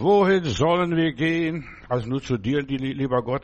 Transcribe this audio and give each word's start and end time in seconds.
wohin 0.00 0.44
sollen 0.44 0.96
wir 0.96 1.12
gehen? 1.12 1.68
Also 1.88 2.08
nur 2.08 2.22
zu 2.22 2.36
dir, 2.36 2.62
lieber 2.62 3.22
Gott. 3.22 3.42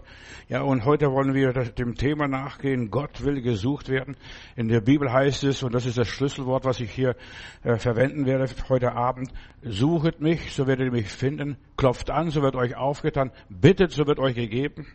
Ja, 0.49 0.63
und 0.63 0.85
heute 0.85 1.11
wollen 1.11 1.35
wir 1.35 1.53
dem 1.53 1.97
Thema 1.97 2.29
nachgehen. 2.29 2.91
Gott 2.91 3.25
will 3.25 3.43
gesucht 3.43 3.89
werden. 3.89 4.17
In 4.55 4.69
der 4.69 4.81
Bibel 4.81 5.13
heißt 5.13 5.45
es, 5.45 5.63
und 5.63 5.75
das 5.75 5.87
ist 5.87 5.99
das 5.99 6.09
Schlüsselwort, 6.09 6.65
was 6.65 6.81
ich 6.81 6.91
hier 6.91 7.17
äh, 7.65 7.77
verwenden 7.77 8.27
werde 8.27 8.49
heute 8.69 8.93
Abend, 8.93 9.33
suchet 9.63 10.21
mich, 10.21 10.53
so 10.53 10.67
werdet 10.67 10.87
ihr 10.87 10.93
mich 10.93 11.09
finden. 11.09 11.57
Klopft 11.77 12.11
an, 12.11 12.31
so 12.31 12.43
wird 12.43 12.55
euch 12.55 12.77
aufgetan. 12.77 13.33
Bittet, 13.49 13.93
so 13.93 14.07
wird 14.07 14.19
euch 14.19 14.35
gegeben. 14.35 14.87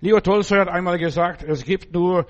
Lieber 0.00 0.22
Tolstoy 0.22 0.58
hat 0.58 0.68
einmal 0.68 0.98
gesagt, 0.98 1.42
es 1.42 1.64
gibt 1.64 1.92
nur 1.92 2.26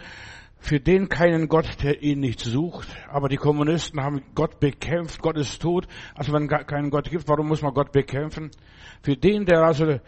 für 0.60 0.80
den 0.80 1.08
keinen 1.08 1.48
Gott, 1.48 1.82
der 1.82 2.02
ihn 2.02 2.20
nicht 2.20 2.40
sucht. 2.40 2.88
Aber 3.10 3.28
die 3.28 3.36
Kommunisten 3.36 4.02
haben 4.02 4.22
Gott 4.34 4.60
bekämpft. 4.60 5.20
Gott 5.22 5.36
ist 5.36 5.62
tot. 5.62 5.86
Also 6.14 6.32
wenn 6.32 6.48
keinen 6.48 6.90
Gott 6.90 7.10
gibt, 7.10 7.28
warum 7.28 7.48
muss 7.48 7.62
man 7.62 7.72
Gott 7.74 7.92
bekämpfen? 7.92 8.50
Für 9.02 9.16
den, 9.16 9.46
der 9.46 9.62
also 9.62 10.00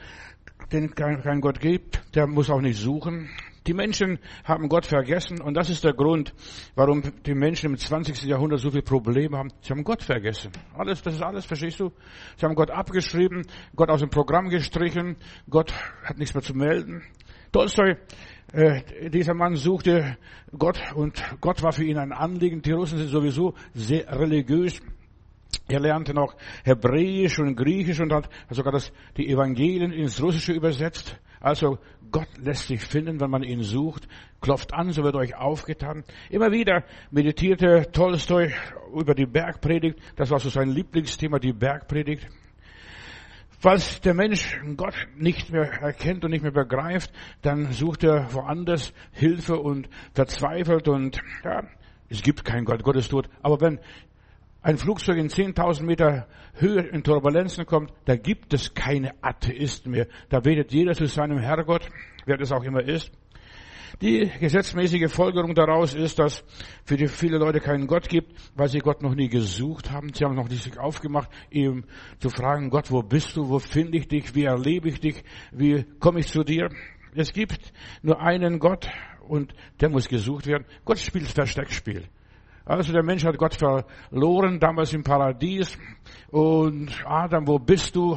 den 0.73 0.95
keinen 0.95 1.41
Gott 1.41 1.61
gibt, 1.61 2.03
der 2.15 2.27
muss 2.27 2.51
auch 2.51 2.61
nicht 2.61 2.79
suchen. 2.79 3.29
Die 3.67 3.75
Menschen 3.75 4.19
haben 4.45 4.69
Gott 4.69 4.87
vergessen 4.87 5.41
und 5.41 5.55
das 5.55 5.69
ist 5.69 5.85
der 5.85 5.93
Grund, 5.93 6.33
warum 6.75 7.03
die 7.27 7.35
Menschen 7.35 7.71
im 7.71 7.77
20. 7.77 8.25
Jahrhundert 8.25 8.61
so 8.61 8.71
viele 8.71 8.83
Probleme 8.83 9.37
haben. 9.37 9.51
Sie 9.61 9.71
haben 9.71 9.85
Gott 9.85 10.03
vergessen. 10.03 10.51
Alles, 10.77 11.03
das 11.03 11.15
ist 11.15 11.23
alles, 11.23 11.45
verstehst 11.45 11.79
du? 11.79 11.93
Sie 12.37 12.47
haben 12.47 12.55
Gott 12.55 12.71
abgeschrieben, 12.71 13.47
Gott 13.77 13.91
aus 13.91 14.01
dem 14.01 14.09
Programm 14.09 14.49
gestrichen, 14.49 15.17
Gott 15.49 15.75
hat 16.03 16.19
nichts 16.19 16.35
mehr 16.35 16.43
zu 16.43 16.55
melden. 16.55 17.03
Tolstoi 17.53 17.97
äh, 18.53 19.11
dieser 19.11 19.35
Mann 19.35 19.55
suchte 19.57 20.17
Gott 20.57 20.81
und 20.95 21.23
Gott 21.41 21.63
war 21.63 21.73
für 21.73 21.85
ihn 21.85 21.99
ein 21.99 22.13
Anliegen. 22.13 22.63
Die 22.63 22.73
Russen 22.73 22.99
sind 22.99 23.09
sowieso 23.09 23.55
sehr 23.75 24.11
religiös. 24.19 24.81
Er 25.69 25.81
lernte 25.81 26.15
noch 26.15 26.35
Hebräisch 26.65 27.39
und 27.39 27.57
Griechisch 27.57 28.01
und 28.01 28.13
hat 28.13 28.29
sogar 28.51 28.73
das, 28.73 28.93
die 29.17 29.29
Evangelien 29.29 29.93
ins 29.93 30.21
Russische 30.21 30.53
übersetzt. 30.53 31.19
Also 31.41 31.79
Gott 32.11 32.29
lässt 32.39 32.67
sich 32.67 32.81
finden, 32.81 33.21
wenn 33.21 33.31
man 33.31 33.43
ihn 33.43 33.63
sucht. 33.63 34.09
Klopft 34.41 34.75
an, 34.75 34.91
so 34.91 35.05
wird 35.05 35.15
euch 35.15 35.37
aufgetan. 35.37 36.05
Immer 36.29 36.51
wieder 36.51 36.85
meditierte 37.11 37.91
Tolstoi 37.93 38.53
über 38.95 39.15
die 39.15 39.27
Bergpredigt. 39.27 39.99
Das 40.17 40.31
war 40.31 40.41
so 40.41 40.49
sein 40.49 40.71
Lieblingsthema, 40.71 41.39
die 41.39 41.53
Bergpredigt. 41.53 42.27
Falls 43.63 44.01
der 44.01 44.15
Mensch 44.15 44.59
Gott 44.79 44.95
nicht 45.19 45.51
mehr 45.51 45.71
erkennt 45.83 46.25
und 46.25 46.31
nicht 46.31 46.41
mehr 46.41 46.51
begreift, 46.51 47.13
dann 47.43 47.73
sucht 47.73 48.05
er 48.05 48.33
woanders 48.33 48.95
Hilfe 49.13 49.59
und 49.59 49.91
verzweifelt 50.15 50.89
und 50.89 51.21
ja, 51.45 51.65
es 52.09 52.23
gibt 52.23 52.47
keinen 52.47 52.65
Gott, 52.65 52.83
Gott 52.83 52.97
ist 52.97 53.11
tot. 53.11 53.29
Aber 53.43 53.61
wenn 53.61 53.79
ein 54.63 54.79
Flugzeug 54.79 55.19
in 55.19 55.29
10.000 55.29 55.83
Meter 55.83 56.27
Höhe 56.55 56.81
in 56.81 57.03
Turbulenzen 57.03 57.67
kommt, 57.67 57.93
da 58.07 58.17
gibt 58.17 58.55
es 58.55 58.73
keine 58.73 59.13
Atheisten 59.23 59.93
mehr. 59.93 60.07
Da 60.31 60.41
betet 60.41 60.73
jeder 60.73 60.95
zu 60.95 61.05
seinem 61.07 61.39
Herrgott, 61.39 61.87
wer 62.25 62.39
das 62.39 62.53
auch 62.53 62.65
immer 62.65 62.83
ist. 62.83 63.13
Die 64.01 64.31
gesetzmäßige 64.41 65.13
Folgerung 65.13 65.55
daraus 65.55 65.93
ist, 65.93 66.19
dass 66.19 66.43
für 66.85 66.97
die 66.97 67.07
viele 67.07 67.37
Leute 67.37 67.61
keinen 67.61 67.87
Gott 67.87 68.09
gibt, 68.09 68.33
weil 68.55 68.69
sie 68.69 68.79
Gott 68.79 69.03
noch 69.03 69.15
nie 69.15 69.29
gesucht 69.29 69.91
haben. 69.91 70.15
Sie 70.15 70.25
haben 70.25 70.37
noch 70.37 70.49
nicht 70.49 70.63
sich 70.63 70.79
aufgemacht, 70.79 71.29
ihm 71.51 71.85
zu 72.19 72.31
fragen, 72.31 72.71
Gott, 72.71 72.91
wo 72.91 73.03
bist 73.03 73.37
du? 73.37 73.51
Wo 73.51 73.59
finde 73.59 73.99
ich 73.99 74.09
dich? 74.09 74.35
Wie 74.35 74.45
erlebe 74.45 74.89
ich 74.89 75.01
dich? 75.01 75.23
Wie 75.53 75.85
komme 75.99 76.21
ich 76.21 76.29
zu 76.29 76.43
dir? 76.43 76.71
Es 77.15 77.31
gibt 77.33 77.73
nur 78.01 78.19
einen 78.23 78.59
Gott 78.59 78.89
und 79.29 79.53
der 79.81 79.91
muss 79.91 80.09
gesucht 80.09 80.47
werden. 80.47 80.65
Gott 80.87 80.99
spielt 80.99 81.27
Versteckspiel. 81.27 82.05
Also 82.65 82.93
der 82.93 83.03
Mensch 83.03 83.25
hat 83.25 83.37
Gott 83.39 83.55
verloren, 83.55 84.61
damals 84.61 84.93
im 84.93 85.03
Paradies. 85.03 85.77
Und 86.31 86.91
Adam, 87.07 87.47
wo 87.47 87.59
bist 87.59 87.97
du? 87.97 88.17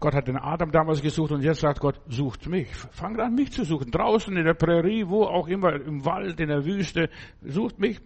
Gott 0.00 0.14
hat 0.14 0.28
den 0.28 0.38
Adam 0.38 0.70
damals 0.70 1.02
gesucht 1.02 1.32
und 1.32 1.42
jetzt 1.42 1.60
sagt 1.60 1.80
Gott, 1.80 2.00
sucht 2.08 2.48
mich. 2.48 2.68
Fangt 2.92 3.20
an, 3.20 3.34
mich 3.34 3.52
zu 3.52 3.64
suchen. 3.64 3.90
Draußen 3.90 4.34
in 4.36 4.44
der 4.44 4.54
Prärie, 4.54 5.06
wo 5.06 5.24
auch 5.24 5.48
immer, 5.48 5.74
im 5.74 6.04
Wald, 6.04 6.40
in 6.40 6.48
der 6.48 6.64
Wüste. 6.64 7.10
Sucht 7.42 7.78
mich. 7.78 8.00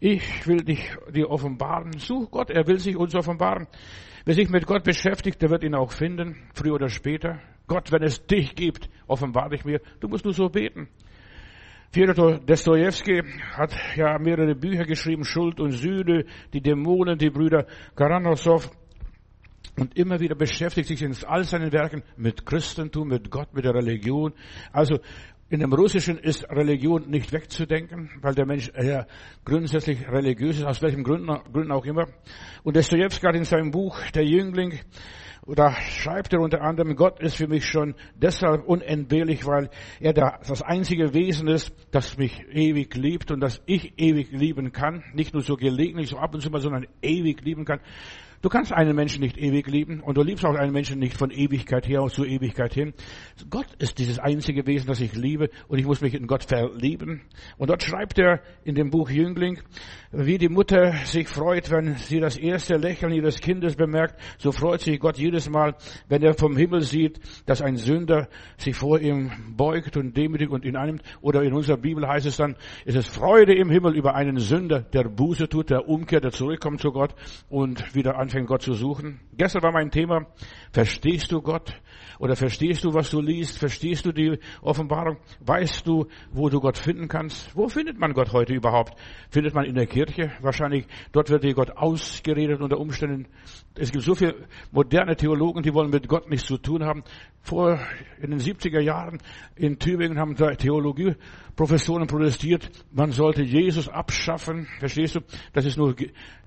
Ich 0.00 0.46
will 0.46 0.64
dich 0.64 0.82
dir 1.14 1.30
offenbaren. 1.30 1.92
Such 1.98 2.30
Gott, 2.30 2.50
er 2.50 2.66
will 2.66 2.78
sich 2.78 2.96
uns 2.96 3.14
offenbaren. 3.14 3.68
Wer 4.24 4.34
sich 4.34 4.48
mit 4.48 4.66
Gott 4.66 4.82
beschäftigt, 4.82 5.40
der 5.42 5.50
wird 5.50 5.62
ihn 5.62 5.74
auch 5.74 5.92
finden, 5.92 6.36
früher 6.54 6.74
oder 6.74 6.88
später. 6.88 7.38
Gott, 7.66 7.92
wenn 7.92 8.02
es 8.02 8.26
dich 8.26 8.54
gibt, 8.54 8.88
offenbare 9.06 9.50
dich 9.50 9.64
mir. 9.64 9.80
Du 10.00 10.08
musst 10.08 10.24
nur 10.24 10.34
so 10.34 10.48
beten. 10.48 10.88
Fyodor 11.92 12.38
Dostoevsky 12.38 13.20
hat 13.56 13.74
ja 13.96 14.16
mehrere 14.20 14.54
Bücher 14.54 14.84
geschrieben, 14.84 15.24
Schuld 15.24 15.58
und 15.58 15.72
Sühne, 15.72 16.24
die 16.52 16.60
Dämonen, 16.60 17.18
die 17.18 17.30
Brüder 17.30 17.66
Karamazov. 17.96 18.70
Und 19.76 19.96
immer 19.96 20.20
wieder 20.20 20.36
beschäftigt 20.36 20.86
sich 20.86 21.02
in 21.02 21.16
all 21.26 21.42
seinen 21.42 21.72
Werken 21.72 22.04
mit 22.16 22.46
Christentum, 22.46 23.08
mit 23.08 23.28
Gott, 23.28 23.52
mit 23.54 23.64
der 23.64 23.74
Religion. 23.74 24.32
Also 24.72 25.00
in 25.48 25.58
dem 25.58 25.72
Russischen 25.72 26.16
ist 26.16 26.48
Religion 26.48 27.10
nicht 27.10 27.32
wegzudenken, 27.32 28.08
weil 28.22 28.36
der 28.36 28.46
Mensch 28.46 28.70
ja 28.80 29.04
grundsätzlich 29.44 30.08
religiös 30.08 30.58
ist, 30.58 30.66
aus 30.66 30.80
welchen 30.82 31.02
Gründen, 31.02 31.26
Gründen 31.52 31.72
auch 31.72 31.86
immer. 31.86 32.06
Und 32.62 32.76
Dostoevsky 32.76 33.26
hat 33.26 33.34
in 33.34 33.44
seinem 33.44 33.72
Buch 33.72 34.00
Der 34.14 34.24
Jüngling 34.24 34.78
da 35.46 35.72
schreibt 35.72 36.32
er 36.32 36.40
unter 36.40 36.60
anderem, 36.60 36.96
Gott 36.96 37.20
ist 37.20 37.36
für 37.36 37.48
mich 37.48 37.66
schon 37.66 37.94
deshalb 38.14 38.64
unentbehrlich, 38.66 39.46
weil 39.46 39.70
er 39.98 40.12
das 40.12 40.62
einzige 40.62 41.14
Wesen 41.14 41.48
ist, 41.48 41.72
das 41.90 42.18
mich 42.18 42.44
ewig 42.52 42.94
liebt 42.94 43.30
und 43.30 43.40
das 43.40 43.62
ich 43.66 43.98
ewig 43.98 44.30
lieben 44.32 44.72
kann. 44.72 45.02
Nicht 45.14 45.32
nur 45.32 45.42
so 45.42 45.56
gelegentlich, 45.56 46.10
so 46.10 46.18
ab 46.18 46.34
und 46.34 46.40
zu 46.40 46.50
mal, 46.50 46.60
sondern 46.60 46.86
ewig 47.02 47.42
lieben 47.42 47.64
kann. 47.64 47.80
Du 48.42 48.48
kannst 48.48 48.72
einen 48.72 48.96
Menschen 48.96 49.20
nicht 49.20 49.36
ewig 49.36 49.66
lieben 49.66 50.00
und 50.00 50.16
du 50.16 50.22
liebst 50.22 50.46
auch 50.46 50.54
einen 50.54 50.72
Menschen 50.72 50.98
nicht 50.98 51.14
von 51.14 51.30
Ewigkeit 51.30 51.86
her 51.86 52.06
zu 52.06 52.24
Ewigkeit 52.24 52.72
hin. 52.72 52.94
Gott 53.50 53.66
ist 53.78 53.98
dieses 53.98 54.18
einzige 54.18 54.66
Wesen, 54.66 54.86
das 54.86 55.02
ich 55.02 55.14
liebe 55.14 55.50
und 55.68 55.78
ich 55.78 55.84
muss 55.84 56.00
mich 56.00 56.14
in 56.14 56.26
Gott 56.26 56.44
verlieben. 56.44 57.20
Und 57.58 57.68
dort 57.68 57.82
schreibt 57.82 58.18
er 58.18 58.40
in 58.64 58.74
dem 58.74 58.88
Buch 58.88 59.10
Jüngling, 59.10 59.60
wie 60.10 60.38
die 60.38 60.48
Mutter 60.48 60.94
sich 61.04 61.28
freut, 61.28 61.70
wenn 61.70 61.96
sie 61.96 62.18
das 62.18 62.38
erste 62.38 62.76
Lächeln 62.76 63.12
ihres 63.12 63.40
Kindes 63.40 63.76
bemerkt, 63.76 64.18
so 64.38 64.52
freut 64.52 64.80
sich 64.80 64.98
Gott 64.98 65.18
jedes 65.18 65.50
Mal, 65.50 65.74
wenn 66.08 66.22
er 66.22 66.32
vom 66.32 66.56
Himmel 66.56 66.80
sieht, 66.80 67.20
dass 67.44 67.60
ein 67.60 67.76
Sünder 67.76 68.30
sich 68.56 68.74
vor 68.74 69.00
ihm 69.00 69.30
beugt 69.54 69.98
und 69.98 70.16
demütig 70.16 70.48
und 70.48 70.64
ihn 70.64 70.76
annimmt. 70.76 71.02
Oder 71.20 71.42
in 71.42 71.52
unserer 71.52 71.76
Bibel 71.76 72.08
heißt 72.08 72.24
es 72.24 72.38
dann, 72.38 72.56
es 72.86 72.94
ist 72.94 73.14
Freude 73.14 73.54
im 73.54 73.68
Himmel 73.68 73.94
über 73.94 74.14
einen 74.14 74.38
Sünder, 74.38 74.80
der 74.80 75.04
Buße 75.04 75.46
tut, 75.46 75.68
der 75.68 75.86
umkehrt, 75.86 76.24
der 76.24 76.32
zurückkommt 76.32 76.80
zu 76.80 76.90
Gott 76.90 77.14
und 77.50 77.94
wieder 77.94 78.18
an 78.18 78.29
anfängt, 78.30 78.46
Gott 78.46 78.62
zu 78.62 78.74
suchen. 78.74 79.18
Gestern 79.36 79.62
war 79.62 79.72
mein 79.72 79.90
Thema, 79.90 80.26
verstehst 80.72 81.32
du 81.32 81.42
Gott? 81.42 81.74
Oder 82.20 82.36
verstehst 82.36 82.84
du, 82.84 82.94
was 82.94 83.10
du 83.10 83.20
liest? 83.20 83.58
Verstehst 83.58 84.06
du 84.06 84.12
die 84.12 84.38
Offenbarung? 84.60 85.16
Weißt 85.40 85.86
du, 85.86 86.06
wo 86.30 86.48
du 86.48 86.60
Gott 86.60 86.78
finden 86.78 87.08
kannst? 87.08 87.56
Wo 87.56 87.68
findet 87.68 87.98
man 87.98 88.12
Gott 88.12 88.32
heute 88.32 88.54
überhaupt? 88.54 88.94
Findet 89.30 89.54
man 89.54 89.64
in 89.64 89.74
der 89.74 89.86
Kirche? 89.86 90.30
Wahrscheinlich, 90.42 90.86
dort 91.12 91.30
wird 91.30 91.42
dir 91.42 91.54
Gott 91.54 91.76
ausgeredet 91.76 92.60
unter 92.60 92.78
Umständen. 92.78 93.26
Es 93.74 93.90
gibt 93.90 94.04
so 94.04 94.14
viele 94.14 94.46
moderne 94.70 95.16
Theologen, 95.16 95.62
die 95.62 95.74
wollen 95.74 95.90
mit 95.90 96.06
Gott 96.08 96.28
nichts 96.28 96.46
zu 96.46 96.58
tun 96.58 96.84
haben. 96.84 97.02
Vor, 97.42 97.80
in 98.20 98.30
den 98.30 98.38
70er 98.38 98.80
Jahren 98.80 99.18
in 99.56 99.78
Tübingen 99.78 100.18
haben 100.18 100.36
Theologieprofessoren 100.36 102.06
protestiert, 102.06 102.70
man 102.92 103.12
sollte 103.12 103.42
Jesus 103.42 103.88
abschaffen. 103.88 104.68
Verstehst 104.78 105.16
du? 105.16 105.20
Das 105.54 105.64
ist 105.64 105.78
nur 105.78 105.96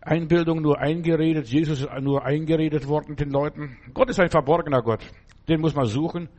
Einbildung, 0.05 0.61
nur 0.61 0.79
eingeredet. 0.79 1.47
Jesus 1.47 1.81
ist 1.81 1.89
nur 2.01 2.25
eingeredet 2.25 2.87
worden 2.87 3.15
den 3.15 3.29
Leuten. 3.29 3.77
Gott 3.93 4.09
ist 4.09 4.19
ein 4.19 4.29
verborgener 4.29 4.81
Gott. 4.81 5.01
Den 5.47 5.61
muss 5.61 5.75
man 5.75 5.85
suchen 5.85 6.29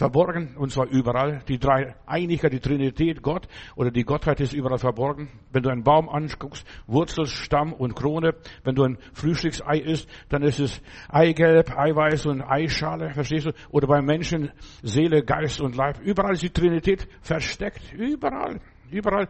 verborgen, 0.00 0.56
und 0.56 0.72
zwar 0.72 0.86
überall. 0.86 1.42
Die 1.46 1.58
drei 1.58 1.94
Einigkeit, 2.06 2.54
die 2.54 2.60
Trinität, 2.60 3.20
Gott 3.22 3.46
oder 3.76 3.90
die 3.90 4.04
Gottheit 4.04 4.40
ist 4.40 4.54
überall 4.54 4.78
verborgen. 4.78 5.28
Wenn 5.52 5.62
du 5.62 5.68
einen 5.68 5.84
Baum 5.84 6.08
anguckst, 6.08 6.66
Wurzel, 6.86 7.26
Stamm 7.26 7.74
und 7.74 7.94
Krone, 7.94 8.34
wenn 8.64 8.74
du 8.74 8.84
ein 8.84 8.96
Frühstücksei 9.12 9.76
isst, 9.76 10.08
dann 10.30 10.42
ist 10.42 10.58
es 10.58 10.80
Eigelb, 11.10 11.76
Eiweiß 11.76 12.24
und 12.26 12.40
Eischale, 12.40 13.12
verstehst 13.12 13.46
du? 13.46 13.52
Oder 13.70 13.88
beim 13.88 14.06
Menschen 14.06 14.50
Seele, 14.82 15.22
Geist 15.22 15.60
und 15.60 15.76
Leib. 15.76 16.00
Überall 16.00 16.32
ist 16.32 16.42
die 16.44 16.50
Trinität 16.50 17.06
versteckt. 17.20 17.92
Überall. 17.92 18.58
Überall. 18.90 19.28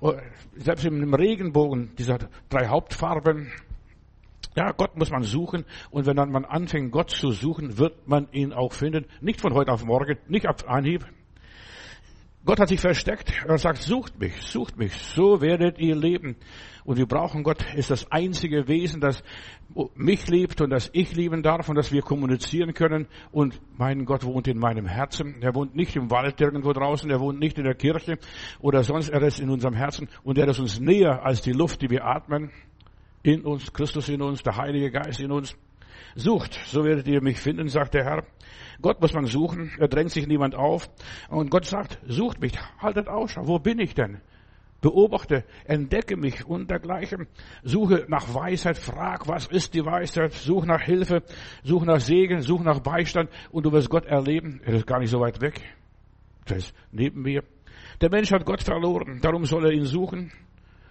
Oh, 0.00 0.14
selbst 0.56 0.84
im 0.84 1.12
Regenbogen, 1.12 1.94
dieser 1.96 2.18
drei 2.48 2.68
Hauptfarben, 2.68 3.52
ja, 4.56 4.72
Gott 4.72 4.96
muss 4.96 5.10
man 5.10 5.22
suchen 5.22 5.64
und 5.90 6.06
wenn 6.06 6.16
dann 6.16 6.32
man 6.32 6.44
anfängt, 6.44 6.90
Gott 6.90 7.10
zu 7.10 7.32
suchen, 7.32 7.78
wird 7.78 8.08
man 8.08 8.28
ihn 8.32 8.52
auch 8.52 8.72
finden. 8.72 9.06
Nicht 9.20 9.40
von 9.40 9.54
heute 9.54 9.72
auf 9.72 9.84
morgen, 9.84 10.18
nicht 10.26 10.48
auf 10.48 10.66
Anhieb. 10.66 11.06
Gott 12.44 12.58
hat 12.58 12.68
sich 12.68 12.80
versteckt. 12.80 13.32
Er 13.46 13.58
sagt, 13.58 13.82
sucht 13.82 14.18
mich, 14.18 14.40
sucht 14.42 14.78
mich, 14.78 14.94
so 14.94 15.42
werdet 15.42 15.78
ihr 15.78 15.94
leben. 15.94 16.36
Und 16.84 16.96
wir 16.96 17.06
brauchen 17.06 17.42
Gott, 17.42 17.62
ist 17.74 17.90
das 17.90 18.10
einzige 18.10 18.66
Wesen, 18.66 19.00
das 19.00 19.22
mich 19.94 20.26
liebt 20.28 20.60
und 20.62 20.70
das 20.70 20.88
ich 20.94 21.14
lieben 21.14 21.42
darf 21.42 21.68
und 21.68 21.76
dass 21.76 21.92
wir 21.92 22.00
kommunizieren 22.00 22.72
können. 22.72 23.08
Und 23.30 23.60
mein 23.76 24.06
Gott 24.06 24.24
wohnt 24.24 24.48
in 24.48 24.58
meinem 24.58 24.86
Herzen. 24.86 25.42
Er 25.42 25.54
wohnt 25.54 25.76
nicht 25.76 25.94
im 25.96 26.10
Wald 26.10 26.40
irgendwo 26.40 26.72
draußen, 26.72 27.10
er 27.10 27.20
wohnt 27.20 27.38
nicht 27.38 27.58
in 27.58 27.64
der 27.64 27.74
Kirche 27.74 28.18
oder 28.58 28.82
sonst, 28.84 29.10
er 29.10 29.22
ist 29.22 29.38
in 29.38 29.50
unserem 29.50 29.74
Herzen 29.74 30.08
und 30.24 30.38
er 30.38 30.48
ist 30.48 30.60
uns 30.60 30.80
näher 30.80 31.24
als 31.24 31.42
die 31.42 31.52
Luft, 31.52 31.82
die 31.82 31.90
wir 31.90 32.06
atmen 32.06 32.50
in 33.22 33.42
uns, 33.42 33.70
Christus 33.72 34.08
in 34.08 34.22
uns, 34.22 34.42
der 34.42 34.56
Heilige 34.56 34.90
Geist 34.90 35.20
in 35.20 35.30
uns. 35.30 35.56
Sucht, 36.14 36.58
so 36.66 36.84
werdet 36.84 37.06
ihr 37.08 37.22
mich 37.22 37.38
finden, 37.38 37.68
sagt 37.68 37.94
der 37.94 38.04
Herr. 38.04 38.24
Gott 38.82 39.00
muss 39.00 39.12
man 39.12 39.26
suchen, 39.26 39.72
er 39.78 39.88
drängt 39.88 40.10
sich 40.10 40.26
niemand 40.26 40.54
auf. 40.54 40.88
Und 41.28 41.50
Gott 41.50 41.66
sagt, 41.66 41.98
sucht 42.06 42.40
mich, 42.40 42.58
haltet 42.78 43.08
Ausschau, 43.08 43.46
wo 43.46 43.58
bin 43.58 43.78
ich 43.78 43.94
denn? 43.94 44.20
Beobachte, 44.80 45.44
entdecke 45.64 46.16
mich 46.16 46.46
und 46.46 46.70
dergleichen. 46.70 47.28
Suche 47.62 48.06
nach 48.08 48.34
Weisheit, 48.34 48.78
frag, 48.78 49.28
was 49.28 49.46
ist 49.46 49.74
die 49.74 49.84
Weisheit? 49.84 50.32
Such 50.32 50.64
nach 50.64 50.80
Hilfe, 50.80 51.22
such 51.62 51.84
nach 51.84 52.00
Segen, 52.00 52.40
such 52.40 52.62
nach 52.62 52.80
Beistand 52.80 53.28
und 53.50 53.66
du 53.66 53.72
wirst 53.72 53.90
Gott 53.90 54.06
erleben. 54.06 54.60
Er 54.64 54.74
ist 54.74 54.86
gar 54.86 54.98
nicht 54.98 55.10
so 55.10 55.20
weit 55.20 55.42
weg. 55.42 55.60
Das 56.46 56.58
ist 56.58 56.74
neben 56.90 57.20
mir. 57.22 57.44
Der 58.00 58.10
Mensch 58.10 58.32
hat 58.32 58.46
Gott 58.46 58.62
verloren, 58.62 59.20
darum 59.20 59.44
soll 59.44 59.66
er 59.66 59.72
ihn 59.72 59.84
suchen. 59.84 60.32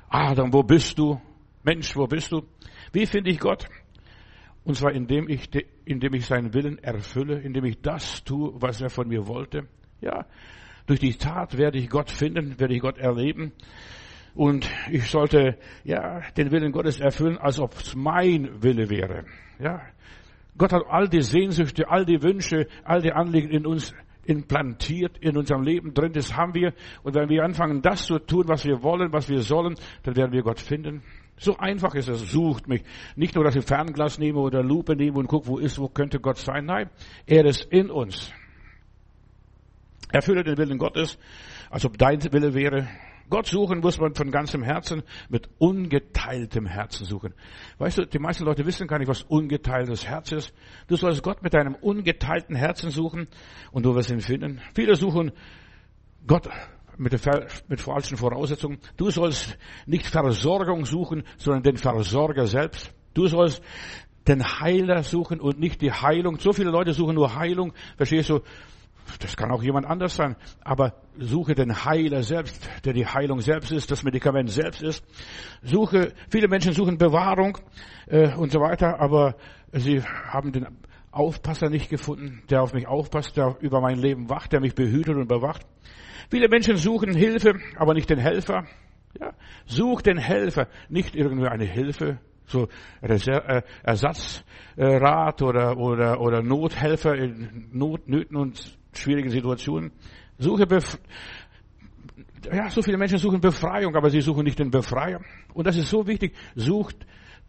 Adam, 0.10 0.54
wo 0.54 0.62
bist 0.62 1.00
du? 1.00 1.20
Mensch, 1.64 1.96
wo 1.96 2.06
bist 2.06 2.32
du? 2.32 2.44
Wie 2.94 3.08
finde 3.08 3.32
ich 3.32 3.40
Gott? 3.40 3.68
Und 4.64 4.76
zwar 4.76 4.92
indem 4.92 5.30
ich, 5.30 5.50
indem 5.86 6.14
ich 6.14 6.26
seinen 6.26 6.54
Willen 6.54 6.78
erfülle, 6.80 7.40
indem 7.40 7.66
ich 7.66 7.82
das 7.82 8.24
tue, 8.24 8.54
was 8.62 8.82
er 8.82 8.90
von 8.90 9.08
mir 9.08 9.28
wollte. 9.28 9.68
Ja, 10.02 10.26
durch 10.86 11.00
die 11.00 11.16
Tat 11.16 11.58
werde 11.58 11.78
ich 11.78 11.90
Gott 11.90 12.10
finden, 12.10 12.60
werde 12.60 12.74
ich 12.74 12.82
Gott 12.82 12.98
erleben. 12.98 13.52
Und 14.36 14.70
ich 14.92 15.10
sollte, 15.10 15.58
ja, 15.84 16.22
den 16.38 16.52
Willen 16.52 16.72
Gottes 16.72 17.00
erfüllen, 17.00 17.38
als 17.38 17.60
ob 17.60 17.74
es 17.74 17.96
mein 17.96 18.64
Wille 18.64 18.90
wäre. 18.90 19.26
Ja. 19.60 19.82
Gott 20.58 20.74
hat 20.74 20.84
all 20.88 21.08
die 21.08 21.22
Sehnsüchte, 21.22 21.90
all 21.90 22.06
die 22.06 22.22
Wünsche, 22.22 22.68
all 22.84 23.02
die 23.02 23.12
Anliegen 23.12 23.50
in 23.50 23.66
uns 23.66 23.94
implantiert 24.26 25.18
in 25.20 25.38
unserem 25.38 25.64
Leben 25.64 25.94
drin. 25.94 26.14
Das 26.14 26.36
haben 26.36 26.54
wir. 26.54 26.74
Und 27.04 27.16
wenn 27.16 27.30
wir 27.30 27.44
anfangen, 27.44 27.82
das 27.82 28.06
zu 28.06 28.20
tun, 28.20 28.44
was 28.48 28.66
wir 28.66 28.84
wollen, 28.84 29.12
was 29.12 29.30
wir 29.30 29.42
sollen, 29.42 29.76
dann 30.04 30.16
werden 30.16 30.32
wir 30.32 30.44
Gott 30.44 30.60
finden. 30.60 31.02
So 31.40 31.58
einfach 31.58 31.96
ist 31.96 32.10
es. 32.10 32.32
Sucht 32.32 32.68
mich. 32.68 32.84
Nicht 33.16 33.36
nur, 33.36 33.44
dass 33.44 33.56
ich 33.56 33.66
Fernglas 33.66 34.20
nehme 34.20 34.40
oder 34.40 34.62
Lupe 34.62 34.96
nehme 34.96 35.18
und 35.18 35.28
gucke, 35.28 35.48
wo 35.48 35.58
ist, 35.58 35.80
wo 35.80 35.88
könnte 35.88 36.20
Gott 36.20 36.38
sein. 36.38 36.66
Nein, 36.66 36.90
er 37.26 37.46
ist 37.46 37.64
in 37.72 37.90
uns. 37.90 38.32
Erfülle 40.12 40.44
den 40.44 40.58
Willen 40.58 40.78
Gottes, 40.78 41.18
als 41.70 41.86
ob 41.86 41.98
dein 41.98 42.22
Wille 42.32 42.54
wäre. 42.54 42.88
Gott 43.30 43.46
suchen 43.46 43.80
muss 43.80 44.00
man 44.00 44.16
von 44.16 44.32
ganzem 44.32 44.64
Herzen, 44.64 45.04
mit 45.30 45.50
ungeteiltem 45.60 46.66
Herzen 46.66 47.06
suchen. 47.06 47.36
Weißt 47.78 48.00
du, 48.00 48.06
die 48.06 48.18
meisten 48.18 48.44
Leute 48.44 48.66
wissen 48.66 48.88
gar 48.88 48.98
nicht, 48.98 49.08
was 49.08 49.22
ungeteiltes 49.22 50.08
Herz 50.08 50.32
ist. 50.32 50.54
Du 50.88 50.96
sollst 50.96 51.22
Gott 51.22 51.44
mit 51.44 51.54
deinem 51.54 51.76
ungeteilten 51.76 52.56
Herzen 52.56 52.90
suchen 52.90 53.28
und 53.72 53.86
du 53.86 53.94
wirst 53.94 54.10
ihn 54.10 54.22
finden. 54.22 54.62
Viele 54.74 54.96
suchen 54.96 55.32
Gott 56.26 56.50
mit, 57.00 57.20
mit 57.68 57.82
falschen 57.82 58.18
Voraussetzungen. 58.18 58.80
Du 58.98 59.10
sollst 59.10 59.58
nicht 59.86 60.06
Versorgung 60.06 60.86
suchen, 60.86 61.24
sondern 61.38 61.64
den 61.64 61.78
Versorger 61.78 62.46
selbst. 62.46 62.94
Du 63.14 63.28
sollst 63.28 63.62
den 64.28 64.44
Heiler 64.44 65.04
suchen 65.04 65.40
und 65.40 65.60
nicht 65.60 65.82
die 65.82 65.92
Heilung. 65.92 66.38
So 66.40 66.54
viele 66.54 66.70
Leute 66.70 66.94
suchen 66.94 67.16
nur 67.16 67.36
Heilung. 67.36 67.74
Verstehst 67.98 68.30
du? 68.30 68.42
Das 69.18 69.36
kann 69.36 69.52
auch 69.52 69.64
jemand 69.64 69.88
anders 69.88 70.16
sein. 70.16 70.36
Aber 70.62 70.94
suche 71.18 71.56
den 71.56 71.84
Heiler 71.84 72.22
selbst, 72.22 72.70
der 72.86 72.94
die 72.94 73.08
Heilung 73.08 73.42
selbst 73.42 73.72
ist, 73.72 73.90
das 73.90 74.04
Medikament 74.04 74.52
selbst 74.52 74.84
ist. 74.84 75.04
Suche, 75.64 76.14
viele 76.30 76.48
Menschen 76.48 76.74
suchen 76.74 77.00
Bewahrung 77.00 77.58
äh, 78.06 78.36
und 78.36 78.52
so 78.52 78.60
weiter, 78.60 79.00
aber 79.00 79.36
sie 79.72 80.04
haben 80.04 80.52
den 80.52 80.68
Aufpasser 81.12 81.70
nicht 81.70 81.90
gefunden, 81.90 82.44
der 82.52 82.62
auf 82.62 82.74
mich 82.74 82.88
aufpasst, 82.88 83.36
der 83.36 83.58
über 83.62 83.82
mein 83.82 83.98
Leben 83.98 84.30
wacht, 84.30 84.52
der 84.54 84.60
mich 84.60 84.76
behütet 84.76 85.16
und 85.16 85.28
bewacht. 85.28 85.66
Viele 86.30 86.48
Menschen 86.48 86.78
suchen 86.78 87.14
Hilfe, 87.16 87.56
aber 87.76 87.94
nicht 87.94 88.10
den 88.10 88.20
Helfer. 88.20 88.66
Ja, 89.20 89.34
such 89.66 90.04
den 90.04 90.18
Helfer, 90.18 90.68
nicht 90.88 91.16
irgendwie 91.16 91.48
eine 91.48 91.66
Hilfe, 91.66 92.20
so 92.46 92.68
äh, 93.02 93.62
Ersatzrat 93.84 95.42
oder, 95.42 95.78
oder, 95.78 96.22
oder 96.22 96.44
Nothelfer 96.44 97.16
in 97.16 97.70
Not, 97.72 98.08
Nöten 98.08 98.38
und 98.38 98.78
schwierigen 98.94 99.30
Situationen. 99.30 99.92
Suche 100.38 100.68
Bef 100.68 101.00
ja, 102.52 102.70
so 102.70 102.82
viele 102.82 102.98
Menschen 102.98 103.18
suchen 103.18 103.42
Befreiung, 103.42 103.96
aber 103.96 104.10
sie 104.10 104.22
suchen 104.22 104.44
nicht 104.46 104.60
den 104.60 104.72
Befreier. 104.72 105.22
Und 105.54 105.68
das 105.68 105.76
ist 105.76 105.90
so 105.90 106.08
wichtig. 106.08 106.34
Sucht 106.56 106.96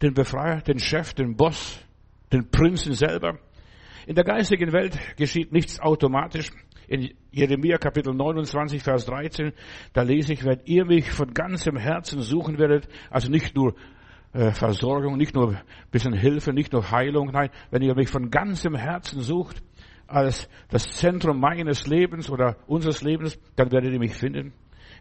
den 0.01 0.13
Befreier, 0.13 0.61
den 0.61 0.79
Chef, 0.79 1.13
den 1.13 1.35
Boss, 1.35 1.83
den 2.33 2.49
Prinzen 2.49 2.93
selber. 2.93 3.39
In 4.05 4.15
der 4.15 4.25
geistigen 4.25 4.73
Welt 4.73 4.99
geschieht 5.15 5.51
nichts 5.51 5.79
automatisch. 5.79 6.51
In 6.91 7.09
Jeremia 7.31 7.77
Kapitel 7.77 8.13
29, 8.13 8.83
Vers 8.83 9.05
13, 9.05 9.53
da 9.93 10.01
lese 10.01 10.33
ich, 10.33 10.43
wenn 10.43 10.59
ihr 10.65 10.83
mich 10.83 11.09
von 11.09 11.33
ganzem 11.33 11.77
Herzen 11.77 12.21
suchen 12.21 12.57
werdet, 12.57 12.89
also 13.09 13.31
nicht 13.31 13.55
nur 13.55 13.75
äh, 14.33 14.51
Versorgung, 14.51 15.15
nicht 15.15 15.33
nur 15.33 15.57
bisschen 15.89 16.11
Hilfe, 16.11 16.51
nicht 16.51 16.73
nur 16.73 16.91
Heilung, 16.91 17.31
nein, 17.31 17.49
wenn 17.69 17.81
ihr 17.81 17.95
mich 17.95 18.09
von 18.09 18.29
ganzem 18.29 18.75
Herzen 18.75 19.21
sucht, 19.21 19.63
als 20.05 20.49
das 20.67 20.91
Zentrum 20.91 21.39
meines 21.39 21.87
Lebens 21.87 22.29
oder 22.29 22.57
unseres 22.67 23.01
Lebens, 23.01 23.39
dann 23.55 23.71
werdet 23.71 23.93
ihr 23.93 23.99
mich 23.99 24.13
finden. 24.13 24.51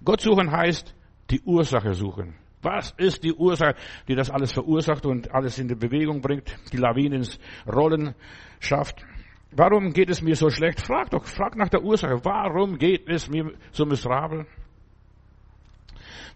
Gott 0.05 0.21
suchen 0.21 0.53
heißt, 0.53 0.95
die 1.31 1.41
Ursache 1.41 1.95
suchen. 1.95 2.37
Was 2.63 2.95
ist 2.99 3.25
die 3.25 3.33
Ursache, 3.33 3.75
die 4.07 4.15
das 4.15 4.31
alles 4.31 4.53
verursacht 4.53 5.07
und 5.07 5.35
alles 5.35 5.59
in 5.59 5.67
die 5.67 5.75
Bewegung 5.75 6.21
bringt, 6.21 6.57
die 6.73 6.77
Lawinen 6.77 7.15
ins 7.15 7.41
Rollen 7.67 8.15
schafft? 8.61 9.05
Warum 9.53 9.93
geht 9.93 10.11
es 10.11 10.23
mir 10.23 10.37
so 10.37 10.49
schlecht? 10.49 10.81
Frag 10.81 11.11
doch, 11.11 11.25
frag 11.25 11.57
nach 11.57 11.69
der 11.69 11.83
Ursache. 11.83 12.25
Warum 12.25 12.79
geht 12.79 13.09
es 13.09 13.29
mir 13.29 13.53
so 13.73 13.85
miserabel? 13.85 14.47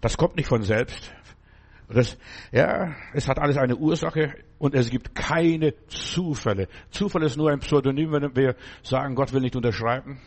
Das 0.00 0.16
kommt 0.16 0.36
nicht 0.36 0.48
von 0.48 0.62
selbst. 0.62 1.14
Das, 1.88 2.18
ja, 2.50 2.94
es 3.12 3.28
hat 3.28 3.38
alles 3.38 3.56
eine 3.56 3.76
Ursache 3.76 4.34
und 4.58 4.74
es 4.74 4.90
gibt 4.90 5.14
keine 5.14 5.74
Zufälle. 5.86 6.68
Zufall 6.90 7.22
ist 7.24 7.36
nur 7.36 7.50
ein 7.50 7.60
Pseudonym, 7.60 8.12
wenn 8.12 8.34
wir 8.34 8.56
sagen, 8.82 9.14
Gott 9.14 9.32
will 9.32 9.42
nicht 9.42 9.54
unterschreiben. 9.54 10.20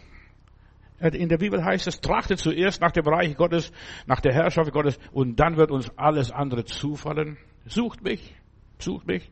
In 1.00 1.30
der 1.30 1.38
Bibel 1.38 1.63
heißt 1.63 1.88
es, 1.88 2.00
trachtet 2.00 2.40
zuerst 2.40 2.81
nach 2.81 2.92
dem 2.92 3.07
Reich 3.07 3.36
Gottes, 3.36 3.72
nach 4.07 4.19
der 4.19 4.33
Herrschaft 4.33 4.72
Gottes 4.72 4.98
und 5.12 5.36
dann 5.40 5.57
wird 5.57 5.72
uns 5.72 5.92
alles 5.98 6.31
andere 6.31 6.66
zufallen. 6.66 7.38
Sucht 7.66 8.04
mich, 8.04 8.36
sucht 8.80 9.06
mich. 9.06 9.30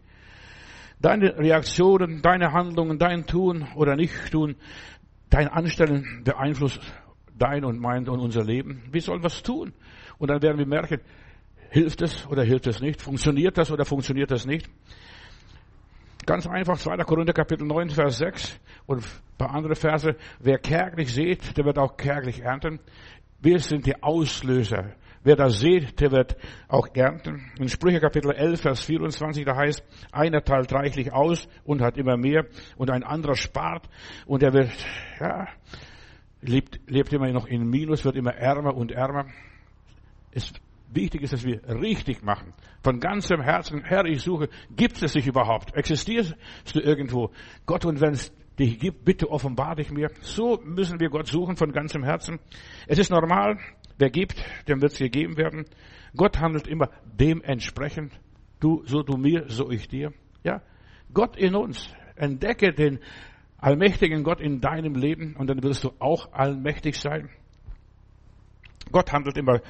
Deine 0.99 1.37
Reaktionen, 1.37 2.21
deine 2.21 2.51
Handlungen, 2.51 2.97
dein 2.97 3.25
Tun 3.25 3.67
oder 3.75 3.95
Nicht-Tun, 3.95 4.55
dein 5.29 5.47
Anstellen 5.47 6.23
beeinflusst 6.23 6.81
dein 7.37 7.65
und 7.65 7.79
mein 7.79 8.07
und 8.07 8.19
unser 8.19 8.43
Leben. 8.43 8.83
Wir 8.91 9.01
sollen 9.01 9.23
was 9.23 9.43
tun. 9.43 9.73
Und 10.17 10.29
dann 10.29 10.41
werden 10.41 10.57
wir 10.57 10.65
merken, 10.65 11.01
Hilft 11.75 12.01
es 12.01 12.25
oder 12.27 12.43
hilft 12.43 12.67
es 12.67 12.79
nicht? 12.79 13.01
Funktioniert 13.01 13.57
das 13.57 13.69
oder 13.69 13.83
funktioniert 13.83 14.31
das 14.31 14.45
nicht? 14.45 14.69
Ganz 16.25 16.47
einfach, 16.47 16.77
2. 16.77 16.95
Korinther 17.03 17.33
Kapitel 17.33 17.67
9, 17.67 17.89
Vers 17.89 18.17
6 18.19 18.59
und 18.85 19.03
ein 19.03 19.37
paar 19.37 19.53
andere 19.53 19.75
Verse. 19.75 20.15
Wer 20.39 20.57
kärglich 20.57 21.13
sät, 21.13 21.57
der 21.57 21.65
wird 21.65 21.77
auch 21.77 21.97
kärglich 21.97 22.39
ernten. 22.39 22.79
Wir 23.41 23.59
sind 23.59 23.85
die 23.85 24.01
Auslöser. 24.01 24.93
Wer 25.25 25.35
das 25.35 25.59
sät, 25.59 25.99
der 25.99 26.11
wird 26.11 26.37
auch 26.67 26.87
ernten. 26.93 27.51
In 27.57 27.67
Sprüche 27.67 27.99
Kapitel 27.99 28.31
11, 28.31 28.61
Vers 28.61 28.83
24, 28.83 29.43
da 29.43 29.55
heißt, 29.55 29.83
einer 30.11 30.43
teilt 30.43 30.71
reichlich 30.71 31.11
aus 31.11 31.47
und 31.63 31.81
hat 31.81 31.97
immer 31.97 32.15
mehr 32.15 32.45
und 32.77 32.91
ein 32.91 33.03
anderer 33.03 33.35
spart 33.35 33.89
und 34.27 34.43
er 34.43 34.53
wird, 34.53 34.69
ja, 35.19 35.47
lebt, 36.41 36.79
lebt 36.85 37.11
immer 37.11 37.31
noch 37.31 37.47
in 37.47 37.67
Minus, 37.67 38.05
wird 38.05 38.15
immer 38.15 38.35
ärmer 38.35 38.75
und 38.75 38.91
ärmer. 38.91 39.25
Es 40.31 40.53
Wichtig 40.93 41.23
ist, 41.23 41.33
dass 41.33 41.43
wir 41.43 41.61
richtig 41.67 42.23
machen. 42.23 42.53
Von 42.83 42.99
ganzem 42.99 43.41
Herzen, 43.41 43.83
Herr, 43.83 44.05
ich 44.05 44.21
suche, 44.21 44.49
gibt 44.69 45.01
es 45.01 45.13
dich 45.13 45.25
überhaupt? 45.25 45.75
Existierst 45.75 46.35
du 46.73 46.79
irgendwo? 46.79 47.31
Gott, 47.65 47.83
und 47.85 47.99
wenn 47.99 48.13
es 48.13 48.31
dich 48.59 48.79
gibt, 48.79 49.03
bitte 49.03 49.29
offenbar 49.29 49.75
dich 49.75 49.91
mir. 49.91 50.09
So 50.21 50.61
müssen 50.63 50.99
wir 50.99 51.09
Gott 51.09 51.27
suchen 51.27 51.57
von 51.57 51.71
ganzem 51.71 52.03
Herzen. 52.03 52.39
Es 52.87 52.99
ist 52.99 53.09
normal, 53.09 53.57
wer 53.97 54.09
gibt, 54.09 54.43
dem 54.67 54.81
wird 54.81 54.93
es 54.93 54.99
gegeben 54.99 55.37
werden. 55.37 55.65
Gott 56.15 56.39
handelt 56.39 56.67
immer 56.67 56.89
dementsprechend. 57.05 58.13
Du, 58.59 58.83
so 58.85 59.03
du 59.03 59.17
mir, 59.17 59.45
so 59.47 59.69
ich 59.69 59.87
dir. 59.87 60.13
Ja. 60.43 60.61
Gott 61.13 61.37
in 61.37 61.55
uns. 61.55 61.93
Entdecke 62.15 62.73
den 62.73 62.99
allmächtigen 63.57 64.23
Gott 64.23 64.39
in 64.39 64.61
deinem 64.61 64.95
Leben 64.95 65.35
und 65.35 65.47
dann 65.49 65.61
wirst 65.63 65.83
du 65.83 65.91
auch 65.99 66.31
allmächtig 66.33 66.99
sein. 66.99 67.29
Gott 68.91 69.11
handelt 69.11 69.37
immer 69.37 69.61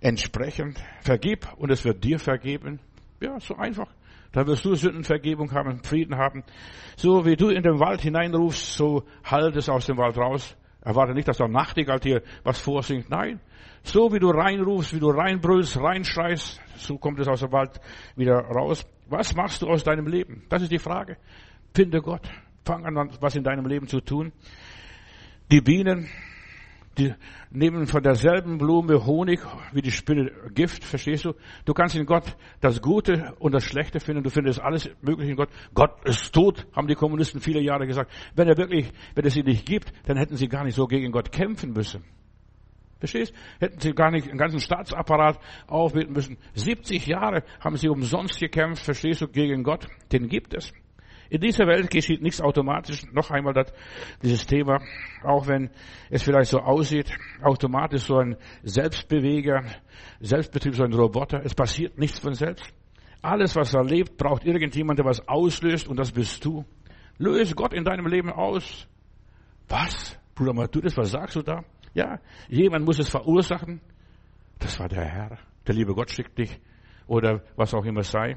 entsprechend. 0.00 0.82
Vergib 1.00 1.48
und 1.56 1.70
es 1.70 1.84
wird 1.84 2.04
dir 2.04 2.18
vergeben. 2.18 2.80
Ja, 3.20 3.40
so 3.40 3.56
einfach. 3.56 3.88
Da 4.32 4.46
wirst 4.46 4.64
du 4.64 4.74
Sündenvergebung 4.74 5.52
haben, 5.52 5.82
Frieden 5.82 6.16
haben. 6.16 6.44
So 6.96 7.24
wie 7.24 7.36
du 7.36 7.48
in 7.48 7.62
den 7.62 7.80
Wald 7.80 8.02
hineinrufst, 8.02 8.74
so 8.74 9.04
halt 9.24 9.56
es 9.56 9.68
aus 9.68 9.86
dem 9.86 9.96
Wald 9.96 10.18
raus. 10.18 10.56
Erwarte 10.82 11.14
nicht, 11.14 11.26
dass 11.26 11.38
der 11.38 11.48
Nachtigall 11.48 12.00
dir 12.00 12.22
was 12.44 12.60
vorsingt. 12.60 13.08
Nein. 13.08 13.40
So 13.86 14.12
wie 14.12 14.18
du 14.18 14.30
reinrufst, 14.30 14.94
wie 14.94 14.98
du 14.98 15.10
reinbrüllst, 15.10 15.76
reinschreist, 15.78 16.60
so 16.76 16.98
kommt 16.98 17.20
es 17.20 17.28
aus 17.28 17.40
dem 17.40 17.52
Wald 17.52 17.80
wieder 18.16 18.40
raus. 18.40 18.84
Was 19.08 19.34
machst 19.36 19.62
du 19.62 19.68
aus 19.68 19.84
deinem 19.84 20.08
Leben? 20.08 20.42
Das 20.48 20.60
ist 20.60 20.72
die 20.72 20.80
Frage. 20.80 21.18
Finde 21.72 22.02
Gott. 22.02 22.28
Fang 22.64 22.84
an, 22.84 23.10
was 23.20 23.36
in 23.36 23.44
deinem 23.44 23.64
Leben 23.66 23.86
zu 23.86 24.00
tun. 24.00 24.32
Die 25.52 25.60
Bienen 25.60 26.08
die 26.98 27.14
nehmen 27.50 27.86
von 27.86 28.02
derselben 28.02 28.58
Blume 28.58 29.04
Honig 29.04 29.40
wie 29.72 29.82
die 29.82 29.90
Spinne 29.90 30.32
Gift, 30.54 30.82
verstehst 30.82 31.24
du? 31.24 31.34
Du 31.64 31.74
kannst 31.74 31.94
in 31.94 32.06
Gott 32.06 32.36
das 32.60 32.80
Gute 32.80 33.34
und 33.38 33.52
das 33.52 33.64
Schlechte 33.64 34.00
finden, 34.00 34.22
du 34.22 34.30
findest 34.30 34.60
alles 34.60 34.88
mögliche 35.02 35.30
in 35.32 35.36
Gott. 35.36 35.50
Gott 35.74 36.04
ist 36.04 36.32
tot, 36.34 36.66
haben 36.74 36.88
die 36.88 36.94
Kommunisten 36.94 37.40
viele 37.40 37.60
Jahre 37.60 37.86
gesagt. 37.86 38.10
Wenn 38.34 38.48
er 38.48 38.56
wirklich, 38.56 38.90
wenn 39.14 39.26
es 39.26 39.36
ihn 39.36 39.44
nicht 39.44 39.66
gibt, 39.66 39.92
dann 40.06 40.16
hätten 40.16 40.36
sie 40.36 40.48
gar 40.48 40.64
nicht 40.64 40.74
so 40.74 40.86
gegen 40.86 41.12
Gott 41.12 41.30
kämpfen 41.30 41.72
müssen. 41.72 42.02
Verstehst? 42.98 43.34
Hätten 43.60 43.78
sie 43.80 43.92
gar 43.92 44.10
nicht 44.10 44.28
einen 44.28 44.38
ganzen 44.38 44.60
Staatsapparat 44.60 45.38
aufbieten 45.66 46.12
müssen. 46.12 46.38
70 46.54 47.06
Jahre 47.06 47.42
haben 47.60 47.76
sie 47.76 47.88
umsonst 47.88 48.40
gekämpft, 48.40 48.84
verstehst 48.84 49.20
du, 49.20 49.28
gegen 49.28 49.62
Gott. 49.62 49.86
Den 50.12 50.28
gibt 50.28 50.54
es. 50.54 50.72
In 51.28 51.40
dieser 51.40 51.66
Welt 51.66 51.90
geschieht 51.90 52.22
nichts 52.22 52.40
automatisch. 52.40 53.02
Noch 53.12 53.30
einmal 53.30 53.52
das, 53.52 53.72
dieses 54.22 54.46
Thema, 54.46 54.80
auch 55.24 55.46
wenn 55.46 55.70
es 56.08 56.22
vielleicht 56.22 56.50
so 56.50 56.60
aussieht, 56.60 57.12
automatisch 57.42 58.02
so 58.02 58.18
ein 58.18 58.36
Selbstbeweger, 58.62 59.64
Selbstbetrieb, 60.20 60.74
so 60.74 60.84
ein 60.84 60.92
Roboter. 60.92 61.44
Es 61.44 61.54
passiert 61.54 61.98
nichts 61.98 62.20
von 62.20 62.34
selbst. 62.34 62.64
Alles, 63.22 63.56
was 63.56 63.74
er 63.74 63.82
lebt, 63.82 64.16
braucht 64.16 64.44
irgendjemand, 64.44 64.98
der 64.98 65.06
was 65.06 65.26
auslöst 65.28 65.88
und 65.88 65.98
das 65.98 66.12
bist 66.12 66.44
du. 66.44 66.64
Löse 67.18 67.54
Gott 67.54 67.72
in 67.72 67.84
deinem 67.84 68.06
Leben 68.06 68.30
aus. 68.30 68.86
Was? 69.68 70.16
Bruder 70.34 70.52
Matthäus, 70.52 70.96
was 70.96 71.10
sagst 71.10 71.34
du 71.34 71.42
da? 71.42 71.64
Ja, 71.96 72.20
jemand 72.48 72.84
muss 72.84 72.98
es 72.98 73.08
verursachen. 73.08 73.80
Das 74.58 74.78
war 74.78 74.86
der 74.86 75.02
Herr. 75.02 75.38
Der 75.66 75.74
liebe 75.74 75.94
Gott 75.94 76.10
schickt 76.10 76.36
dich. 76.36 76.60
Oder 77.06 77.42
was 77.56 77.72
auch 77.72 77.86
immer 77.86 78.02
sei. 78.02 78.36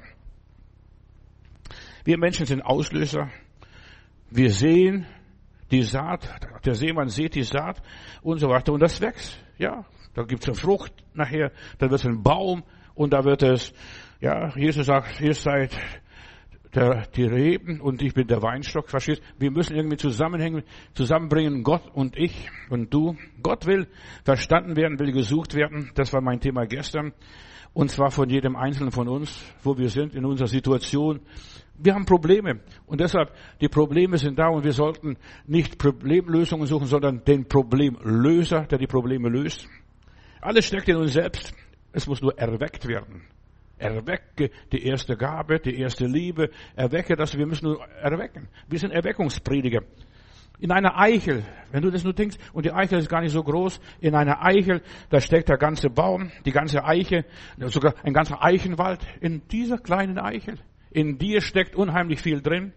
Wir 2.06 2.18
Menschen 2.18 2.46
sind 2.46 2.62
Auslöser. 2.62 3.30
Wir 4.32 4.50
sehen 4.50 5.06
die 5.72 5.84
Saat, 5.84 6.30
der 6.66 6.74
Seemann 6.74 7.10
sieht 7.10 7.36
die 7.36 7.44
Saat 7.44 7.82
und 8.22 8.38
so 8.38 8.48
weiter 8.48 8.72
und 8.72 8.80
das 8.80 9.02
wächst. 9.02 9.38
Ja, 9.58 9.86
da 10.14 10.24
gibt 10.24 10.44
es 10.44 10.48
eine 10.48 10.56
Frucht 10.56 10.94
nachher, 11.14 11.52
da 11.80 11.90
wird 11.90 12.00
es 12.00 12.06
ein 12.06 12.24
Baum 12.24 12.64
und 12.96 13.12
da 13.12 13.26
wird 13.26 13.44
es, 13.44 13.74
ja, 14.22 14.56
Jesus 14.56 14.86
sagt, 14.86 15.20
ihr 15.20 15.34
seid 15.34 15.78
der, 16.76 17.08
die 17.16 17.24
Reben 17.24 17.82
und 17.82 18.02
ich 18.02 18.14
bin 18.14 18.28
der 18.28 18.42
Weinstock, 18.42 18.90
verstehst? 18.90 19.22
Wir 19.38 19.52
müssen 19.52 19.76
irgendwie 19.76 19.98
zusammenhängen, 19.98 20.64
zusammenbringen, 20.94 21.64
Gott 21.64 21.84
und 21.94 22.18
ich 22.18 22.50
und 22.70 22.94
du. 22.94 23.16
Gott 23.42 23.66
will 23.66 23.88
verstanden 24.24 24.76
werden, 24.76 25.00
will 25.00 25.12
gesucht 25.12 25.56
werden. 25.56 25.92
Das 25.96 26.14
war 26.14 26.22
mein 26.22 26.40
Thema 26.40 26.66
gestern. 26.66 27.14
Und 27.74 27.92
zwar 27.92 28.12
von 28.12 28.30
jedem 28.30 28.56
Einzelnen 28.56 28.92
von 28.92 29.08
uns, 29.08 29.44
wo 29.64 29.78
wir 29.78 29.90
sind, 29.90 30.16
in 30.16 30.26
unserer 30.26 30.48
Situation. 30.48 31.22
Wir 31.78 31.94
haben 31.94 32.06
Probleme 32.06 32.60
und 32.88 33.00
deshalb, 33.00 33.34
die 33.62 33.70
Probleme 33.70 34.18
sind 34.18 34.38
da 34.38 34.50
und 34.50 34.66
wir 34.66 34.74
sollten 34.74 35.18
nicht 35.46 35.78
Problemlösungen 35.78 36.68
suchen, 36.68 36.88
sondern 36.88 37.24
den 37.24 37.48
Problemlöser, 37.48 38.66
der 38.66 38.80
die 38.80 38.88
Probleme 38.88 39.30
löst. 39.30 39.68
Alles 40.42 40.66
steckt 40.66 40.90
in 40.90 40.98
uns 40.98 41.14
selbst. 41.14 41.54
Es 41.94 42.06
muss 42.08 42.22
nur 42.22 42.38
erweckt 42.38 42.88
werden. 42.88 43.24
Erwecke 43.80 44.52
die 44.72 44.86
erste 44.86 45.16
Gabe, 45.16 45.60
die 45.60 45.80
erste 45.80 46.06
Liebe. 46.06 46.50
Erwecke 46.76 47.16
das. 47.16 47.38
Wir 47.38 47.48
müssen 47.48 47.66
nur 47.66 47.86
erwecken. 48.02 48.48
Wir 48.68 48.80
sind 48.80 48.92
Erweckungsprediger. 48.92 49.82
In 50.60 50.72
einer 50.72 51.00
Eichel, 51.00 51.46
wenn 51.72 51.82
du 51.82 51.90
das 51.90 52.04
nur 52.04 52.14
denkst, 52.14 52.38
und 52.52 52.66
die 52.66 52.72
Eichel 52.74 53.00
ist 53.00 53.08
gar 53.08 53.22
nicht 53.22 53.32
so 53.32 53.42
groß, 53.42 53.80
in 54.02 54.14
einer 54.14 54.44
Eichel, 54.44 54.82
da 55.10 55.22
steckt 55.22 55.48
der 55.48 55.58
ganze 55.58 55.90
Baum, 55.90 56.32
die 56.46 56.52
ganze 56.52 56.84
Eiche, 56.84 57.24
sogar 57.58 57.96
ein 58.04 58.12
ganzer 58.12 58.44
Eichenwald 58.44 59.00
in 59.22 59.48
dieser 59.48 59.78
kleinen 59.78 60.20
Eichel. 60.20 60.58
In 60.92 61.18
dir 61.18 61.40
steckt 61.40 61.76
unheimlich 61.76 62.22
viel 62.22 62.42
drin. 62.42 62.74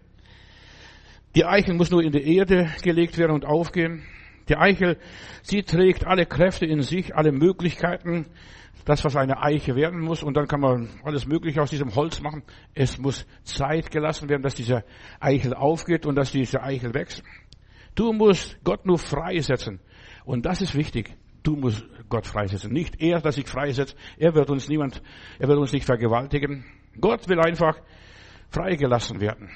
Die 1.35 1.43
Eichel 1.43 1.73
muss 1.73 1.91
nur 1.91 2.03
in 2.03 2.13
die 2.13 2.37
Erde 2.37 2.69
gelegt 2.83 3.17
werden 3.17 3.33
und 3.33 3.43
aufgehen. 3.43 4.03
Die 4.49 4.55
Eichel, 4.55 4.97
sie 5.41 5.63
trägt 5.63 6.05
alle 6.05 6.25
Kräfte 6.25 6.65
in 6.65 6.81
sich, 6.81 7.15
alle 7.15 7.31
Möglichkeiten, 7.31 8.27
das, 8.85 9.03
was 9.03 9.15
eine 9.15 9.41
Eiche 9.41 9.75
werden 9.75 9.99
muss. 9.99 10.23
Und 10.23 10.35
dann 10.35 10.47
kann 10.47 10.59
man 10.59 10.89
alles 11.03 11.25
Mögliche 11.25 11.61
aus 11.61 11.69
diesem 11.69 11.95
Holz 11.95 12.21
machen. 12.21 12.43
Es 12.73 12.97
muss 12.97 13.25
Zeit 13.43 13.91
gelassen 13.91 14.29
werden, 14.29 14.43
dass 14.43 14.55
diese 14.55 14.83
Eichel 15.19 15.53
aufgeht 15.53 16.05
und 16.05 16.15
dass 16.15 16.31
diese 16.31 16.61
Eichel 16.61 16.93
wächst. 16.93 17.23
Du 17.95 18.11
musst 18.13 18.57
Gott 18.63 18.85
nur 18.85 18.97
freisetzen. 18.97 19.79
Und 20.25 20.45
das 20.45 20.61
ist 20.61 20.75
wichtig. 20.75 21.15
Du 21.43 21.55
musst 21.55 21.85
Gott 22.09 22.25
freisetzen. 22.25 22.71
Nicht 22.71 23.01
er, 23.01 23.19
dass 23.19 23.37
ich 23.37 23.47
freisetze. 23.47 23.95
Er 24.17 24.33
wird 24.33 24.49
uns 24.49 24.69
niemand, 24.69 25.01
er 25.39 25.47
wird 25.47 25.59
uns 25.59 25.73
nicht 25.73 25.85
vergewaltigen. 25.85 26.65
Gott 26.99 27.27
will 27.27 27.39
einfach 27.39 27.79
freigelassen 28.49 29.19
werden. 29.19 29.49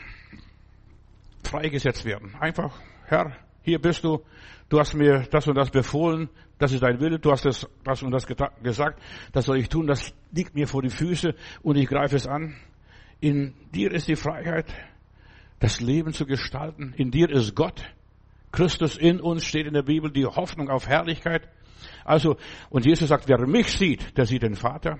Freigesetzt 1.44 2.04
werden. 2.04 2.36
Einfach, 2.40 2.78
Herr, 3.06 3.38
hier 3.68 3.80
bist 3.80 4.06
du. 4.06 4.22
Du 4.70 4.80
hast 4.80 4.94
mir 4.94 5.28
das 5.30 5.46
und 5.46 5.56
das 5.56 5.70
befohlen. 5.70 6.30
Das 6.58 6.72
ist 6.72 6.82
dein 6.84 7.02
Wille. 7.02 7.20
Du 7.20 7.32
hast 7.32 7.44
das, 7.44 7.68
das 7.84 8.02
und 8.02 8.12
das 8.12 8.26
gesagt. 8.26 9.02
Das 9.34 9.46
soll 9.46 9.58
ich 9.58 9.68
tun. 9.68 9.88
Das 9.88 10.14
liegt 10.32 10.56
mir 10.56 10.68
vor 10.68 10.82
die 10.82 10.90
Füße 10.90 11.36
und 11.64 11.76
ich 11.76 11.88
greife 11.88 12.16
es 12.16 12.28
an. 12.28 12.56
In 13.20 13.54
dir 13.76 13.92
ist 13.92 14.08
die 14.08 14.16
Freiheit, 14.16 14.74
das 15.60 15.82
Leben 15.82 16.14
zu 16.14 16.26
gestalten. 16.26 16.94
In 16.96 17.12
dir 17.12 17.30
ist 17.30 17.56
Gott. 17.56 17.84
Christus 18.54 18.96
in 18.96 19.20
uns 19.20 19.44
steht 19.44 19.68
in 19.68 19.74
der 19.74 19.84
Bibel 19.84 20.12
die 20.12 20.26
Hoffnung 20.26 20.70
auf 20.70 20.88
Herrlichkeit. 20.88 21.50
Also, 22.06 22.38
und 22.70 22.86
Jesus 22.86 23.10
sagt, 23.10 23.28
wer 23.28 23.46
mich 23.46 23.68
sieht, 23.68 24.18
der 24.18 24.26
sieht 24.26 24.44
den 24.44 24.56
Vater. 24.56 24.98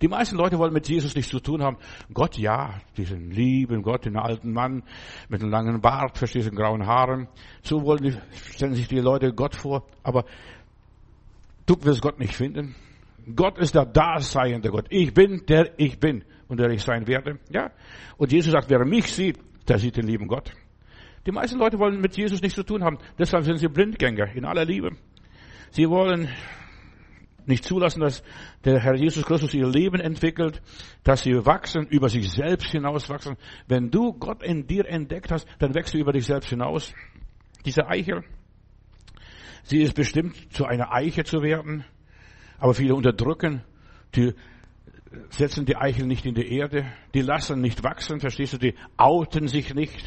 Die 0.00 0.08
meisten 0.08 0.36
Leute 0.36 0.58
wollen 0.58 0.72
mit 0.72 0.88
Jesus 0.88 1.14
nichts 1.16 1.30
zu 1.30 1.40
tun 1.40 1.62
haben. 1.62 1.76
Gott, 2.12 2.38
ja, 2.38 2.80
diesen 2.96 3.30
lieben 3.30 3.82
Gott, 3.82 4.04
den 4.04 4.16
alten 4.16 4.52
Mann 4.52 4.84
mit 5.28 5.42
einem 5.42 5.50
langen 5.50 5.80
Bart, 5.80 6.16
verstehst 6.16 6.48
du, 6.48 6.54
grauen 6.54 6.86
Haaren. 6.86 7.28
So 7.62 7.82
wollen 7.82 8.02
die, 8.02 8.14
stellen 8.54 8.74
sich 8.74 8.86
die 8.86 9.00
Leute 9.00 9.32
Gott 9.32 9.56
vor. 9.56 9.84
Aber 10.04 10.24
du 11.66 11.74
wirst 11.82 12.00
Gott 12.00 12.20
nicht 12.20 12.34
finden. 12.34 12.76
Gott 13.34 13.58
ist 13.58 13.74
der 13.74 13.86
Daseiende 13.86 14.70
Gott. 14.70 14.86
Ich 14.90 15.12
bin, 15.12 15.44
der 15.46 15.78
ich 15.78 15.98
bin 15.98 16.24
und 16.46 16.60
der 16.60 16.70
ich 16.70 16.82
sein 16.82 17.06
werde. 17.06 17.38
Ja. 17.50 17.70
Und 18.16 18.32
Jesus 18.32 18.52
sagt, 18.52 18.70
wer 18.70 18.84
mich 18.84 19.12
sieht, 19.12 19.38
der 19.66 19.78
sieht 19.78 19.96
den 19.96 20.06
lieben 20.06 20.28
Gott. 20.28 20.52
Die 21.26 21.32
meisten 21.32 21.58
Leute 21.58 21.78
wollen 21.78 22.00
mit 22.00 22.16
Jesus 22.16 22.40
nichts 22.40 22.54
zu 22.54 22.62
tun 22.62 22.84
haben. 22.84 22.98
Deshalb 23.18 23.44
sind 23.44 23.58
sie 23.58 23.68
Blindgänger 23.68 24.32
in 24.34 24.44
aller 24.44 24.64
Liebe. 24.64 24.92
Sie 25.70 25.88
wollen 25.90 26.28
nicht 27.48 27.64
zulassen, 27.64 28.00
dass 28.00 28.22
der 28.64 28.80
Herr 28.80 28.94
Jesus 28.94 29.24
Christus 29.24 29.54
ihr 29.54 29.66
Leben 29.66 30.00
entwickelt, 30.00 30.62
dass 31.02 31.22
sie 31.22 31.34
wachsen, 31.46 31.86
über 31.86 32.08
sich 32.08 32.30
selbst 32.30 32.70
hinaus 32.70 33.08
wachsen. 33.08 33.36
Wenn 33.66 33.90
du 33.90 34.12
Gott 34.12 34.42
in 34.42 34.66
dir 34.66 34.86
entdeckt 34.86 35.30
hast, 35.30 35.46
dann 35.58 35.74
wächst 35.74 35.94
du 35.94 35.98
über 35.98 36.12
dich 36.12 36.26
selbst 36.26 36.50
hinaus. 36.50 36.92
Diese 37.64 37.86
Eichel, 37.86 38.24
sie 39.62 39.78
ist 39.82 39.94
bestimmt 39.94 40.52
zu 40.52 40.64
einer 40.64 40.92
Eiche 40.92 41.24
zu 41.24 41.42
werden, 41.42 41.84
aber 42.58 42.74
viele 42.74 42.94
unterdrücken, 42.94 43.62
die 44.14 44.34
setzen 45.30 45.64
die 45.64 45.76
Eichel 45.76 46.06
nicht 46.06 46.26
in 46.26 46.34
die 46.34 46.52
Erde, 46.56 46.86
die 47.14 47.22
lassen 47.22 47.60
nicht 47.60 47.82
wachsen, 47.82 48.20
verstehst 48.20 48.54
du, 48.54 48.58
die 48.58 48.74
outen 48.96 49.48
sich 49.48 49.74
nicht 49.74 49.98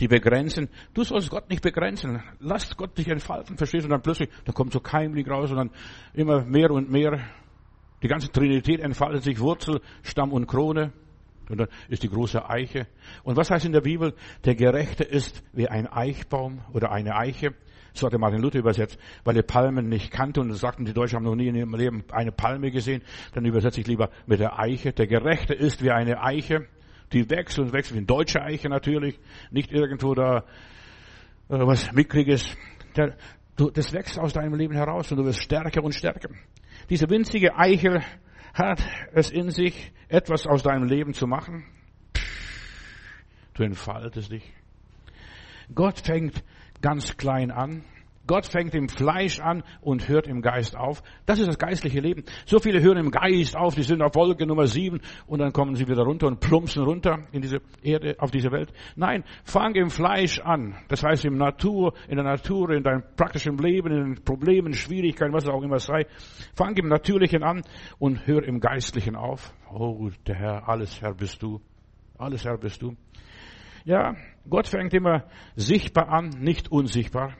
die 0.00 0.08
begrenzen. 0.08 0.68
Du 0.94 1.04
sollst 1.04 1.30
Gott 1.30 1.48
nicht 1.50 1.62
begrenzen. 1.62 2.22
Lass 2.40 2.76
Gott 2.76 2.96
dich 2.96 3.08
entfalten, 3.08 3.56
verstehst 3.56 3.84
du? 3.84 3.86
Und 3.86 3.92
dann 3.92 4.02
plötzlich, 4.02 4.30
da 4.44 4.52
kommt 4.52 4.72
so 4.72 4.80
Keimling 4.80 5.28
raus 5.28 5.50
und 5.50 5.56
dann 5.56 5.70
immer 6.14 6.44
mehr 6.44 6.70
und 6.70 6.90
mehr. 6.90 7.20
Die 8.02 8.08
ganze 8.08 8.30
Trinität 8.30 8.80
entfaltet 8.80 9.22
sich, 9.22 9.38
Wurzel, 9.38 9.80
Stamm 10.02 10.32
und 10.32 10.46
Krone. 10.46 10.92
Und 11.48 11.58
dann 11.58 11.68
ist 11.88 12.02
die 12.02 12.08
große 12.08 12.48
Eiche. 12.48 12.86
Und 13.24 13.36
was 13.36 13.50
heißt 13.50 13.66
in 13.66 13.72
der 13.72 13.80
Bibel? 13.80 14.14
Der 14.44 14.54
Gerechte 14.54 15.04
ist 15.04 15.42
wie 15.52 15.68
ein 15.68 15.86
Eichbaum 15.86 16.60
oder 16.72 16.90
eine 16.90 17.14
Eiche. 17.14 17.54
So 17.94 18.06
hat 18.06 18.12
der 18.12 18.20
Martin 18.20 18.40
Luther 18.40 18.58
übersetzt, 18.58 18.98
weil 19.24 19.36
er 19.36 19.42
Palmen 19.42 19.88
nicht 19.88 20.10
kannte 20.10 20.40
und 20.40 20.50
sagten, 20.54 20.86
die 20.86 20.94
Deutschen 20.94 21.16
haben 21.16 21.24
noch 21.24 21.34
nie 21.34 21.48
in 21.48 21.54
ihrem 21.54 21.74
Leben 21.74 22.04
eine 22.10 22.32
Palme 22.32 22.70
gesehen. 22.70 23.02
Dann 23.34 23.44
übersetze 23.44 23.80
ich 23.80 23.86
lieber 23.86 24.08
mit 24.26 24.40
der 24.40 24.58
Eiche. 24.58 24.92
Der 24.92 25.06
Gerechte 25.06 25.52
ist 25.52 25.82
wie 25.82 25.90
eine 25.90 26.22
Eiche 26.22 26.66
die 27.12 27.28
wie 27.28 27.96
eine 27.96 28.06
deutsche 28.06 28.42
Eiche 28.42 28.68
natürlich, 28.68 29.18
nicht 29.50 29.72
irgendwo 29.72 30.14
da 30.14 30.44
äh, 31.48 31.58
was 31.58 31.92
Mickriges. 31.92 32.56
Das 32.94 33.92
wächst 33.92 34.18
aus 34.18 34.32
deinem 34.32 34.54
Leben 34.54 34.74
heraus 34.74 35.10
und 35.12 35.18
du 35.18 35.24
wirst 35.24 35.42
stärker 35.42 35.82
und 35.82 35.94
stärker. 35.94 36.30
Diese 36.90 37.08
winzige 37.08 37.56
Eichel 37.56 38.02
hat 38.54 38.82
es 39.12 39.30
in 39.30 39.50
sich, 39.50 39.92
etwas 40.08 40.46
aus 40.46 40.62
deinem 40.62 40.84
Leben 40.84 41.14
zu 41.14 41.26
machen. 41.26 41.64
Du 43.54 43.62
entfaltest 43.62 44.32
dich. 44.32 44.52
Gott 45.74 46.00
fängt 46.00 46.42
ganz 46.80 47.16
klein 47.16 47.50
an. 47.50 47.84
Gott 48.26 48.46
fängt 48.46 48.74
im 48.74 48.88
Fleisch 48.88 49.40
an 49.40 49.62
und 49.80 50.08
hört 50.08 50.26
im 50.26 50.42
Geist 50.42 50.76
auf. 50.76 51.02
Das 51.26 51.38
ist 51.38 51.48
das 51.48 51.58
geistliche 51.58 52.00
Leben. 52.00 52.24
So 52.46 52.58
viele 52.58 52.80
hören 52.80 52.98
im 52.98 53.10
Geist 53.10 53.56
auf, 53.56 53.74
die 53.74 53.82
sind 53.82 54.02
auf 54.02 54.14
Wolke 54.14 54.46
Nummer 54.46 54.66
sieben 54.66 55.00
und 55.26 55.40
dann 55.40 55.52
kommen 55.52 55.74
sie 55.74 55.88
wieder 55.88 56.02
runter 56.02 56.28
und 56.28 56.40
plumpsen 56.40 56.84
runter 56.84 57.24
in 57.32 57.42
diese 57.42 57.60
Erde, 57.82 58.16
auf 58.18 58.30
diese 58.30 58.52
Welt. 58.52 58.72
Nein, 58.96 59.24
fang 59.44 59.74
im 59.74 59.90
Fleisch 59.90 60.38
an. 60.40 60.76
Das 60.88 61.02
heißt 61.02 61.24
im 61.24 61.36
Natur, 61.36 61.94
in 62.08 62.16
der 62.16 62.24
Natur, 62.24 62.70
in 62.70 62.82
deinem 62.82 63.02
praktischen 63.16 63.58
Leben, 63.58 63.90
in 63.92 64.24
Problemen, 64.24 64.72
Schwierigkeiten, 64.72 65.32
was 65.32 65.44
es 65.44 65.50
auch 65.50 65.62
immer 65.62 65.78
sei. 65.78 66.06
Fang 66.54 66.76
im 66.76 66.88
Natürlichen 66.88 67.42
an 67.42 67.62
und 67.98 68.26
hör 68.26 68.42
im 68.44 68.60
Geistlichen 68.60 69.16
auf. 69.16 69.52
Oh, 69.72 70.10
der 70.26 70.36
Herr, 70.36 70.68
alles 70.68 71.00
Herr 71.00 71.14
bist 71.14 71.42
du. 71.42 71.60
Alles 72.18 72.44
Herr 72.44 72.56
bist 72.56 72.82
du. 72.82 72.96
Ja, 73.84 74.14
Gott 74.48 74.68
fängt 74.68 74.94
immer 74.94 75.24
sichtbar 75.56 76.08
an, 76.08 76.28
nicht 76.38 76.70
unsichtbar. 76.70 77.34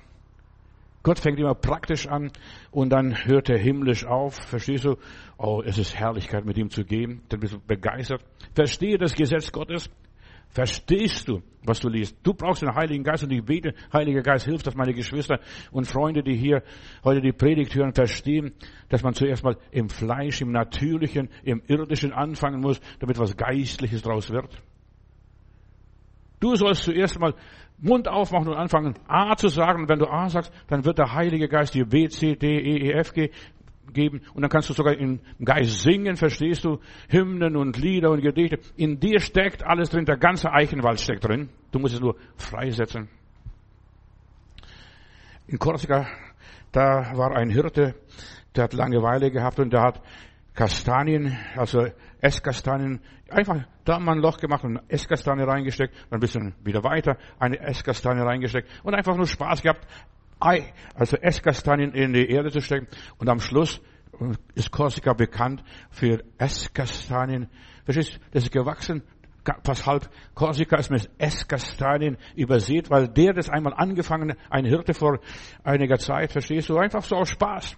Gott 1.02 1.18
fängt 1.18 1.38
immer 1.38 1.54
praktisch 1.54 2.06
an 2.06 2.30
und 2.70 2.90
dann 2.90 3.24
hört 3.24 3.48
er 3.48 3.58
himmlisch 3.58 4.04
auf. 4.04 4.36
Verstehst 4.36 4.84
du? 4.84 4.96
Oh, 5.36 5.62
es 5.64 5.78
ist 5.78 5.94
Herrlichkeit, 5.96 6.44
mit 6.44 6.56
ihm 6.56 6.70
zu 6.70 6.84
gehen. 6.84 7.22
Dann 7.28 7.40
bist 7.40 7.54
du 7.54 7.58
begeistert. 7.58 8.24
Verstehe 8.54 8.98
das 8.98 9.14
Gesetz 9.14 9.50
Gottes. 9.50 9.90
Verstehst 10.50 11.28
du, 11.28 11.42
was 11.64 11.80
du 11.80 11.88
liest? 11.88 12.14
Du 12.22 12.34
brauchst 12.34 12.60
den 12.60 12.74
Heiligen 12.74 13.02
Geist 13.02 13.24
und 13.24 13.30
ich 13.30 13.42
bete, 13.42 13.72
Heiliger 13.90 14.20
Geist, 14.20 14.44
hilft, 14.44 14.66
dass 14.66 14.74
meine 14.74 14.92
Geschwister 14.92 15.40
und 15.70 15.86
Freunde, 15.86 16.22
die 16.22 16.36
hier 16.36 16.62
heute 17.04 17.22
die 17.22 17.32
Predigt 17.32 17.74
hören, 17.74 17.94
verstehen, 17.94 18.52
dass 18.90 19.02
man 19.02 19.14
zuerst 19.14 19.42
mal 19.42 19.56
im 19.70 19.88
Fleisch, 19.88 20.42
im 20.42 20.52
Natürlichen, 20.52 21.30
im 21.42 21.62
Irdischen 21.68 22.12
anfangen 22.12 22.60
muss, 22.60 22.80
damit 22.98 23.18
was 23.18 23.34
Geistliches 23.34 24.02
draus 24.02 24.30
wird. 24.30 24.62
Du 26.38 26.54
sollst 26.54 26.82
zuerst 26.82 27.18
mal 27.18 27.34
Mund 27.82 28.08
aufmachen 28.08 28.48
und 28.48 28.54
anfangen, 28.54 28.94
A 29.08 29.36
zu 29.36 29.48
sagen. 29.48 29.82
Und 29.82 29.88
wenn 29.88 29.98
du 29.98 30.06
A 30.06 30.28
sagst, 30.28 30.52
dann 30.68 30.84
wird 30.84 30.98
der 30.98 31.12
Heilige 31.12 31.48
Geist 31.48 31.74
dir 31.74 31.84
B, 31.84 32.08
C, 32.08 32.36
D, 32.36 32.46
E, 32.46 32.88
E, 32.88 32.92
F, 32.92 33.12
G 33.12 33.30
geben. 33.92 34.22
Und 34.34 34.42
dann 34.42 34.50
kannst 34.50 34.70
du 34.70 34.72
sogar 34.72 34.96
im 34.96 35.20
Geist 35.44 35.82
singen, 35.82 36.16
verstehst 36.16 36.64
du? 36.64 36.78
Hymnen 37.08 37.56
und 37.56 37.76
Lieder 37.76 38.10
und 38.10 38.22
Gedichte. 38.22 38.60
In 38.76 39.00
dir 39.00 39.20
steckt 39.20 39.64
alles 39.64 39.90
drin. 39.90 40.04
Der 40.04 40.16
ganze 40.16 40.50
Eichenwald 40.52 41.00
steckt 41.00 41.26
drin. 41.26 41.50
Du 41.72 41.80
musst 41.80 41.94
es 41.94 42.00
nur 42.00 42.16
freisetzen. 42.36 43.08
In 45.48 45.58
Korsika, 45.58 46.06
da 46.70 47.12
war 47.16 47.36
ein 47.36 47.50
Hirte, 47.50 47.94
der 48.54 48.64
hat 48.64 48.72
Langeweile 48.72 49.30
gehabt 49.30 49.58
und 49.58 49.72
der 49.72 49.82
hat 49.82 50.00
Kastanien, 50.54 51.36
also 51.56 51.86
Esskastanien, 52.22 53.00
einfach 53.28 53.64
da 53.84 53.98
mal 53.98 54.12
ein 54.12 54.22
Loch 54.22 54.38
gemacht 54.38 54.64
und 54.64 54.80
Esskastanie 54.88 55.42
reingesteckt, 55.42 55.92
dann 56.08 56.18
ein 56.18 56.20
bisschen 56.20 56.54
wieder 56.64 56.82
weiter, 56.84 57.18
eine 57.38 57.58
Esskastanie 57.58 58.22
reingesteckt 58.22 58.68
und 58.84 58.94
einfach 58.94 59.16
nur 59.16 59.26
Spaß 59.26 59.60
gehabt, 59.60 59.86
also 60.94 61.16
Esskastanien 61.16 61.92
in 61.92 62.12
die 62.12 62.30
Erde 62.30 62.50
zu 62.50 62.60
stecken. 62.60 62.86
Und 63.18 63.28
am 63.28 63.40
Schluss 63.40 63.80
ist 64.54 64.70
Korsika 64.70 65.12
bekannt 65.14 65.62
für 65.90 66.22
Esskastanien. 66.38 67.48
Verstehst 67.84 68.20
Das 68.32 68.44
ist 68.44 68.52
gewachsen. 68.52 69.02
Fast 69.64 69.86
halb 69.86 70.08
Korsika 70.34 70.76
ist 70.76 70.90
mit 70.90 71.10
Esskastanien 71.18 72.16
übersät, 72.36 72.90
weil 72.90 73.08
der 73.08 73.32
das 73.32 73.50
einmal 73.50 73.74
angefangen, 73.74 74.34
ein 74.48 74.64
Hirte 74.64 74.94
vor 74.94 75.18
einiger 75.64 75.98
Zeit, 75.98 76.30
verstehst 76.30 76.68
du, 76.68 76.76
einfach 76.76 77.02
so 77.02 77.16
aus 77.16 77.30
Spaß. 77.30 77.76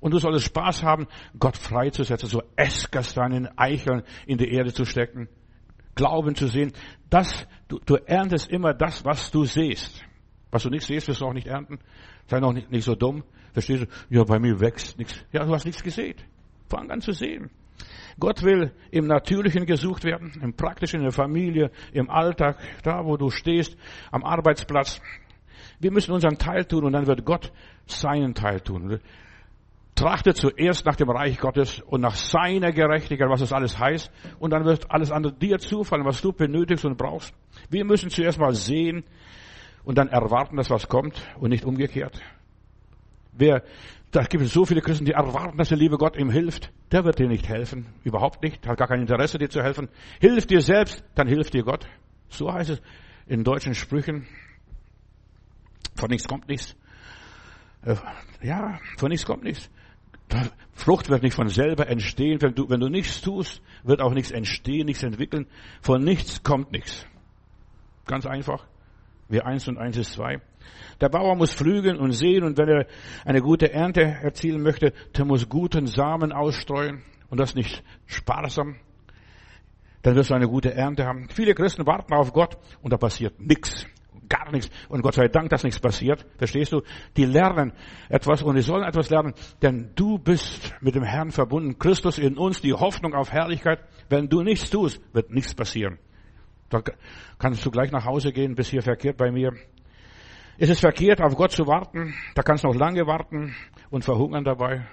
Und 0.00 0.14
du 0.14 0.18
solltest 0.18 0.46
Spaß 0.46 0.82
haben, 0.82 1.06
Gott 1.38 1.56
freizusetzen, 1.56 2.28
so 2.28 2.42
Esskastanien, 2.56 3.48
Eicheln 3.56 4.02
in 4.26 4.38
die 4.38 4.50
Erde 4.52 4.72
zu 4.72 4.84
stecken. 4.84 5.28
Glauben 5.94 6.36
zu 6.36 6.46
sehen, 6.46 6.72
dass 7.10 7.46
du, 7.66 7.80
du 7.84 7.96
erntest 7.96 8.48
immer 8.50 8.74
das, 8.74 9.04
was 9.04 9.30
du 9.30 9.44
siehst. 9.44 10.04
Was 10.50 10.62
du 10.62 10.70
nicht 10.70 10.86
siehst, 10.86 11.08
wirst 11.08 11.20
du 11.20 11.26
auch 11.26 11.32
nicht 11.32 11.48
ernten. 11.48 11.80
Sei 12.26 12.38
noch 12.38 12.52
nicht, 12.52 12.70
nicht 12.70 12.84
so 12.84 12.94
dumm. 12.94 13.24
Verstehst 13.52 13.84
du? 13.84 14.16
Ja, 14.16 14.24
bei 14.24 14.38
mir 14.38 14.60
wächst 14.60 14.98
nichts. 14.98 15.24
Ja, 15.32 15.44
du 15.44 15.52
hast 15.52 15.64
nichts 15.64 15.82
gesehen. 15.82 16.16
Fang 16.68 16.90
an 16.90 17.00
zu 17.00 17.12
sehen. 17.12 17.50
Gott 18.18 18.42
will 18.42 18.72
im 18.90 19.06
Natürlichen 19.06 19.66
gesucht 19.66 20.04
werden, 20.04 20.32
im 20.42 20.54
Praktischen, 20.54 21.00
in 21.00 21.04
der 21.04 21.12
Familie, 21.12 21.70
im 21.92 22.10
Alltag, 22.10 22.58
da 22.82 23.04
wo 23.04 23.16
du 23.16 23.30
stehst, 23.30 23.76
am 24.10 24.24
Arbeitsplatz. 24.24 25.00
Wir 25.78 25.92
müssen 25.92 26.12
unseren 26.12 26.38
Teil 26.38 26.64
tun 26.64 26.84
und 26.84 26.92
dann 26.92 27.06
wird 27.06 27.24
Gott 27.24 27.52
seinen 27.86 28.34
Teil 28.34 28.60
tun. 28.60 29.00
Trachte 29.98 30.34
zuerst 30.34 30.86
nach 30.86 30.96
dem 30.96 31.10
Reich 31.10 31.38
Gottes 31.38 31.80
und 31.80 32.00
nach 32.00 32.14
seiner 32.14 32.72
Gerechtigkeit, 32.72 33.28
was 33.28 33.40
das 33.40 33.52
alles 33.52 33.78
heißt, 33.78 34.10
und 34.38 34.52
dann 34.52 34.64
wird 34.64 34.90
alles 34.90 35.10
andere 35.10 35.32
dir 35.32 35.58
zufallen, 35.58 36.04
was 36.04 36.20
du 36.20 36.32
benötigst 36.32 36.84
und 36.84 36.96
brauchst. 36.96 37.34
Wir 37.68 37.84
müssen 37.84 38.10
zuerst 38.10 38.38
mal 38.38 38.54
sehen, 38.54 39.04
und 39.88 39.96
dann 39.96 40.08
erwarten, 40.08 40.58
dass 40.58 40.68
was 40.68 40.86
kommt 40.86 41.18
und 41.40 41.48
nicht 41.48 41.64
umgekehrt. 41.64 42.20
Wer, 43.32 43.62
da 44.10 44.22
gibt 44.24 44.44
es 44.44 44.52
so 44.52 44.66
viele 44.66 44.82
Christen, 44.82 45.06
die 45.06 45.12
erwarten, 45.12 45.56
dass 45.56 45.70
der 45.70 45.78
liebe 45.78 45.96
Gott 45.96 46.14
ihm 46.18 46.30
hilft. 46.30 46.70
Der 46.92 47.06
wird 47.06 47.18
dir 47.18 47.26
nicht 47.26 47.48
helfen. 47.48 47.86
Überhaupt 48.04 48.42
nicht. 48.42 48.66
Hat 48.66 48.76
gar 48.76 48.86
kein 48.86 49.00
Interesse, 49.00 49.38
dir 49.38 49.48
zu 49.48 49.62
helfen. 49.62 49.88
Hilf 50.20 50.46
dir 50.46 50.60
selbst, 50.60 51.02
dann 51.14 51.26
hilft 51.26 51.54
dir 51.54 51.62
Gott. 51.62 51.86
So 52.28 52.52
heißt 52.52 52.68
es 52.68 52.82
in 53.26 53.44
deutschen 53.44 53.74
Sprüchen. 53.74 54.26
Von 55.96 56.10
nichts 56.10 56.28
kommt 56.28 56.50
nichts. 56.50 56.76
Äh, 57.80 57.96
ja, 58.42 58.78
von 58.98 59.08
nichts 59.08 59.24
kommt 59.24 59.44
nichts. 59.44 59.70
Frucht 60.72 61.08
wird 61.08 61.22
nicht 61.22 61.34
von 61.34 61.48
selber 61.48 61.88
entstehen. 61.88 62.40
Wenn 62.40 62.54
du, 62.54 62.68
wenn 62.68 62.80
du 62.80 62.88
nichts 62.88 63.20
tust, 63.20 63.62
wird 63.82 64.00
auch 64.00 64.12
nichts 64.12 64.30
entstehen, 64.30 64.86
nichts 64.86 65.02
entwickeln. 65.02 65.46
Von 65.80 66.02
nichts 66.02 66.42
kommt 66.42 66.72
nichts. 66.72 67.06
Ganz 68.06 68.26
einfach 68.26 68.66
wie 69.28 69.42
eins 69.42 69.68
und 69.68 69.78
eins 69.78 69.96
ist 69.96 70.12
zwei. 70.12 70.40
Der 71.00 71.08
Bauer 71.08 71.36
muss 71.36 71.54
pflügen 71.54 71.98
und 71.98 72.12
sehen 72.12 72.42
und 72.44 72.58
wenn 72.58 72.68
er 72.68 72.86
eine 73.24 73.40
gute 73.40 73.72
Ernte 73.72 74.02
erzielen 74.02 74.62
möchte, 74.62 74.92
der 75.16 75.24
muss 75.24 75.48
guten 75.48 75.86
Samen 75.86 76.32
ausstreuen 76.32 77.02
und 77.30 77.38
das 77.38 77.54
nicht 77.54 77.82
sparsam. 78.06 78.76
Dann 80.02 80.14
wirst 80.14 80.30
du 80.30 80.34
eine 80.34 80.48
gute 80.48 80.74
Ernte 80.74 81.04
haben. 81.04 81.28
Viele 81.28 81.54
Christen 81.54 81.86
warten 81.86 82.14
auf 82.14 82.32
Gott 82.32 82.56
und 82.82 82.92
da 82.92 82.96
passiert 82.96 83.38
nichts. 83.40 83.86
Gar 84.28 84.52
nichts. 84.52 84.70
Und 84.88 85.02
Gott 85.02 85.14
sei 85.14 85.28
Dank, 85.28 85.50
dass 85.50 85.64
nichts 85.64 85.80
passiert. 85.80 86.26
Verstehst 86.36 86.72
du? 86.72 86.82
Die 87.16 87.24
lernen 87.24 87.72
etwas 88.08 88.42
und 88.42 88.56
die 88.56 88.62
sollen 88.62 88.84
etwas 88.84 89.10
lernen, 89.10 89.34
denn 89.62 89.90
du 89.94 90.18
bist 90.18 90.74
mit 90.80 90.94
dem 90.94 91.02
Herrn 91.02 91.30
verbunden. 91.30 91.78
Christus 91.78 92.18
in 92.18 92.36
uns, 92.36 92.60
die 92.60 92.74
Hoffnung 92.74 93.14
auf 93.14 93.32
Herrlichkeit. 93.32 93.80
Wenn 94.08 94.28
du 94.28 94.42
nichts 94.42 94.70
tust, 94.70 95.00
wird 95.14 95.30
nichts 95.30 95.54
passieren. 95.54 95.98
Da 96.68 96.82
kannst 97.38 97.64
du 97.64 97.70
gleich 97.70 97.90
nach 97.92 98.04
Hause 98.04 98.32
gehen, 98.32 98.54
bis 98.54 98.68
hier 98.68 98.82
verkehrt 98.82 99.16
bei 99.16 99.30
mir. 99.30 99.52
Ist 100.58 100.70
es 100.70 100.80
verkehrt, 100.80 101.20
auf 101.20 101.36
Gott 101.36 101.52
zu 101.52 101.66
warten? 101.66 102.14
Da 102.34 102.42
kannst 102.42 102.64
du 102.64 102.68
noch 102.68 102.74
lange 102.74 103.06
warten 103.06 103.54
und 103.90 104.04
verhungern 104.04 104.44
dabei. 104.44 104.86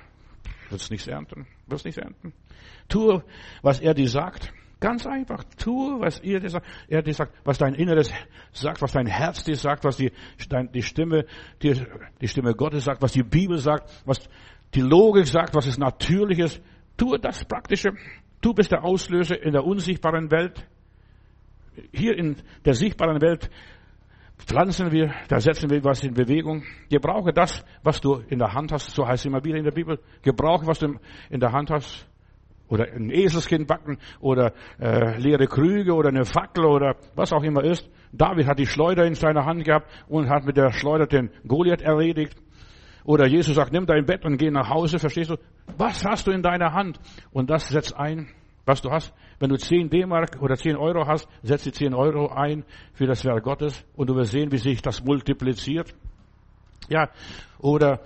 Wirst 0.70 0.92
nichts 0.92 1.08
ernten. 1.08 1.48
Wirst 1.68 1.86
nichts 1.86 2.00
ernten. 2.00 2.34
Tue, 2.88 3.24
was 3.62 3.82
er 3.82 3.94
dir 3.94 4.08
sagt. 4.08 4.54
Ganz 4.80 5.08
einfach. 5.08 5.44
Tue, 5.58 6.00
was 6.00 6.20
er 6.20 6.40
dir 6.40 6.50
sagt. 6.50 6.68
Er 6.88 7.02
dir 7.02 7.14
sagt, 7.14 7.34
was 7.44 7.58
dein 7.58 7.76
Inneres 7.76 8.12
sagt, 8.52 8.82
was 8.82 8.92
dein 8.92 9.08
Herz 9.08 9.44
dir 9.44 9.56
sagt, 9.56 9.84
was 9.84 9.98
die, 9.98 10.12
dein, 10.50 10.72
die 10.72 10.82
Stimme, 10.82 11.26
die, 11.62 11.82
die 12.22 12.28
Stimme 12.28 12.54
Gottes 12.54 12.84
sagt, 12.84 13.02
was 13.02 13.14
die 13.14 13.24
Bibel 13.24 13.58
sagt, 13.58 13.90
was 14.06 14.28
die 14.74 14.82
Logik 14.82 15.28
sagt, 15.28 15.56
was 15.56 15.68
es 15.68 15.78
Natürliches. 15.78 16.62
Tue 16.98 17.20
das 17.20 17.46
Praktische. 17.46 17.92
Du 18.42 18.54
bist 18.54 18.72
der 18.72 18.84
Auslöser 18.84 19.42
in 19.42 19.54
der 19.54 19.66
unsichtbaren 19.66 20.30
Welt 20.32 20.66
hier 21.92 22.18
in 22.18 22.38
der 22.64 22.74
sichtbaren 22.74 23.22
Welt 23.22 23.50
pflanzen 24.38 24.92
wir, 24.92 25.14
da 25.28 25.40
setzen 25.40 25.70
wir 25.70 25.84
was 25.84 26.04
in 26.04 26.14
Bewegung. 26.14 26.64
Gebrauche 26.90 27.32
das, 27.32 27.64
was 27.84 28.02
du 28.02 28.22
in 28.28 28.40
der 28.40 28.54
Hand 28.54 28.72
hast, 28.72 28.92
so 28.92 29.08
heißt 29.08 29.22
es 29.22 29.26
immer 29.26 29.44
wieder 29.44 29.58
in 29.58 29.64
der 29.64 29.72
Bibel. 29.72 30.00
Gebrauche, 30.22 30.68
was 30.68 30.80
du 30.80 30.96
in 31.30 31.40
der 31.40 31.52
Hand 31.52 31.72
hast. 31.72 32.08
Oder 32.68 32.92
ein 32.94 33.12
Eselskind 33.12 33.68
backen 33.68 34.00
oder 34.20 34.54
äh, 34.80 35.20
leere 35.20 35.48
Krüge 35.48 35.94
oder 35.94 36.10
eine 36.10 36.26
Fackel 36.26 36.66
oder 36.66 36.96
was 37.16 37.32
auch 37.32 37.44
immer 37.44 37.64
ist. 37.64 37.90
David 38.12 38.48
hat 38.48 38.60
die 38.60 38.66
Schleuder 38.66 39.06
in 39.06 39.14
seiner 39.14 39.46
Hand 39.46 39.64
gehabt 39.66 39.88
und 40.08 40.30
hat 40.30 40.46
mit 40.46 40.58
der 40.58 40.72
Schleuder 40.72 41.06
den 41.06 41.30
Goliath 41.48 41.82
erledigt. 41.82 42.36
Oder 43.04 43.28
Jesus 43.28 43.56
sagt, 43.56 43.72
nimm 43.72 43.86
dein 43.86 44.06
Bett 44.06 44.26
und 44.26 44.38
geh 44.38 44.50
nach 44.50 44.70
Hause, 44.70 44.98
verstehst 44.98 45.30
du? 45.30 45.36
Was 45.78 46.04
hast 46.04 46.26
du 46.26 46.32
in 46.32 46.42
deiner 46.42 46.74
Hand? 46.74 47.00
Und 47.32 47.52
das 47.52 47.68
setzt 47.68 47.96
ein 47.96 48.30
was 48.66 48.82
du 48.82 48.92
hast. 48.92 49.14
Wenn 49.40 49.50
du 49.50 49.58
10 49.58 49.90
D-Mark 49.90 50.42
oder 50.42 50.56
10 50.56 50.76
Euro 50.76 51.08
hast, 51.08 51.28
setz 51.44 51.64
die 51.64 51.72
10 51.72 51.94
Euro 51.94 52.30
ein 52.30 52.66
für 52.94 53.06
das 53.06 53.24
Werk 53.24 53.44
Gottes 53.44 53.86
und 53.96 54.10
du 54.10 54.16
wirst 54.16 54.32
sehen, 54.32 54.52
wie 54.52 54.58
sich 54.58 54.82
das 54.82 55.04
multipliziert. 55.04 55.94
Ja, 56.90 57.10
oder 57.60 58.02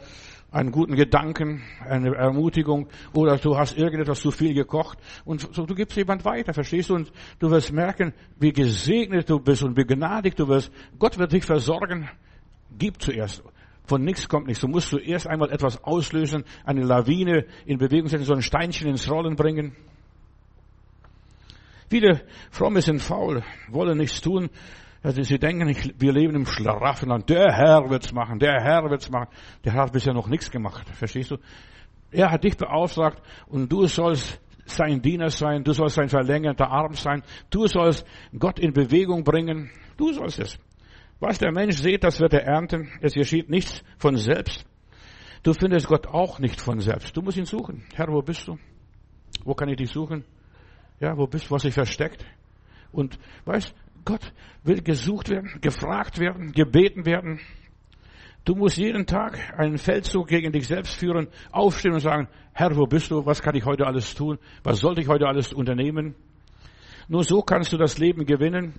einen 0.52 0.72
guten 0.72 0.96
Gedanken, 0.96 1.62
eine 1.80 2.16
Ermutigung, 2.16 2.88
oder 3.14 3.38
du 3.38 3.58
hast 3.58 3.78
irgendetwas 3.78 4.22
zu 4.22 4.32
viel 4.32 4.54
gekocht 4.54 4.98
und 5.26 5.42
so, 5.54 5.66
du 5.66 5.76
gibst 5.76 5.96
jemand 5.96 6.26
weiter, 6.26 6.54
verstehst 6.54 6.90
du? 6.90 6.96
Und 6.96 7.12
du 7.40 7.52
wirst 7.52 7.72
merken, 7.72 8.14
wie 8.40 8.52
gesegnet 8.52 9.30
du 9.30 9.40
bist 9.40 9.64
und 9.64 9.76
begnadigt 9.76 10.40
du 10.40 10.48
wirst. 10.48 10.72
Gott 10.98 11.18
wird 11.18 11.32
dich 11.32 11.46
versorgen. 11.46 12.10
Gib 12.78 13.02
zuerst. 13.02 13.44
Von 13.86 14.04
nichts 14.04 14.28
kommt 14.28 14.48
nichts. 14.48 14.62
Du 14.62 14.68
musst 14.68 14.90
zuerst 14.90 15.28
einmal 15.28 15.52
etwas 15.52 15.84
auslösen, 15.84 16.44
eine 16.64 16.84
Lawine 16.84 17.46
in 17.66 17.78
Bewegung 17.78 18.08
setzen, 18.08 18.26
so 18.26 18.34
ein 18.34 18.42
Steinchen 18.42 18.88
ins 18.88 19.10
Rollen 19.10 19.36
bringen. 19.36 19.76
Viele 21.90 22.22
Fromme 22.52 22.82
sind 22.82 23.02
faul, 23.02 23.44
wollen 23.70 23.98
nichts 23.98 24.22
tun. 24.22 24.50
Also 25.02 25.22
sie 25.24 25.40
denken, 25.40 25.74
wir 25.98 26.12
leben 26.12 26.36
im 26.36 26.46
Schlaraffenland. 26.46 27.30
Der 27.30 27.54
Herr 27.54 27.90
wird's 27.90 28.12
machen, 28.12 28.40
der 28.40 28.62
Herr 28.62 28.90
wird's 28.90 29.10
machen. 29.10 29.30
Der 29.64 29.74
Herr 29.74 29.84
hat 29.84 29.94
bisher 29.94 30.14
noch 30.14 30.28
nichts 30.28 30.52
gemacht. 30.52 30.88
Verstehst 30.94 31.32
du? 31.32 31.38
Er 32.12 32.32
hat 32.32 32.44
dich 32.44 32.58
beauftragt 32.58 33.22
und 33.48 33.72
du 33.72 33.86
sollst 33.86 34.42
sein 34.66 35.02
Diener 35.02 35.30
sein, 35.30 35.64
du 35.64 35.74
sollst 35.74 35.96
sein 35.96 36.10
verlängerter 36.10 36.70
Arm 36.70 36.94
sein, 36.94 37.24
du 37.50 37.68
sollst 37.68 38.06
Gott 38.38 38.60
in 38.60 38.74
Bewegung 38.74 39.24
bringen, 39.24 39.72
du 39.98 40.12
sollst 40.12 40.40
es. 40.40 40.60
Was 41.20 41.38
der 41.38 41.52
Mensch 41.52 41.78
sieht, 41.78 42.04
das 42.04 42.20
wird 42.20 42.34
er 42.34 42.44
ernten. 42.44 42.90
Es 43.02 43.14
geschieht 43.14 43.50
nichts 43.50 43.84
von 43.98 44.16
selbst. 44.16 44.66
Du 45.44 45.54
findest 45.54 45.88
Gott 45.88 46.08
auch 46.08 46.40
nicht 46.40 46.60
von 46.60 46.80
selbst. 46.80 47.16
Du 47.16 47.22
musst 47.22 47.38
ihn 47.38 47.46
suchen. 47.46 47.86
Herr, 47.94 48.08
wo 48.08 48.22
bist 48.22 48.48
du? 48.48 48.58
Wo 49.44 49.54
kann 49.54 49.70
ich 49.70 49.78
dich 49.78 49.90
suchen? 49.90 50.24
Ja, 51.00 51.18
wo 51.18 51.28
bist 51.28 51.50
du, 51.50 51.52
was 51.52 51.64
sich 51.64 51.74
versteckt? 51.74 52.26
Und 52.92 53.20
weißt, 53.46 53.74
Gott 54.06 54.34
will 54.64 54.82
gesucht 54.82 55.30
werden, 55.30 55.60
gefragt 55.62 56.20
werden, 56.20 56.52
gebeten 56.52 57.06
werden. 57.06 57.40
Du 58.46 58.56
musst 58.56 58.78
jeden 58.78 59.06
Tag 59.06 59.38
einen 59.58 59.78
Feldzug 59.78 60.28
gegen 60.28 60.52
dich 60.52 60.68
selbst 60.68 60.96
führen, 60.96 61.28
aufstehen 61.52 61.94
und 61.94 62.00
sagen, 62.00 62.28
Herr, 62.54 62.76
wo 62.76 62.86
bist 62.86 63.12
du? 63.12 63.26
Was 63.26 63.42
kann 63.42 63.56
ich 63.56 63.66
heute 63.66 63.86
alles 63.86 64.16
tun? 64.16 64.40
Was 64.64 64.80
sollte 64.80 65.02
ich 65.02 65.08
heute 65.08 65.28
alles 65.28 65.54
unternehmen? 65.54 66.16
Nur 67.08 67.24
so 67.24 67.42
kannst 67.42 67.74
du 67.74 67.78
das 67.78 67.98
Leben 67.98 68.26
gewinnen. 68.26 68.74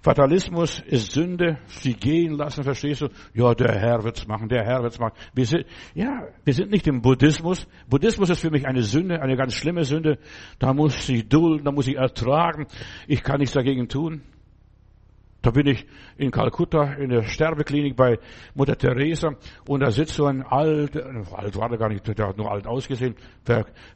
Fatalismus 0.00 0.80
ist 0.86 1.12
Sünde, 1.12 1.58
sie 1.66 1.94
gehen 1.94 2.34
lassen, 2.34 2.62
verstehst 2.62 3.00
du? 3.00 3.08
Ja, 3.34 3.52
der 3.54 3.74
Herr 3.74 4.04
wird's 4.04 4.28
machen, 4.28 4.48
der 4.48 4.64
Herr 4.64 4.82
wird's 4.82 4.98
machen. 4.98 5.14
Wir 5.34 5.44
sind, 5.44 5.66
ja, 5.94 6.28
wir 6.44 6.54
sind 6.54 6.70
nicht 6.70 6.86
im 6.86 7.02
Buddhismus. 7.02 7.66
Buddhismus 7.88 8.30
ist 8.30 8.40
für 8.40 8.50
mich 8.50 8.66
eine 8.66 8.82
Sünde, 8.82 9.20
eine 9.20 9.36
ganz 9.36 9.54
schlimme 9.54 9.84
Sünde. 9.84 10.18
Da 10.60 10.72
muss 10.72 11.08
ich 11.08 11.28
dulden, 11.28 11.64
da 11.64 11.72
muss 11.72 11.88
ich 11.88 11.96
ertragen. 11.96 12.66
Ich 13.08 13.24
kann 13.24 13.38
nichts 13.38 13.54
dagegen 13.54 13.88
tun. 13.88 14.22
Da 15.40 15.50
bin 15.52 15.68
ich 15.68 15.86
in 16.16 16.32
Kalkutta 16.32 16.94
in 16.94 17.10
der 17.10 17.22
Sterbeklinik 17.22 17.94
bei 17.94 18.18
Mutter 18.54 18.76
Teresa 18.76 19.36
und 19.68 19.80
da 19.80 19.92
sitzt 19.92 20.14
so 20.14 20.26
ein 20.26 20.42
alt, 20.42 20.96
alt 20.96 21.56
war 21.56 21.68
der 21.68 21.78
gar 21.78 21.88
nicht, 21.88 22.06
der 22.18 22.28
hat 22.28 22.36
nur 22.36 22.50
alt 22.50 22.66
ausgesehen, 22.66 23.14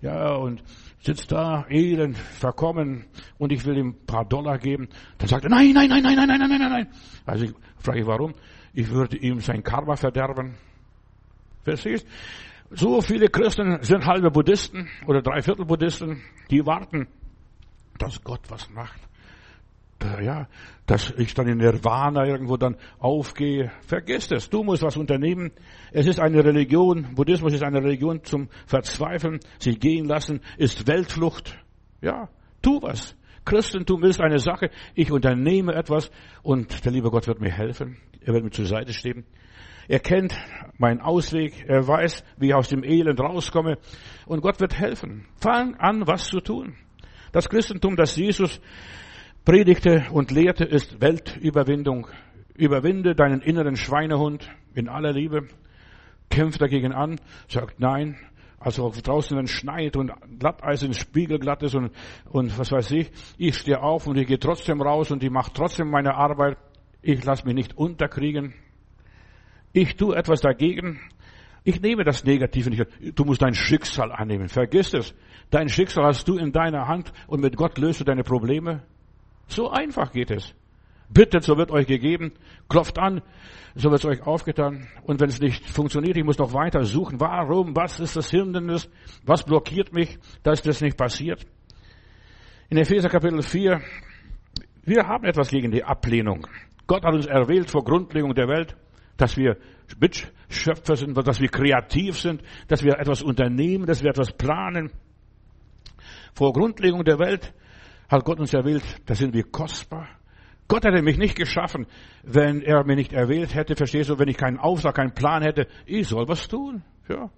ja, 0.00 0.34
und 0.34 0.62
sitzt 1.00 1.32
da, 1.32 1.66
elend, 1.68 2.16
verkommen 2.16 3.06
und 3.38 3.50
ich 3.50 3.66
will 3.66 3.76
ihm 3.76 3.88
ein 3.88 4.06
paar 4.06 4.24
Dollar 4.24 4.58
geben. 4.58 4.88
Dann 5.18 5.28
sagt 5.28 5.42
er, 5.42 5.50
nein, 5.50 5.72
nein, 5.72 5.88
nein, 5.88 6.02
nein, 6.04 6.14
nein, 6.14 6.28
nein, 6.28 6.38
nein, 6.38 6.58
nein, 6.60 6.70
nein. 6.70 6.88
Also 7.26 7.46
ich 7.46 7.54
frage 7.78 8.06
warum? 8.06 8.34
Ich 8.72 8.88
würde 8.90 9.16
ihm 9.16 9.40
sein 9.40 9.64
Karma 9.64 9.96
verderben. 9.96 10.54
Verstehst? 11.64 12.06
So 12.70 13.00
viele 13.00 13.28
Christen 13.28 13.82
sind 13.82 14.06
halbe 14.06 14.30
Buddhisten 14.30 14.88
oder 15.06 15.22
Dreiviertel 15.22 15.66
Buddhisten, 15.66 16.22
die 16.50 16.64
warten, 16.64 17.08
dass 17.98 18.22
Gott 18.22 18.42
was 18.48 18.70
macht 18.70 19.00
ja, 20.20 20.48
dass 20.86 21.12
ich 21.16 21.34
dann 21.34 21.48
in 21.48 21.58
Nirvana 21.58 22.26
irgendwo 22.26 22.56
dann 22.56 22.76
aufgehe. 22.98 23.70
Vergiss 23.86 24.30
es. 24.30 24.50
Du 24.50 24.62
musst 24.62 24.82
was 24.82 24.96
unternehmen. 24.96 25.52
Es 25.92 26.06
ist 26.06 26.20
eine 26.20 26.44
Religion. 26.44 27.14
Buddhismus 27.14 27.52
ist 27.52 27.62
eine 27.62 27.82
Religion 27.82 28.24
zum 28.24 28.48
Verzweifeln, 28.66 29.40
sich 29.58 29.78
gehen 29.80 30.06
lassen, 30.06 30.40
ist 30.58 30.86
Weltflucht. 30.86 31.56
Ja, 32.00 32.28
tu 32.62 32.80
was. 32.82 33.16
Christentum 33.44 34.04
ist 34.04 34.20
eine 34.20 34.38
Sache. 34.38 34.70
Ich 34.94 35.10
unternehme 35.10 35.74
etwas 35.74 36.10
und 36.42 36.84
der 36.84 36.92
liebe 36.92 37.10
Gott 37.10 37.26
wird 37.26 37.40
mir 37.40 37.50
helfen. 37.50 37.96
Er 38.20 38.34
wird 38.34 38.44
mir 38.44 38.50
zur 38.50 38.66
Seite 38.66 38.92
stehen. 38.92 39.24
Er 39.88 39.98
kennt 39.98 40.34
meinen 40.78 41.00
Ausweg. 41.00 41.64
Er 41.66 41.86
weiß, 41.86 42.24
wie 42.38 42.48
ich 42.48 42.54
aus 42.54 42.68
dem 42.68 42.84
Elend 42.84 43.20
rauskomme. 43.20 43.78
Und 44.26 44.40
Gott 44.40 44.60
wird 44.60 44.78
helfen. 44.78 45.26
Fang 45.40 45.74
an, 45.74 46.06
was 46.06 46.26
zu 46.26 46.40
tun. 46.40 46.76
Das 47.32 47.48
Christentum, 47.48 47.96
das 47.96 48.16
Jesus 48.16 48.60
predigte 49.44 50.06
und 50.12 50.30
lehrte, 50.30 50.64
ist 50.64 51.00
Weltüberwindung. 51.00 52.06
Überwinde 52.54 53.14
deinen 53.14 53.40
inneren 53.40 53.76
Schweinehund 53.76 54.48
in 54.74 54.88
aller 54.88 55.12
Liebe. 55.12 55.48
Kämpf 56.30 56.58
dagegen 56.58 56.92
an, 56.92 57.20
sagt 57.48 57.80
nein. 57.80 58.16
Also 58.58 58.92
draußen 59.02 59.36
wenn 59.36 59.48
schneit 59.48 59.96
und 59.96 60.12
Glatteis 60.38 60.84
im 60.84 60.92
Spiegel 60.92 61.40
glatt 61.40 61.64
ist 61.64 61.74
und, 61.74 61.90
und 62.30 62.56
was 62.58 62.70
weiß 62.70 62.92
ich. 62.92 63.10
Ich 63.36 63.56
stehe 63.56 63.82
auf 63.82 64.06
und 64.06 64.16
ich 64.16 64.28
gehe 64.28 64.38
trotzdem 64.38 64.80
raus 64.80 65.10
und 65.10 65.24
ich 65.24 65.30
mache 65.30 65.50
trotzdem 65.52 65.90
meine 65.90 66.14
Arbeit. 66.14 66.56
Ich 67.00 67.24
lasse 67.24 67.44
mich 67.44 67.54
nicht 67.54 67.76
unterkriegen. 67.76 68.54
Ich 69.72 69.96
tue 69.96 70.14
etwas 70.14 70.40
dagegen. 70.40 71.00
Ich 71.64 71.80
nehme 71.80 72.04
das 72.04 72.24
Negative 72.24 72.70
nicht. 72.70 72.86
Du 73.16 73.24
musst 73.24 73.42
dein 73.42 73.54
Schicksal 73.54 74.12
annehmen. 74.12 74.48
Vergiss 74.48 74.94
es. 74.94 75.14
Dein 75.50 75.68
Schicksal 75.68 76.04
hast 76.04 76.28
du 76.28 76.36
in 76.36 76.52
deiner 76.52 76.86
Hand 76.86 77.12
und 77.26 77.40
mit 77.40 77.56
Gott 77.56 77.78
löst 77.78 78.00
du 78.00 78.04
deine 78.04 78.22
Probleme. 78.22 78.82
So 79.52 79.68
einfach 79.70 80.12
geht 80.12 80.30
es. 80.30 80.54
Bittet, 81.10 81.42
so 81.44 81.58
wird 81.58 81.70
euch 81.70 81.86
gegeben. 81.86 82.32
Klopft 82.70 82.98
an, 82.98 83.20
so 83.74 83.90
wird 83.90 84.02
es 84.02 84.06
euch 84.06 84.26
aufgetan. 84.26 84.88
Und 85.02 85.20
wenn 85.20 85.28
es 85.28 85.40
nicht 85.40 85.68
funktioniert, 85.68 86.16
ich 86.16 86.24
muss 86.24 86.38
noch 86.38 86.54
weiter 86.54 86.84
suchen. 86.84 87.20
Warum? 87.20 87.76
Was 87.76 88.00
ist 88.00 88.16
das 88.16 88.30
Hindernis? 88.30 88.88
Was 89.26 89.44
blockiert 89.44 89.92
mich, 89.92 90.18
dass 90.42 90.62
das 90.62 90.80
nicht 90.80 90.96
passiert? 90.96 91.46
In 92.70 92.78
Epheser 92.78 93.10
Kapitel 93.10 93.42
4, 93.42 93.82
wir 94.84 95.06
haben 95.06 95.24
etwas 95.26 95.50
gegen 95.50 95.70
die 95.70 95.84
Ablehnung. 95.84 96.46
Gott 96.86 97.04
hat 97.04 97.12
uns 97.12 97.26
erwählt 97.26 97.70
vor 97.70 97.84
Grundlegung 97.84 98.34
der 98.34 98.48
Welt, 98.48 98.74
dass 99.18 99.36
wir 99.36 99.58
Mitschöpfer 100.00 100.96
sind, 100.96 101.14
dass 101.14 101.40
wir 101.40 101.48
kreativ 101.48 102.18
sind, 102.18 102.42
dass 102.68 102.82
wir 102.82 102.98
etwas 102.98 103.22
unternehmen, 103.22 103.84
dass 103.84 104.02
wir 104.02 104.08
etwas 104.08 104.32
planen. 104.32 104.90
Vor 106.32 106.54
Grundlegung 106.54 107.04
der 107.04 107.18
Welt 107.18 107.52
hat 108.12 108.24
Gott 108.24 108.38
uns 108.38 108.52
erwählt, 108.52 108.84
da 109.06 109.14
sind 109.14 109.34
wir 109.34 109.44
kostbar. 109.44 110.06
Gott 110.68 110.84
hätte 110.84 111.02
mich 111.02 111.18
nicht 111.18 111.36
geschaffen, 111.36 111.86
wenn 112.22 112.62
er 112.62 112.84
mich 112.84 112.96
nicht 112.96 113.12
erwählt 113.12 113.54
hätte, 113.54 113.74
verstehst 113.74 114.10
du, 114.10 114.18
wenn 114.18 114.28
ich 114.28 114.36
keinen 114.36 114.58
Auftrag, 114.58 114.94
keinen 114.94 115.14
Plan 115.14 115.42
hätte. 115.42 115.66
Ich 115.86 116.08
soll 116.08 116.28
was 116.28 116.46
tun. 116.46 116.82
Ja. 117.08 117.30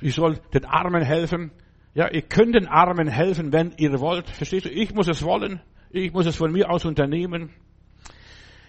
Ich 0.00 0.14
soll 0.14 0.38
den 0.52 0.64
Armen 0.64 1.02
helfen. 1.02 1.52
Ja, 1.94 2.08
ihr 2.10 2.22
könnt 2.22 2.54
den 2.54 2.66
Armen 2.66 3.08
helfen, 3.08 3.52
wenn 3.52 3.72
ihr 3.76 4.00
wollt. 4.00 4.28
Verstehst 4.28 4.66
du? 4.66 4.70
Ich 4.70 4.94
muss 4.94 5.08
es 5.08 5.22
wollen. 5.22 5.60
Ich 5.90 6.12
muss 6.12 6.26
es 6.26 6.36
von 6.36 6.50
mir 6.50 6.70
aus 6.70 6.84
unternehmen. 6.84 7.50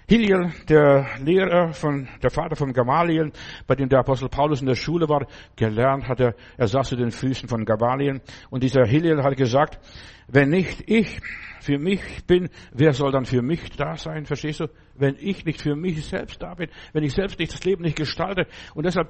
Hillel, 0.07 0.51
der 0.67 1.07
Lehrer 1.23 1.71
von, 1.73 2.07
der 2.21 2.29
Vater 2.29 2.55
von 2.55 2.73
Gamaliel, 2.73 3.31
bei 3.67 3.75
dem 3.75 3.87
der 3.89 3.99
Apostel 3.99 4.29
Paulus 4.29 4.61
in 4.61 4.67
der 4.67 4.75
Schule 4.75 5.07
war, 5.07 5.25
gelernt 5.55 6.07
hat 6.07 6.19
er, 6.19 6.35
saß 6.57 6.89
zu 6.89 6.95
den 6.95 7.11
Füßen 7.11 7.47
von 7.47 7.63
Gamaliel. 7.63 8.21
Und 8.49 8.63
dieser 8.63 8.85
Hillel 8.85 9.23
hat 9.23 9.37
gesagt, 9.37 9.79
wenn 10.27 10.49
nicht 10.49 10.83
ich 10.89 11.19
für 11.61 11.77
mich 11.77 12.25
bin, 12.27 12.49
wer 12.73 12.93
soll 12.93 13.11
dann 13.11 13.25
für 13.25 13.41
mich 13.41 13.69
da 13.71 13.95
sein? 13.95 14.25
Verstehst 14.25 14.59
du? 14.59 14.67
Wenn 14.95 15.15
ich 15.19 15.45
nicht 15.45 15.61
für 15.61 15.75
mich 15.75 16.05
selbst 16.05 16.41
da 16.41 16.53
bin, 16.53 16.69
wenn 16.91 17.03
ich 17.03 17.13
selbst 17.13 17.39
nicht 17.39 17.53
das 17.53 17.63
Leben 17.63 17.83
nicht 17.83 17.95
gestalte. 17.95 18.47
Und 18.73 18.85
deshalb, 18.85 19.09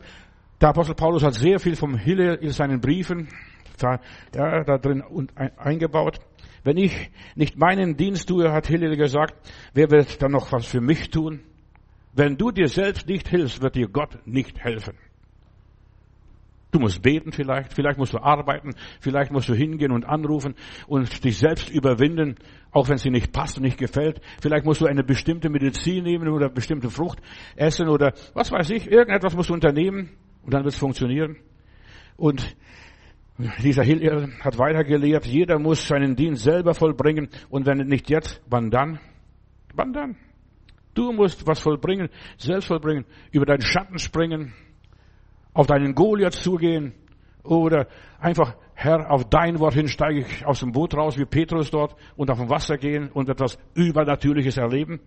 der 0.62 0.70
Apostel 0.70 0.96
Paulus 0.96 1.24
hat 1.24 1.34
sehr 1.34 1.60
viel 1.60 1.76
vom 1.76 1.98
Hillel 1.98 2.36
in 2.36 2.50
seinen 2.50 2.80
Briefen 2.80 3.28
da, 3.80 4.00
da, 4.32 4.64
da 4.64 4.78
drin 4.78 5.04
eingebaut. 5.58 6.20
Wenn 6.64 6.78
ich 6.78 7.12
nicht 7.36 7.58
meinen 7.58 7.98
Dienst 7.98 8.30
tue, 8.30 8.52
hat 8.52 8.68
Hillel 8.68 8.96
gesagt, 8.96 9.36
wer 9.74 9.92
wird 9.92 10.22
dann 10.22 10.32
noch 10.32 10.52
was 10.52 10.66
für 10.66 10.82
mich 10.82 11.10
tun? 11.10 11.42
Wenn 12.14 12.38
du 12.38 12.52
dir 12.52 12.68
selbst 12.68 13.08
nicht 13.08 13.28
hilfst, 13.28 13.62
wird 13.62 13.76
dir 13.76 13.88
Gott 13.88 14.20
nicht 14.26 14.60
helfen. 14.64 14.96
Du 16.74 16.80
musst 16.80 17.04
beten 17.04 17.32
vielleicht, 17.32 17.74
vielleicht 17.74 18.00
musst 18.00 18.14
du 18.14 18.18
arbeiten, 18.18 18.72
vielleicht 19.00 19.32
musst 19.32 19.48
du 19.48 19.54
hingehen 19.54 19.92
und 19.92 20.06
anrufen 20.06 20.56
und 20.88 21.24
dich 21.24 21.38
selbst 21.38 21.70
überwinden, 21.70 22.36
auch 22.72 22.90
wenn 22.90 22.98
sie 22.98 23.12
nicht 23.12 23.32
passt 23.32 23.58
und 23.58 23.64
nicht 23.64 23.78
gefällt. 23.78 24.22
Vielleicht 24.42 24.66
musst 24.66 24.82
du 24.82 24.88
eine 24.88 25.04
bestimmte 25.04 25.50
Medizin 25.50 26.04
nehmen 26.04 26.28
oder 26.30 26.50
bestimmte 26.50 26.90
Frucht 26.90 27.20
essen 27.56 27.88
oder 27.90 28.14
was 28.34 28.52
weiß 28.52 28.72
ich, 28.72 28.90
irgendetwas 28.90 29.36
musst 29.36 29.50
du 29.50 29.54
unternehmen 29.54 30.10
und 30.42 30.54
dann 30.54 30.64
wird 30.64 30.74
es 30.74 30.80
funktionieren. 30.80 31.38
Und 32.18 32.56
dieser 33.62 33.84
Hillel 33.84 34.34
hat 34.40 34.58
weiter 34.58 34.84
gelehrt, 34.84 35.26
jeder 35.26 35.60
muss 35.60 35.88
seinen 35.88 36.16
Dienst 36.16 36.44
selber 36.44 36.74
vollbringen 36.74 37.30
und 37.50 37.66
wenn 37.66 37.78
nicht 37.88 38.10
jetzt, 38.10 38.42
wann 38.50 38.70
dann? 38.70 39.00
Wann 39.74 39.94
dann? 39.94 40.16
Du 40.94 41.12
musst 41.12 41.48
was 41.48 41.60
vollbringen, 41.60 42.10
selbst 42.38 42.68
vollbringen, 42.68 43.06
über 43.32 43.46
deinen 43.46 43.62
Schatten 43.62 43.98
springen, 43.98 44.54
auf 45.54 45.68
deinen 45.68 45.96
Goliath 45.96 46.34
zugehen 46.34 46.94
oder 47.44 47.88
einfach, 48.20 48.56
Herr, 48.76 49.12
auf 49.12 49.30
dein 49.30 49.60
Wort 49.60 49.74
hin 49.74 49.88
steige 49.88 50.20
ich 50.20 50.46
aus 50.46 50.60
dem 50.60 50.72
Boot 50.72 50.96
raus, 50.96 51.18
wie 51.18 51.26
Petrus 51.26 51.72
dort, 51.72 51.96
und 52.16 52.32
auf 52.32 52.40
dem 52.40 52.50
Wasser 52.50 52.78
gehen 52.78 53.10
und 53.12 53.30
etwas 53.30 53.58
Übernatürliches 53.76 54.58
erleben. 54.58 55.00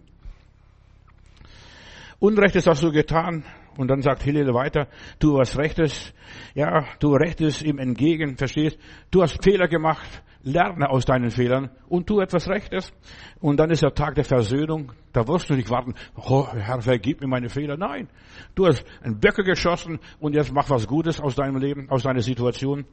Unrechtes 2.19 2.67
hast 2.67 2.83
du 2.83 2.91
getan, 2.91 3.45
und 3.77 3.89
dann 3.89 4.03
sagt 4.03 4.23
Hillel 4.23 4.53
weiter, 4.55 4.89
tu 5.19 5.35
was 5.35 5.57
Rechtes, 5.59 6.15
ja, 6.55 6.85
tu 6.99 7.15
Rechtes 7.15 7.63
ihm 7.63 7.79
entgegen, 7.79 8.37
verstehst? 8.37 8.79
Du 9.11 9.23
hast 9.23 9.43
Fehler 9.43 9.69
gemacht, 9.69 10.23
lerne 10.43 10.89
aus 10.89 11.05
deinen 11.05 11.31
Fehlern 11.31 11.71
und 11.89 12.07
tu 12.07 12.21
etwas 12.21 12.49
Rechtes. 12.49 12.93
Und 13.41 13.59
dann 13.59 13.71
ist 13.71 13.83
der 13.83 13.95
Tag 13.95 14.15
der 14.15 14.25
Versöhnung. 14.25 14.93
Da 15.13 15.27
wirst 15.29 15.51
du 15.51 15.55
nicht 15.55 15.71
warten, 15.71 15.95
oh, 16.17 16.49
Herr, 16.53 16.81
vergib 16.81 17.21
mir 17.21 17.29
meine 17.29 17.49
Fehler. 17.49 17.77
Nein, 17.77 18.09
du 18.55 18.67
hast 18.67 18.85
einen 19.03 19.19
Böcke 19.21 19.45
geschossen 19.45 19.99
und 20.19 20.35
jetzt 20.35 20.53
mach 20.53 20.71
was 20.71 20.87
Gutes 20.87 21.21
aus 21.21 21.35
deinem 21.35 21.57
Leben, 21.57 21.91
aus 21.91 22.03
deiner 22.03 22.23
Situation. 22.23 22.87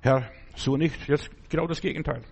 Herr, 0.00 0.30
so 0.54 0.76
nicht, 0.76 1.08
jetzt 1.08 1.30
genau 1.48 1.66
das 1.66 1.80
Gegenteil. 1.80 2.22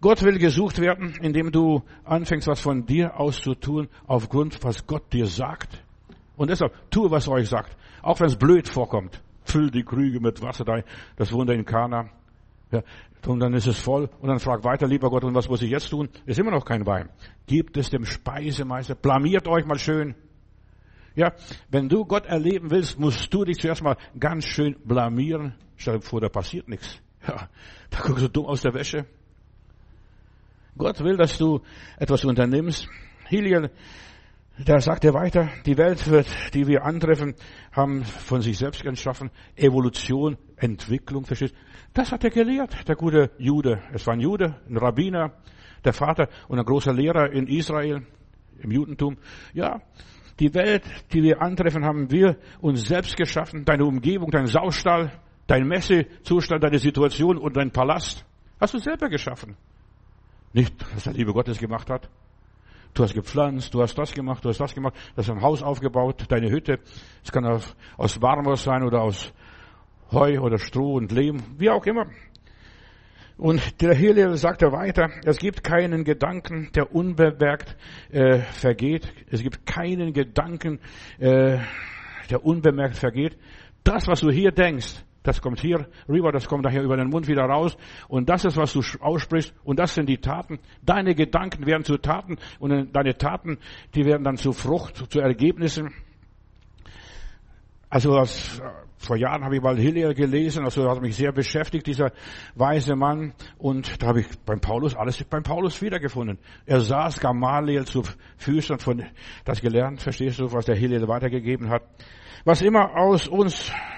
Gott 0.00 0.22
will 0.22 0.38
gesucht 0.38 0.78
werden, 0.80 1.14
indem 1.22 1.50
du 1.50 1.82
anfängst, 2.04 2.46
was 2.46 2.60
von 2.60 2.84
dir 2.86 3.18
aus 3.18 3.40
zu 3.40 3.54
tun, 3.54 3.88
aufgrund, 4.06 4.62
was 4.62 4.86
Gott 4.86 5.12
dir 5.12 5.26
sagt. 5.26 5.82
Und 6.36 6.50
deshalb, 6.50 6.72
tue, 6.90 7.10
was 7.10 7.26
er 7.26 7.34
euch 7.34 7.48
sagt. 7.48 7.76
Auch 8.02 8.20
wenn 8.20 8.26
es 8.26 8.36
blöd 8.36 8.68
vorkommt. 8.68 9.22
Füll 9.44 9.70
die 9.70 9.84
Krüge 9.84 10.20
mit 10.20 10.42
Wasser 10.42 10.64
da, 10.64 10.82
das 11.16 11.32
Wunder 11.32 11.54
in 11.54 11.64
Kana. 11.64 12.10
Ja, 12.70 12.82
und 13.26 13.40
dann 13.40 13.54
ist 13.54 13.66
es 13.66 13.78
voll. 13.78 14.08
Und 14.20 14.28
dann 14.28 14.38
fragt 14.38 14.64
weiter, 14.64 14.86
lieber 14.86 15.08
Gott, 15.08 15.24
und 15.24 15.34
was 15.34 15.48
muss 15.48 15.62
ich 15.62 15.70
jetzt 15.70 15.88
tun? 15.88 16.08
Ist 16.26 16.38
immer 16.38 16.50
noch 16.50 16.64
kein 16.64 16.86
Wein. 16.86 17.08
Gibt 17.46 17.76
es 17.76 17.90
dem 17.90 18.04
Speisemeister. 18.04 18.94
Blamiert 18.94 19.48
euch 19.48 19.64
mal 19.64 19.78
schön. 19.78 20.14
Ja, 21.14 21.32
wenn 21.70 21.88
du 21.88 22.04
Gott 22.04 22.26
erleben 22.26 22.70
willst, 22.70 22.98
musst 22.98 23.32
du 23.32 23.44
dich 23.44 23.58
zuerst 23.58 23.82
mal 23.82 23.96
ganz 24.18 24.44
schön 24.44 24.76
blamieren. 24.84 25.54
Stell 25.76 25.96
dir 25.96 26.02
vor, 26.02 26.20
da 26.20 26.28
passiert 26.28 26.68
nichts. 26.68 27.00
Ja, 27.26 27.48
da 27.90 28.00
guckst 28.02 28.24
du 28.24 28.28
dumm 28.28 28.46
aus 28.46 28.62
der 28.62 28.74
Wäsche. 28.74 29.06
Gott 30.76 31.02
will, 31.02 31.16
dass 31.16 31.38
du 31.38 31.60
etwas 31.98 32.24
unternimmst. 32.24 32.88
Hiliel 33.28 33.70
Da 34.64 34.80
sagt 34.80 35.04
er 35.04 35.12
weiter, 35.12 35.50
die 35.66 35.76
Welt 35.76 36.08
wird, 36.08 36.26
die 36.54 36.66
wir 36.66 36.82
antreffen, 36.84 37.34
haben 37.72 38.04
von 38.04 38.40
sich 38.40 38.56
selbst 38.56 38.84
entschaffen. 38.86 39.30
Evolution, 39.54 40.38
Entwicklung, 40.56 41.26
verstehst 41.26 41.54
Das 41.92 42.10
hat 42.10 42.24
er 42.24 42.30
gelehrt, 42.30 42.88
der 42.88 42.96
gute 42.96 43.30
Jude. 43.36 43.82
Es 43.92 44.06
war 44.06 44.14
ein 44.14 44.20
Jude, 44.20 44.56
ein 44.66 44.78
Rabbiner, 44.78 45.34
der 45.84 45.92
Vater 45.92 46.28
und 46.48 46.58
ein 46.58 46.64
großer 46.64 46.94
Lehrer 46.94 47.30
in 47.32 47.46
Israel, 47.48 48.06
im 48.58 48.70
Judentum. 48.70 49.18
Ja, 49.52 49.82
die 50.40 50.54
Welt, 50.54 50.84
die 51.12 51.22
wir 51.22 51.42
antreffen, 51.42 51.84
haben 51.84 52.10
wir 52.10 52.38
uns 52.60 52.88
selbst 52.88 53.14
geschaffen. 53.14 53.66
Deine 53.66 53.84
Umgebung, 53.84 54.30
dein 54.30 54.46
Saustall, 54.46 55.12
dein 55.46 55.68
Messezustand, 55.68 56.64
deine 56.64 56.78
Situation 56.78 57.36
und 57.36 57.58
dein 57.58 57.72
Palast. 57.72 58.24
Hast 58.58 58.72
du 58.72 58.78
selber 58.78 59.10
geschaffen. 59.10 59.54
Nicht, 60.52 60.74
was 60.94 61.04
der 61.04 61.12
liebe 61.12 61.32
Gottes 61.32 61.58
gemacht 61.58 61.90
hat. 61.90 62.08
Du 62.94 63.02
hast 63.02 63.14
gepflanzt, 63.14 63.74
du 63.74 63.82
hast 63.82 63.96
das 63.98 64.14
gemacht, 64.14 64.42
du 64.44 64.48
hast 64.48 64.58
das 64.58 64.74
gemacht, 64.74 64.94
du 65.14 65.18
hast 65.18 65.28
ein 65.28 65.42
Haus 65.42 65.62
aufgebaut, 65.62 66.24
deine 66.28 66.50
Hütte. 66.50 66.78
Es 67.22 67.30
kann 67.30 67.44
aus 67.44 68.20
Marmor 68.20 68.56
sein 68.56 68.82
oder 68.82 69.02
aus 69.02 69.32
Heu 70.10 70.40
oder 70.40 70.58
Stroh 70.58 70.94
und 70.94 71.12
Lehm, 71.12 71.42
wie 71.58 71.68
auch 71.68 71.84
immer. 71.84 72.06
Und 73.36 73.82
der 73.82 73.94
Hillel 73.94 74.38
sagt 74.38 74.62
er 74.62 74.72
weiter, 74.72 75.10
es 75.26 75.36
gibt 75.36 75.62
keinen 75.62 76.04
Gedanken, 76.04 76.70
der 76.74 76.94
unbemerkt 76.94 77.76
äh, 78.10 78.38
vergeht. 78.38 79.12
Es 79.30 79.42
gibt 79.42 79.66
keinen 79.66 80.14
Gedanken, 80.14 80.80
äh, 81.18 81.58
der 82.30 82.44
unbemerkt 82.44 82.96
vergeht. 82.96 83.36
Das, 83.84 84.06
was 84.06 84.20
du 84.20 84.30
hier 84.30 84.52
denkst, 84.52 85.04
das 85.26 85.40
kommt 85.40 85.60
hier 85.60 85.88
rüber, 86.08 86.32
das 86.32 86.46
kommt 86.46 86.64
daher 86.64 86.82
über 86.82 86.96
den 86.96 87.08
Mund 87.08 87.28
wieder 87.28 87.44
raus. 87.44 87.76
Und 88.08 88.28
das 88.28 88.44
ist, 88.44 88.56
was 88.56 88.72
du 88.72 88.80
aussprichst. 89.00 89.54
Und 89.64 89.78
das 89.78 89.94
sind 89.94 90.08
die 90.08 90.18
Taten. 90.18 90.58
Deine 90.82 91.14
Gedanken 91.14 91.66
werden 91.66 91.84
zu 91.84 91.98
Taten. 91.98 92.36
Und 92.58 92.94
deine 92.94 93.16
Taten, 93.16 93.58
die 93.94 94.04
werden 94.04 94.24
dann 94.24 94.36
zu 94.36 94.52
Frucht, 94.52 95.10
zu 95.10 95.20
Ergebnissen. 95.20 95.92
Also 97.88 98.12
was, 98.12 98.60
vor 98.98 99.16
Jahren 99.16 99.44
habe 99.44 99.56
ich 99.56 99.62
mal 99.62 99.76
Hillel 99.76 100.14
gelesen, 100.14 100.64
also 100.64 100.88
hat 100.88 101.00
mich 101.00 101.16
sehr 101.16 101.32
beschäftigt, 101.32 101.86
dieser 101.86 102.12
weise 102.54 102.96
Mann. 102.96 103.34
Und 103.58 104.02
da 104.02 104.08
habe 104.08 104.20
ich 104.20 104.26
beim 104.44 104.60
Paulus 104.60 104.94
alles 104.94 105.22
beim 105.24 105.42
Paulus 105.42 105.80
wiedergefunden. 105.82 106.38
Er 106.66 106.80
saß 106.80 107.20
Gamaliel 107.20 107.84
zu 107.84 108.02
Füßen 108.38 108.78
von 108.78 109.04
das 109.44 109.60
gelernt, 109.60 110.02
verstehst 110.02 110.40
du, 110.40 110.52
was 110.52 110.66
der 110.66 110.76
Hillel 110.76 111.06
weitergegeben 111.08 111.70
hat. 111.70 111.82
Was 112.44 112.62
immer 112.62 112.96
aus 112.96 113.28
uns 113.28 113.70
äh, 113.70 113.95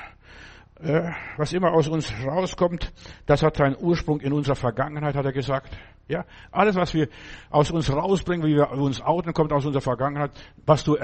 was 1.36 1.52
immer 1.52 1.72
aus 1.72 1.88
uns 1.88 2.12
rauskommt, 2.24 2.92
das 3.26 3.42
hat 3.42 3.56
seinen 3.56 3.76
Ursprung 3.80 4.20
in 4.20 4.32
unserer 4.32 4.56
Vergangenheit, 4.56 5.16
hat 5.16 5.24
er 5.24 5.32
gesagt. 5.32 5.76
Ja, 6.06 6.24
alles, 6.50 6.76
was 6.76 6.94
wir 6.94 7.08
aus 7.50 7.70
uns 7.70 7.92
rausbringen, 7.92 8.46
wie 8.46 8.54
wir 8.54 8.70
uns 8.70 9.00
outen, 9.02 9.34
kommt 9.34 9.52
aus 9.52 9.66
unserer 9.66 9.82
Vergangenheit. 9.82 10.30
Was 10.64 10.84
du 10.84 10.96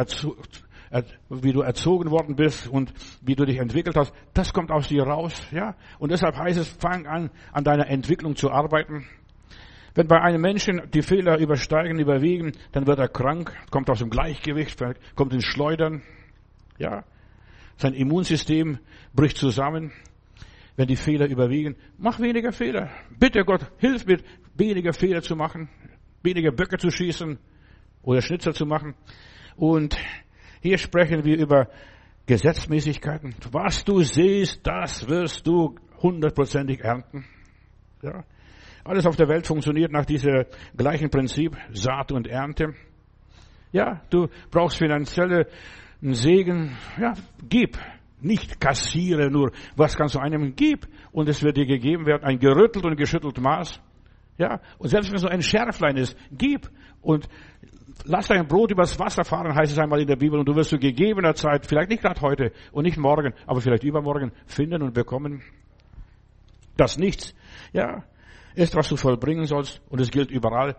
wie 1.29 1.53
du 1.53 1.63
erzogen 1.63 2.11
worden 2.11 2.37
bist 2.37 2.69
und 2.69 2.93
wie 3.21 3.35
du 3.35 3.45
dich 3.45 3.59
entwickelt 3.59 3.97
hast, 3.97 4.15
das 4.33 4.53
kommt 4.53 4.71
aus 4.71 4.89
dir 4.89 5.03
raus. 5.03 5.35
Ja, 5.51 5.75
und 5.99 6.13
deshalb 6.13 6.37
heißt 6.37 6.59
es, 6.59 6.69
fang 6.69 7.07
an, 7.07 7.31
an 7.53 7.65
deiner 7.65 7.89
Entwicklung 7.89 8.37
zu 8.37 8.51
arbeiten. 8.51 9.07
Wenn 9.95 10.09
bei 10.09 10.21
einem 10.21 10.41
Menschen 10.41 10.83
die 10.93 11.03
Fehler 11.03 11.39
übersteigen, 11.39 11.99
überwiegen, 11.99 12.53
dann 12.73 12.87
wird 12.87 12.99
er 12.99 13.09
krank, 13.09 13.53
kommt 13.71 13.91
aus 13.91 14.01
dem 14.01 14.11
Gleichgewicht, 14.11 14.83
kommt 15.15 15.33
ins 15.33 15.45
Schleudern. 15.45 16.03
Ja, 16.79 17.05
sein 17.77 17.95
Immunsystem 17.95 18.79
bricht 19.13 19.37
zusammen, 19.37 19.93
wenn 20.77 20.87
die 20.87 20.97
Fehler 20.97 21.27
überwiegen. 21.27 21.77
Mach 21.99 22.21
weniger 22.21 22.53
Fehler. 22.53 22.91
Bitte 23.19 23.45
Gott, 23.45 23.71
hilf 23.79 24.07
mir, 24.07 24.19
weniger 24.55 24.93
Fehler 24.93 25.23
zu 25.23 25.37
machen, 25.37 25.69
weniger 26.23 26.53
Böcke 26.53 26.79
zu 26.79 26.91
schießen 26.91 27.39
oder 28.03 28.23
Schnitzer 28.23 28.53
zu 28.53 28.67
machen. 28.67 28.95
Und 29.57 29.97
hier 30.61 30.79
sprechen 30.79 31.25
wir 31.25 31.37
über 31.37 31.69
Gesetzmäßigkeiten. 32.27 33.35
Was 33.53 33.85
du 33.85 34.01
siehst, 34.01 34.67
das 34.67 35.09
wirst 35.09 35.47
du 35.47 35.77
hundertprozentig 36.03 36.81
ernten. 36.81 37.25
Ja. 38.03 38.25
Alles 38.85 39.07
auf 39.07 39.17
der 39.17 39.29
Welt 39.29 39.47
funktioniert 39.47 39.93
nach 39.93 40.05
diesem 40.05 40.45
gleichen 40.77 41.11
Prinzip, 41.11 41.57
Saat 41.73 42.13
und 42.13 42.27
Ernte. 42.27 42.75
Ja, 43.73 44.03
du 44.11 44.29
brauchst 44.51 44.79
finanzielle 44.79 45.49
Segen, 46.13 46.77
ja, 47.01 47.15
gib. 47.49 47.79
Nicht 48.21 48.61
kassiere 48.61 49.31
nur. 49.31 49.53
Was 49.77 49.97
kannst 49.97 50.15
du 50.15 50.19
einem 50.19 50.55
gib? 50.55 50.87
Und 51.13 51.29
es 51.29 51.43
wird 51.43 51.57
dir 51.57 51.67
gegeben 51.67 52.07
werden, 52.07 52.25
ein 52.25 52.39
gerüttelt 52.39 52.85
und 52.85 52.97
geschüttelt 52.97 53.41
Maß. 53.41 53.81
Ja, 54.39 54.61
und 54.79 54.89
selbst 54.89 55.11
wenn 55.11 55.17
es 55.17 55.23
so 55.23 55.29
ein 55.29 55.43
Schärflein 55.43 55.97
ist, 55.97 56.17
gib. 56.33 56.71
Und 57.01 57.29
lass 58.05 58.29
dein 58.29 58.47
Brot 58.47 58.71
übers 58.71 58.99
Wasser 58.99 59.25
fahren, 59.25 59.55
heißt 59.55 59.73
es 59.73 59.79
einmal 59.79 60.01
in 60.01 60.07
der 60.07 60.17
Bibel, 60.17 60.39
und 60.39 60.49
du 60.49 60.55
wirst 60.55 60.71
zu 60.71 60.79
gegebener 60.79 61.35
Zeit, 61.35 61.67
vielleicht 61.67 61.91
nicht 61.91 62.03
gerade 62.03 62.21
heute 62.21 62.53
und 62.73 62.85
nicht 62.85 62.99
morgen, 62.99 63.33
aber 63.47 63.61
vielleicht 63.61 63.85
übermorgen 63.85 64.33
finden 64.47 64.83
und 64.83 64.95
bekommen. 64.95 65.43
Das 66.77 66.99
Nichts, 66.99 67.35
ja, 67.73 68.05
ist, 68.55 68.75
was 68.75 68.89
du 68.89 68.97
vollbringen 68.97 69.45
sollst, 69.45 69.81
und 69.89 70.01
es 70.01 70.11
gilt 70.11 70.31
überall. 70.31 70.77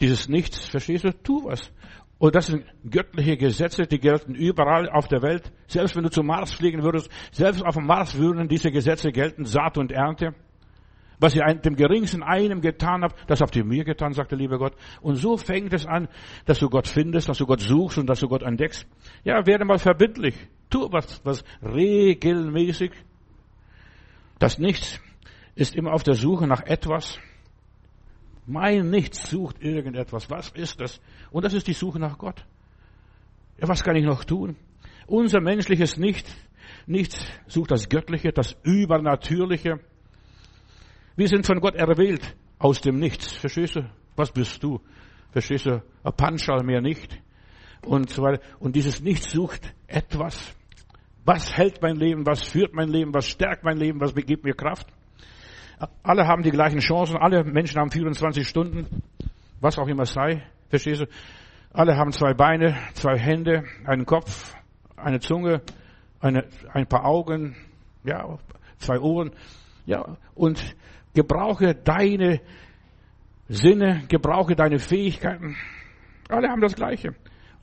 Dieses 0.00 0.28
Nichts, 0.28 0.68
verstehst 0.68 1.04
du? 1.04 1.12
Tu 1.12 1.44
was. 1.44 1.72
Und 2.18 2.34
das 2.34 2.48
sind 2.48 2.64
göttliche 2.88 3.36
Gesetze, 3.36 3.86
die 3.86 4.00
gelten 4.00 4.34
überall 4.34 4.90
auf 4.90 5.06
der 5.06 5.22
Welt. 5.22 5.52
Selbst 5.68 5.94
wenn 5.94 6.02
du 6.02 6.10
zum 6.10 6.26
Mars 6.26 6.52
fliegen 6.52 6.82
würdest, 6.82 7.10
selbst 7.30 7.64
auf 7.64 7.76
dem 7.76 7.86
Mars 7.86 8.18
würden 8.18 8.48
diese 8.48 8.72
Gesetze 8.72 9.12
gelten, 9.12 9.44
Saat 9.44 9.78
und 9.78 9.92
Ernte. 9.92 10.34
Was 11.20 11.34
ihr 11.34 11.42
dem 11.42 11.74
geringsten 11.74 12.22
einem 12.22 12.60
getan 12.60 13.02
habt, 13.02 13.18
das 13.28 13.40
habt 13.40 13.54
ihr 13.56 13.64
mir 13.64 13.84
getan, 13.84 14.12
sagt 14.12 14.30
der 14.30 14.38
liebe 14.38 14.58
Gott. 14.58 14.74
Und 15.00 15.16
so 15.16 15.36
fängt 15.36 15.72
es 15.72 15.86
an, 15.86 16.08
dass 16.44 16.60
du 16.60 16.68
Gott 16.68 16.86
findest, 16.86 17.28
dass 17.28 17.38
du 17.38 17.46
Gott 17.46 17.60
suchst 17.60 17.98
und 17.98 18.06
dass 18.06 18.20
du 18.20 18.28
Gott 18.28 18.42
entdeckst. 18.42 18.86
Ja, 19.24 19.44
werde 19.46 19.64
mal 19.64 19.78
verbindlich. 19.78 20.34
Tu 20.70 20.88
was, 20.92 21.20
was 21.24 21.44
regelmäßig. 21.62 22.92
Das 24.38 24.58
Nichts 24.58 25.00
ist 25.56 25.74
immer 25.74 25.92
auf 25.92 26.04
der 26.04 26.14
Suche 26.14 26.46
nach 26.46 26.62
etwas. 26.62 27.18
Mein 28.48 28.88
Nichts 28.88 29.28
sucht 29.28 29.62
irgendetwas. 29.62 30.30
Was 30.30 30.48
ist 30.52 30.80
das? 30.80 31.00
Und 31.30 31.44
das 31.44 31.52
ist 31.52 31.66
die 31.66 31.74
Suche 31.74 31.98
nach 31.98 32.16
Gott. 32.16 32.46
Ja, 33.60 33.68
was 33.68 33.84
kann 33.84 33.94
ich 33.94 34.06
noch 34.06 34.24
tun? 34.24 34.56
Unser 35.06 35.42
menschliches 35.42 35.98
Nichts, 35.98 36.34
Nichts 36.86 37.30
sucht 37.46 37.70
das 37.70 37.90
Göttliche, 37.90 38.32
das 38.32 38.56
Übernatürliche. 38.62 39.80
Wir 41.14 41.28
sind 41.28 41.44
von 41.44 41.60
Gott 41.60 41.74
erwählt 41.74 42.36
aus 42.58 42.80
dem 42.80 42.98
Nichts. 42.98 43.32
Verstehst 43.32 43.76
du? 43.76 43.90
Was 44.16 44.32
bist 44.32 44.62
du? 44.62 44.80
Verstehst 45.30 45.66
du? 45.66 45.82
Ein 46.02 46.12
Panschal 46.16 46.64
mehr 46.64 46.80
nicht. 46.80 47.20
Und 47.84 48.08
so 48.08 48.22
weiter. 48.22 48.42
Und 48.60 48.76
dieses 48.76 49.02
Nichts 49.02 49.30
sucht 49.30 49.74
etwas. 49.86 50.56
Was 51.26 51.54
hält 51.54 51.82
mein 51.82 51.96
Leben? 51.96 52.24
Was 52.24 52.42
führt 52.42 52.72
mein 52.72 52.88
Leben? 52.88 53.12
Was 53.12 53.26
stärkt 53.26 53.62
mein 53.62 53.76
Leben? 53.76 54.00
Was 54.00 54.14
gibt 54.14 54.44
mir 54.44 54.54
Kraft? 54.54 54.88
Alle 56.02 56.26
haben 56.26 56.42
die 56.42 56.50
gleichen 56.50 56.80
Chancen, 56.80 57.16
alle 57.16 57.44
Menschen 57.44 57.80
haben 57.80 57.90
24 57.90 58.46
Stunden, 58.46 59.02
was 59.60 59.78
auch 59.78 59.86
immer 59.86 60.06
sei, 60.06 60.42
verstehst 60.68 61.02
du? 61.02 61.06
Alle 61.72 61.96
haben 61.96 62.12
zwei 62.12 62.34
Beine, 62.34 62.76
zwei 62.94 63.18
Hände, 63.18 63.64
einen 63.84 64.06
Kopf, 64.06 64.54
eine 64.96 65.20
Zunge, 65.20 65.62
eine, 66.20 66.44
ein 66.72 66.86
paar 66.86 67.04
Augen, 67.04 67.54
ja, 68.04 68.38
zwei 68.78 68.98
Ohren, 68.98 69.32
ja, 69.86 70.16
und 70.34 70.74
gebrauche 71.14 71.74
deine 71.74 72.40
Sinne, 73.48 74.04
gebrauche 74.08 74.56
deine 74.56 74.78
Fähigkeiten. 74.78 75.56
Alle 76.28 76.48
haben 76.48 76.60
das 76.60 76.74
Gleiche. 76.74 77.14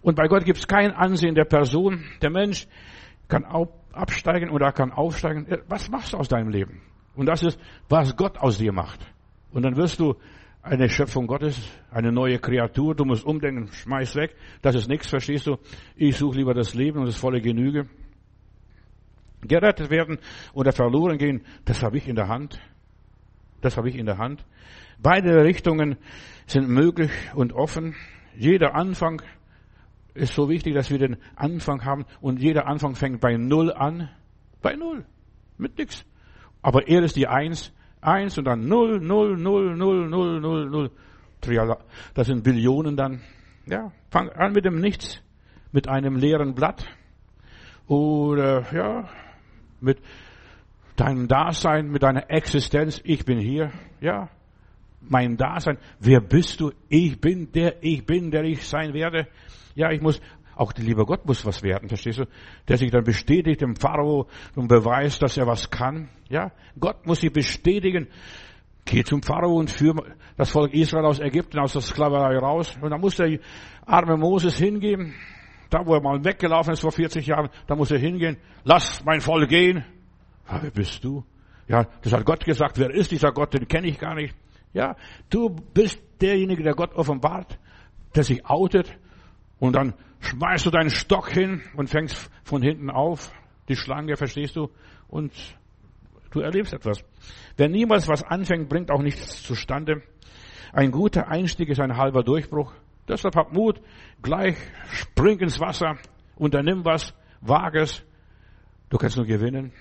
Und 0.02 0.16
bei 0.16 0.28
Gott 0.28 0.46
gibt 0.46 0.60
es 0.60 0.68
kein 0.68 0.92
Ansehen 0.92 1.36
der 1.36 1.46
Person. 1.46 2.04
Der 2.22 2.30
Mensch 2.30 2.68
kann 3.28 3.46
absteigen 3.92 4.50
oder 4.50 4.72
kann 4.72 4.92
aufsteigen. 4.92 5.48
Was 5.68 5.90
machst 5.90 6.14
du 6.14 6.18
aus 6.18 6.28
deinem 6.28 6.50
Leben? 6.50 6.82
Und 7.16 7.28
das 7.28 7.44
ist, 7.44 7.60
was 7.90 8.16
Gott 8.16 8.38
aus 8.38 8.58
dir 8.58 8.72
macht. 8.72 9.00
Und 9.52 9.64
dann 9.64 9.76
wirst 9.78 10.00
du 10.00 10.16
eine 10.62 10.90
Schöpfung 10.90 11.28
Gottes, 11.28 11.62
eine 11.92 12.12
neue 12.12 12.40
Kreatur. 12.40 12.96
Du 12.96 13.06
musst 13.06 13.24
umdenken, 13.24 13.72
schmeiß 13.72 14.16
weg. 14.16 14.36
Das 14.62 14.76
ist 14.76 14.90
nichts, 14.90 15.08
verstehst 15.08 15.46
du? 15.48 15.58
Ich 15.96 16.18
suche 16.18 16.38
lieber 16.38 16.54
das 16.54 16.74
Leben 16.74 17.00
und 17.00 17.06
das 17.06 17.18
volle 17.18 17.40
Genüge. 17.40 17.88
Gerettet 19.42 19.92
werden 19.92 20.18
oder 20.54 20.72
verloren 20.72 21.20
gehen, 21.20 21.46
das 21.66 21.84
habe 21.84 21.98
ich 21.98 22.08
in 22.08 22.16
der 22.16 22.28
Hand. 22.28 22.60
Das 23.62 23.78
habe 23.78 23.90
ich 23.90 23.96
in 23.96 24.08
der 24.08 24.18
Hand. 24.18 24.44
Beide 24.98 25.44
Richtungen 25.44 25.98
sind 26.48 26.68
möglich 26.68 27.12
und 27.36 27.54
offen. 27.54 27.96
Jeder 28.36 28.74
Anfang 28.74 29.22
ist 30.16 30.34
so 30.34 30.50
wichtig, 30.50 30.74
dass 30.74 30.90
wir 30.90 30.98
den 30.98 31.18
Anfang 31.36 31.86
haben 31.86 32.06
und 32.22 32.42
jeder 32.42 32.68
Anfang 32.68 32.96
fängt 32.96 33.22
bei 33.22 33.38
Null 33.38 33.72
an. 33.72 34.10
Bei 34.62 34.76
Null. 34.76 35.06
Mit 35.58 35.78
nichts. 35.78 36.06
Aber 36.66 36.88
er 36.88 37.04
ist 37.04 37.16
die 37.16 37.28
Eins, 37.28 37.72
Eins 38.02 38.40
und 38.40 38.46
dann 38.46 38.68
Null, 38.68 39.00
Null, 39.00 39.38
Null, 39.38 39.78
Null, 39.78 40.10
Null, 40.10 40.40
Null, 40.40 40.68
Null. 40.68 40.92
Das 42.16 42.26
sind 42.26 42.44
Billionen 42.44 42.98
dann. 42.98 43.22
Ja, 43.68 43.92
fang 44.10 44.30
an 44.30 44.54
mit 44.54 44.66
dem 44.66 44.82
Nichts, 44.82 45.22
mit 45.72 45.88
einem 45.88 46.16
leeren 46.16 46.56
Blatt. 46.56 46.88
Oder, 47.86 48.66
ja, 48.74 49.08
mit 49.80 50.00
deinem 50.96 51.28
Dasein, 51.28 51.92
mit 51.92 52.02
deiner 52.02 52.32
Existenz. 52.32 53.00
Ich 53.04 53.26
bin 53.26 53.38
hier. 53.38 53.72
Ja, 54.02 54.30
mein 55.02 55.38
Dasein. 55.38 55.78
Wer 56.00 56.20
bist 56.20 56.62
du? 56.62 56.72
Ich 56.90 57.22
bin 57.22 57.52
der, 57.52 57.84
ich 57.84 58.08
bin, 58.08 58.32
der 58.32 58.44
ich 58.44 58.66
sein 58.68 58.96
werde. 58.96 59.28
Ja, 59.76 59.92
ich 59.92 60.02
muss 60.02 60.20
Auch 60.56 60.72
der 60.72 60.86
liebe 60.86 61.06
Gott 61.06 61.26
muss 61.26 61.46
was 61.46 61.64
werden, 61.64 61.90
verstehst 61.90 62.20
du? 62.20 62.26
Der 62.68 62.78
sich 62.78 62.92
dann 62.92 63.04
bestätigt 63.04 63.62
dem 63.62 63.76
Pharao 63.76 64.28
und 64.56 64.68
beweist, 64.68 65.22
dass 65.22 65.38
er 65.38 65.48
was 65.48 65.70
kann. 65.70 66.10
Ja, 66.30 66.52
Gott 66.80 67.06
muss 67.06 67.22
sich 67.22 67.32
bestätigen. 67.32 68.08
Geh 68.86 69.04
zum 69.04 69.22
Pharao 69.22 69.56
und 69.58 69.70
führ 69.70 69.96
das 70.38 70.52
Volk 70.52 70.74
Israel 70.74 71.06
aus 71.06 71.20
Ägypten, 71.20 71.60
aus 71.60 71.74
der 71.74 71.82
Sklaverei 71.82 72.38
raus. 72.38 72.78
Und 72.82 72.92
dann 72.92 73.02
muss 73.02 73.16
der 73.16 73.40
arme 73.86 74.16
Moses 74.16 74.58
hingehen. 74.58 75.14
Da, 75.70 75.86
wo 75.86 75.96
er 75.96 76.02
mal 76.02 76.24
weggelaufen 76.24 76.74
ist 76.74 76.82
vor 76.82 76.92
40 76.92 77.26
Jahren, 77.26 77.50
da 77.68 77.76
muss 77.76 77.92
er 77.92 77.98
hingehen. 77.98 78.38
Lass 78.64 79.04
mein 79.04 79.22
Volk 79.22 79.50
gehen. 79.50 79.84
Ja, 80.48 80.62
wer 80.62 80.72
bist 80.72 81.04
du? 81.04 81.26
Ja, 81.68 81.88
das 82.04 82.14
hat 82.14 82.26
Gott 82.26 82.46
gesagt. 82.46 82.78
Wer 82.78 82.92
ist 82.92 83.12
dieser 83.12 83.32
Gott? 83.32 83.54
Den 83.54 83.68
kenne 83.68 83.88
ich 83.88 83.98
gar 83.98 84.14
nicht. 84.14 84.36
Ja, 84.74 84.96
du 85.30 85.50
bist 85.50 86.00
derjenige, 86.22 86.64
der 86.64 86.76
Gott 86.76 86.94
offenbart, 86.94 87.58
der 88.16 88.24
sich 88.24 88.46
outet. 88.46 88.96
Und 89.60 89.76
dann 89.76 89.94
schmeißt 90.20 90.66
du 90.66 90.72
deinen 90.72 90.90
Stock 90.90 91.30
hin 91.30 91.62
und 91.76 91.90
fängst 91.90 92.30
von 92.44 92.62
hinten 92.62 92.90
auf. 92.90 93.32
Die 93.68 93.76
Schlange, 93.76 94.16
verstehst 94.16 94.56
du? 94.56 94.70
Und 95.08 95.34
du 96.32 96.42
erlebst 96.42 96.74
etwas. 96.74 97.04
Wer 97.58 97.70
niemals 97.70 98.08
was 98.08 98.24
anfängt, 98.24 98.70
bringt 98.70 98.92
auch 98.92 99.02
nichts 99.02 99.44
zustande. 99.44 100.04
Ein 100.74 100.92
guter 100.92 101.30
Einstieg 101.30 101.70
ist 101.70 101.80
ein 101.80 101.96
halber 101.96 102.24
Durchbruch. 102.24 102.74
Deshalb 103.08 103.36
hab 103.36 103.54
Mut, 103.54 103.82
gleich 104.22 104.58
spring 104.92 105.40
ins 105.40 105.60
Wasser, 105.60 105.98
unternimm 106.36 106.84
was, 106.84 107.14
wage 107.42 107.82
es. 107.82 108.04
Du 108.90 108.98
kannst 108.98 109.16
nur 109.16 109.26
gewinnen. 109.26 109.72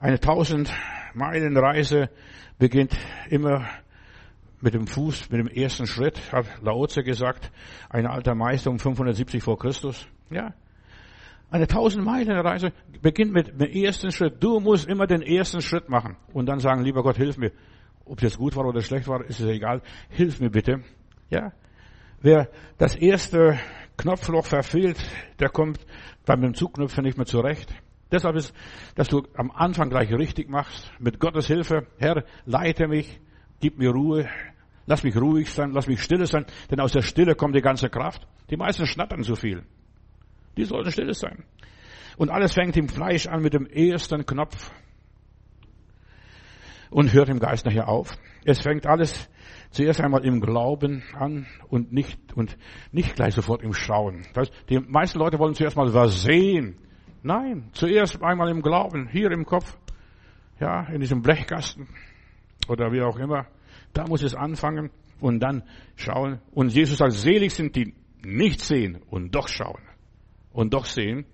Eine 0.00 0.20
tausend 0.20 0.72
Meilen 1.14 1.56
Reise 1.56 2.10
beginnt 2.58 2.96
immer 3.28 3.66
mit 4.60 4.74
dem 4.74 4.86
Fuß, 4.86 5.30
mit 5.30 5.40
dem 5.40 5.48
ersten 5.48 5.86
Schritt, 5.86 6.20
hat 6.32 6.46
Laoze 6.62 7.02
gesagt, 7.02 7.50
ein 7.90 8.06
alter 8.06 8.34
Meister 8.34 8.70
um 8.70 8.78
570 8.78 9.42
vor 9.42 9.58
Christus. 9.58 10.06
Ja. 10.30 10.54
Eine 11.50 11.66
tausend 11.66 12.04
Meilen 12.04 12.36
Reise 12.38 12.72
beginnt 13.02 13.32
mit 13.32 13.48
dem 13.48 13.60
ersten 13.60 14.10
Schritt. 14.10 14.42
Du 14.42 14.58
musst 14.58 14.88
immer 14.88 15.06
den 15.06 15.22
ersten 15.22 15.60
Schritt 15.60 15.88
machen 15.88 16.16
und 16.32 16.46
dann 16.46 16.58
sagen, 16.58 16.82
lieber 16.82 17.02
Gott, 17.02 17.16
hilf 17.16 17.36
mir. 17.36 17.52
Ob 18.04 18.20
das 18.20 18.36
gut 18.36 18.56
war 18.56 18.64
oder 18.66 18.82
schlecht 18.82 19.08
war, 19.08 19.24
ist 19.24 19.40
es 19.40 19.46
egal. 19.46 19.82
Hilf 20.08 20.40
mir 20.40 20.50
bitte. 20.50 20.82
Ja. 21.30 21.52
Wer 22.20 22.48
das 22.78 22.96
erste 22.96 23.58
Knopfloch 23.96 24.46
verfehlt, 24.46 24.98
der 25.38 25.48
kommt 25.48 25.78
dann 26.24 26.40
mit 26.40 26.48
dem 26.48 26.54
Zugknöpfen 26.54 27.04
nicht 27.04 27.16
mehr 27.16 27.26
zurecht. 27.26 27.72
Deshalb 28.10 28.36
ist, 28.36 28.54
dass 28.94 29.08
du 29.08 29.22
am 29.34 29.50
Anfang 29.50 29.90
gleich 29.90 30.12
richtig 30.12 30.48
machst, 30.48 30.92
mit 30.98 31.18
Gottes 31.18 31.46
Hilfe. 31.46 31.86
Herr, 31.98 32.24
leite 32.44 32.86
mich, 32.86 33.20
gib 33.60 33.78
mir 33.78 33.90
Ruhe, 33.90 34.28
lass 34.86 35.02
mich 35.02 35.16
ruhig 35.16 35.50
sein, 35.50 35.72
lass 35.72 35.86
mich 35.86 36.02
stille 36.02 36.26
sein, 36.26 36.46
denn 36.70 36.80
aus 36.80 36.92
der 36.92 37.02
Stille 37.02 37.34
kommt 37.34 37.54
die 37.54 37.62
ganze 37.62 37.88
Kraft. 37.88 38.26
Die 38.50 38.56
meisten 38.56 38.86
schnattern 38.86 39.22
zu 39.22 39.36
viel. 39.36 39.64
Die 40.56 40.64
sollten 40.64 40.90
stille 40.90 41.14
sein. 41.14 41.44
Und 42.16 42.30
alles 42.30 42.54
fängt 42.54 42.76
im 42.76 42.88
Fleisch 42.88 43.26
an 43.26 43.42
mit 43.42 43.52
dem 43.52 43.66
ersten 43.66 44.24
Knopf 44.24 44.70
und 46.90 47.12
hört 47.12 47.28
im 47.28 47.38
Geist 47.38 47.66
nachher 47.66 47.88
auf. 47.88 48.16
Es 48.44 48.60
fängt 48.60 48.86
alles 48.86 49.28
zuerst 49.70 50.00
einmal 50.00 50.24
im 50.24 50.40
Glauben 50.40 51.02
an 51.12 51.46
und 51.68 51.92
nicht, 51.92 52.32
und 52.34 52.56
nicht 52.92 53.16
gleich 53.16 53.34
sofort 53.34 53.62
im 53.62 53.74
Schauen. 53.74 54.26
Das, 54.32 54.50
die 54.70 54.78
meisten 54.78 55.18
Leute 55.18 55.38
wollen 55.38 55.54
zuerst 55.54 55.76
mal 55.76 55.92
was 55.92 56.22
sehen. 56.22 56.78
Nein, 57.22 57.70
zuerst 57.72 58.22
einmal 58.22 58.48
im 58.50 58.62
Glauben, 58.62 59.08
hier 59.08 59.30
im 59.32 59.44
Kopf, 59.44 59.76
ja, 60.60 60.84
in 60.84 61.00
diesem 61.00 61.22
Blechkasten 61.22 61.88
oder 62.68 62.92
wie 62.92 63.02
auch 63.02 63.18
immer. 63.18 63.46
Da 63.92 64.06
muss 64.06 64.22
es 64.22 64.34
anfangen 64.34 64.90
und 65.20 65.40
dann 65.40 65.62
schauen. 65.96 66.40
Und 66.52 66.72
Jesus 66.72 66.98
sagt, 66.98 67.12
selig 67.12 67.54
sind 67.54 67.76
die 67.76 67.94
nicht 68.24 68.60
sehen 68.60 69.00
und 69.08 69.34
doch 69.34 69.48
schauen 69.48 69.82
und 70.52 70.74
doch 70.74 70.84
sehen. 70.84 71.26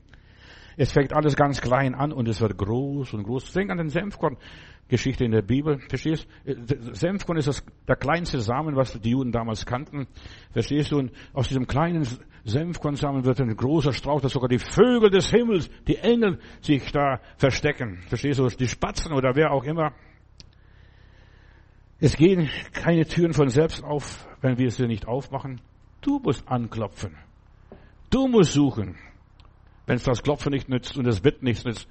Es 0.77 0.93
fängt 0.93 1.13
alles 1.13 1.37
ganz 1.37 1.61
klein 1.61 1.95
an 1.95 2.13
und 2.13 2.29
es 2.29 2.41
wird 2.41 2.57
groß 2.57 3.13
und 3.15 3.25
groß. 3.25 3.53
Denk 3.53 3.71
an 3.71 3.79
den 3.79 3.89
Senfkorn-Geschichte 3.89 5.25
in 5.25 5.33
der 5.33 5.43
Bibel. 5.43 5.79
Verstehst? 5.89 6.27
Senfkorn 6.93 7.39
ist 7.39 7.49
das, 7.49 7.65
der 7.87 7.97
kleinste 7.97 8.41
Samen, 8.41 8.75
was 8.75 8.99
die 8.99 9.11
Juden 9.11 9.33
damals 9.33 9.67
kannten. 9.67 10.07
Verstehst 10.53 10.93
du? 10.93 10.99
Und 10.99 11.13
aus 11.35 11.49
diesem 11.49 11.67
kleinen 11.67 12.07
Senfkornsamen 12.45 13.25
wird 13.25 13.41
ein 13.41 13.55
großer 13.55 13.93
Strauch, 13.93 14.21
dass 14.21 14.33
sogar 14.33 14.49
die 14.49 14.59
Vögel 14.59 15.11
des 15.11 15.31
Himmels, 15.31 15.69
die 15.87 15.97
Engel 15.97 16.39
sich 16.63 16.91
da 16.91 17.21
verstecken. 17.37 17.99
Verstehst 18.09 18.39
du? 18.39 18.49
Die 18.49 18.69
Spatzen 18.69 19.13
oder 19.13 19.37
wer 19.37 19.53
auch 19.53 19.65
immer. 19.65 19.93
Es 22.05 22.17
gehen 22.17 22.51
keine 22.73 23.07
Türen 23.07 23.33
von 23.33 23.49
selbst 23.49 23.85
auf, 23.85 24.27
wenn 24.41 24.59
wir 24.59 24.73
sie 24.73 24.89
nicht 24.89 25.07
aufmachen. 25.07 25.61
Du 26.01 26.19
musst 26.19 26.49
anklopfen. 26.49 27.17
Du 28.11 28.27
musst 28.27 28.55
suchen. 28.55 28.97
Wenn 29.87 29.95
es 29.95 30.03
das 30.03 30.21
Klopfen 30.21 30.51
nicht 30.51 30.69
nützt 30.69 30.97
und 30.97 31.05
das 31.07 31.21
Bett 31.21 31.45
nichts 31.45 31.65
nützt. 31.65 31.87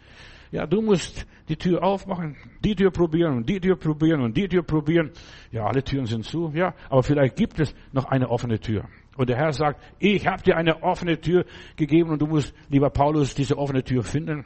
Ja, 0.52 0.68
du 0.68 0.82
musst 0.82 1.26
die 1.48 1.56
Tür 1.56 1.82
aufmachen, 1.82 2.36
die 2.62 2.76
Tür 2.76 2.92
probieren 2.92 3.38
und 3.38 3.48
die 3.48 3.62
Tür 3.62 3.78
probieren 3.78 4.20
und 4.20 4.36
die 4.36 4.50
Tür 4.50 4.64
probieren. 4.64 5.12
Ja, 5.50 5.66
alle 5.66 5.82
Türen 5.82 6.08
sind 6.08 6.26
zu, 6.26 6.52
ja, 6.54 6.76
aber 6.90 7.04
vielleicht 7.04 7.38
gibt 7.38 7.62
es 7.62 7.74
noch 7.94 8.04
eine 8.04 8.30
offene 8.30 8.60
Tür. 8.60 8.90
Und 9.16 9.30
der 9.30 9.38
Herr 9.38 9.54
sagt, 9.54 9.82
ich 10.00 10.28
habe 10.28 10.44
dir 10.44 10.58
eine 10.58 10.84
offene 10.84 11.22
Tür 11.22 11.46
gegeben 11.78 12.10
und 12.10 12.22
du 12.22 12.28
musst, 12.28 12.54
lieber 12.68 12.90
Paulus, 12.90 13.34
diese 13.34 13.58
offene 13.58 13.82
Tür 13.82 14.04
finden. 14.04 14.44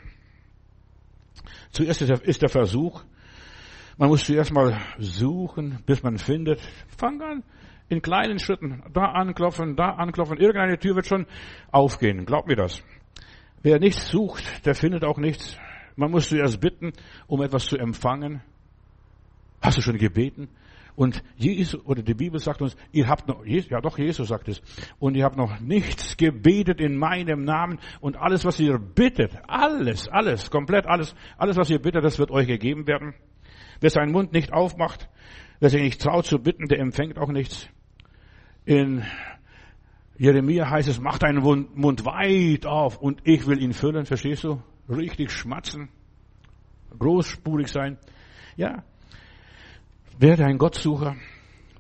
Zuerst 1.72 2.04
ist 2.04 2.42
der 2.44 2.50
Versuch. 2.50 3.04
Man 3.98 4.10
muss 4.10 4.26
zuerst 4.26 4.52
mal 4.52 4.78
suchen, 4.98 5.80
bis 5.86 6.04
man 6.04 6.18
findet. 6.18 6.60
Fang 6.98 7.22
an, 7.22 7.44
in 7.88 8.02
kleinen 8.02 8.40
Schritten. 8.40 8.84
Da 8.94 9.06
anklopfen, 9.06 9.76
da 9.76 9.92
anklopfen. 9.92 10.38
Irgendeine 10.38 10.78
Tür 10.78 10.96
wird 10.96 11.08
schon 11.08 11.26
aufgehen. 11.72 12.26
Glaub 12.26 12.48
mir 12.48 12.58
das. 12.58 12.84
Wer 13.64 13.80
nichts 13.80 14.10
sucht, 14.10 14.66
der 14.66 14.76
findet 14.76 15.06
auch 15.06 15.18
nichts. 15.18 15.58
Man 15.96 16.12
muss 16.12 16.28
zuerst 16.28 16.60
bitten, 16.60 16.92
um 17.28 17.42
etwas 17.42 17.66
zu 17.66 17.78
empfangen. 17.78 18.42
Hast 19.62 19.78
du 19.78 19.82
schon 19.82 19.98
gebeten? 19.98 20.50
Und 20.96 21.24
Jesus, 21.36 21.84
oder 21.86 22.02
die 22.02 22.14
Bibel 22.14 22.40
sagt 22.40 22.62
uns, 22.62 22.76
ihr 22.92 23.08
habt 23.08 23.28
noch, 23.28 23.46
ja 23.46 23.82
doch, 23.82 23.98
Jesus 23.98 24.30
sagt 24.30 24.48
es, 24.48 24.62
und 25.00 25.16
ihr 25.16 25.26
habt 25.26 25.36
noch 25.36 25.60
nichts 25.60 26.16
gebetet 26.16 26.80
in 26.80 26.96
meinem 26.96 27.44
Namen 27.44 27.80
und 28.00 28.16
alles, 28.16 28.46
was 28.46 28.60
ihr 28.60 28.78
bittet, 28.78 29.32
alles, 29.48 30.08
alles, 30.08 30.50
komplett 30.50 30.86
alles, 30.86 31.14
alles, 31.38 31.58
was 31.58 31.70
ihr 31.70 31.80
bittet, 31.80 32.04
das 32.04 32.18
wird 32.18 32.32
euch 32.32 32.48
gegeben 32.48 32.88
werden. 32.88 33.14
Wer 33.80 33.90
seinen 33.90 34.12
Mund 34.12 34.34
nicht 34.34 34.54
aufmacht, 34.54 35.10
wer 35.60 35.70
sich 35.70 35.82
nicht 35.82 36.02
traut 36.02 36.26
zu 36.26 36.40
bitten, 36.40 36.68
der 36.68 36.80
empfängt 36.80 37.18
auch 37.18 37.32
nichts. 37.32 37.68
In 38.66 39.04
Jeremia 40.18 40.70
heißt 40.70 40.88
es, 40.88 41.00
mach 41.00 41.20
deinen 41.20 41.42
Mund 41.42 42.06
weit 42.06 42.66
auf 42.66 42.98
und 42.98 43.22
ich 43.24 43.46
will 43.48 43.62
ihn 43.62 43.74
füllen, 43.74 44.06
verstehst 44.06 44.44
du? 44.44 44.62
Richtig 44.90 45.32
schmatzen, 45.32 45.90
großspurig 46.98 47.68
sein. 47.68 47.98
Ja, 48.56 48.84
werde 50.18 50.46
ein 50.46 50.58
Gottsucher. 50.58 51.16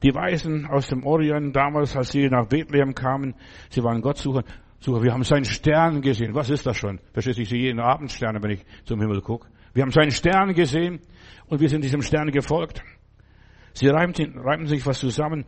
Die 0.04 0.14
Weisen 0.14 0.66
aus 0.66 0.88
dem 0.88 1.06
Orient 1.06 1.56
damals, 1.56 1.96
als 1.96 2.12
sie 2.12 2.28
nach 2.28 2.48
Bethlehem 2.48 2.94
kamen, 2.94 3.34
sie 3.70 3.84
waren 3.84 4.02
Gottsucher. 4.02 4.44
Sucher. 4.80 5.02
Wir 5.02 5.14
haben 5.14 5.24
seinen 5.24 5.46
Stern 5.46 6.02
gesehen. 6.02 6.36
Was 6.36 6.50
ist 6.50 6.66
das 6.66 6.78
schon? 6.78 7.00
Verstehst 7.12 7.40
du? 7.40 7.42
Ich 7.42 7.50
sehe 7.50 7.60
jeden 7.60 7.80
Abend 7.80 8.12
Sterne, 8.12 8.44
wenn 8.44 8.52
ich 8.52 8.66
zum 8.84 9.00
Himmel 9.00 9.22
gucke. 9.22 9.48
Wir 9.76 9.84
haben 9.84 9.92
seinen 9.92 10.12
Stern 10.12 10.54
gesehen 10.54 11.02
und 11.48 11.60
wir 11.60 11.68
sind 11.68 11.84
diesem 11.84 12.02
Stern 12.02 12.32
gefolgt. 12.32 12.82
Sie 13.74 13.90
reimten, 13.90 14.40
reimten 14.40 14.68
sich 14.68 14.86
was 14.86 15.00
zusammen 15.00 15.44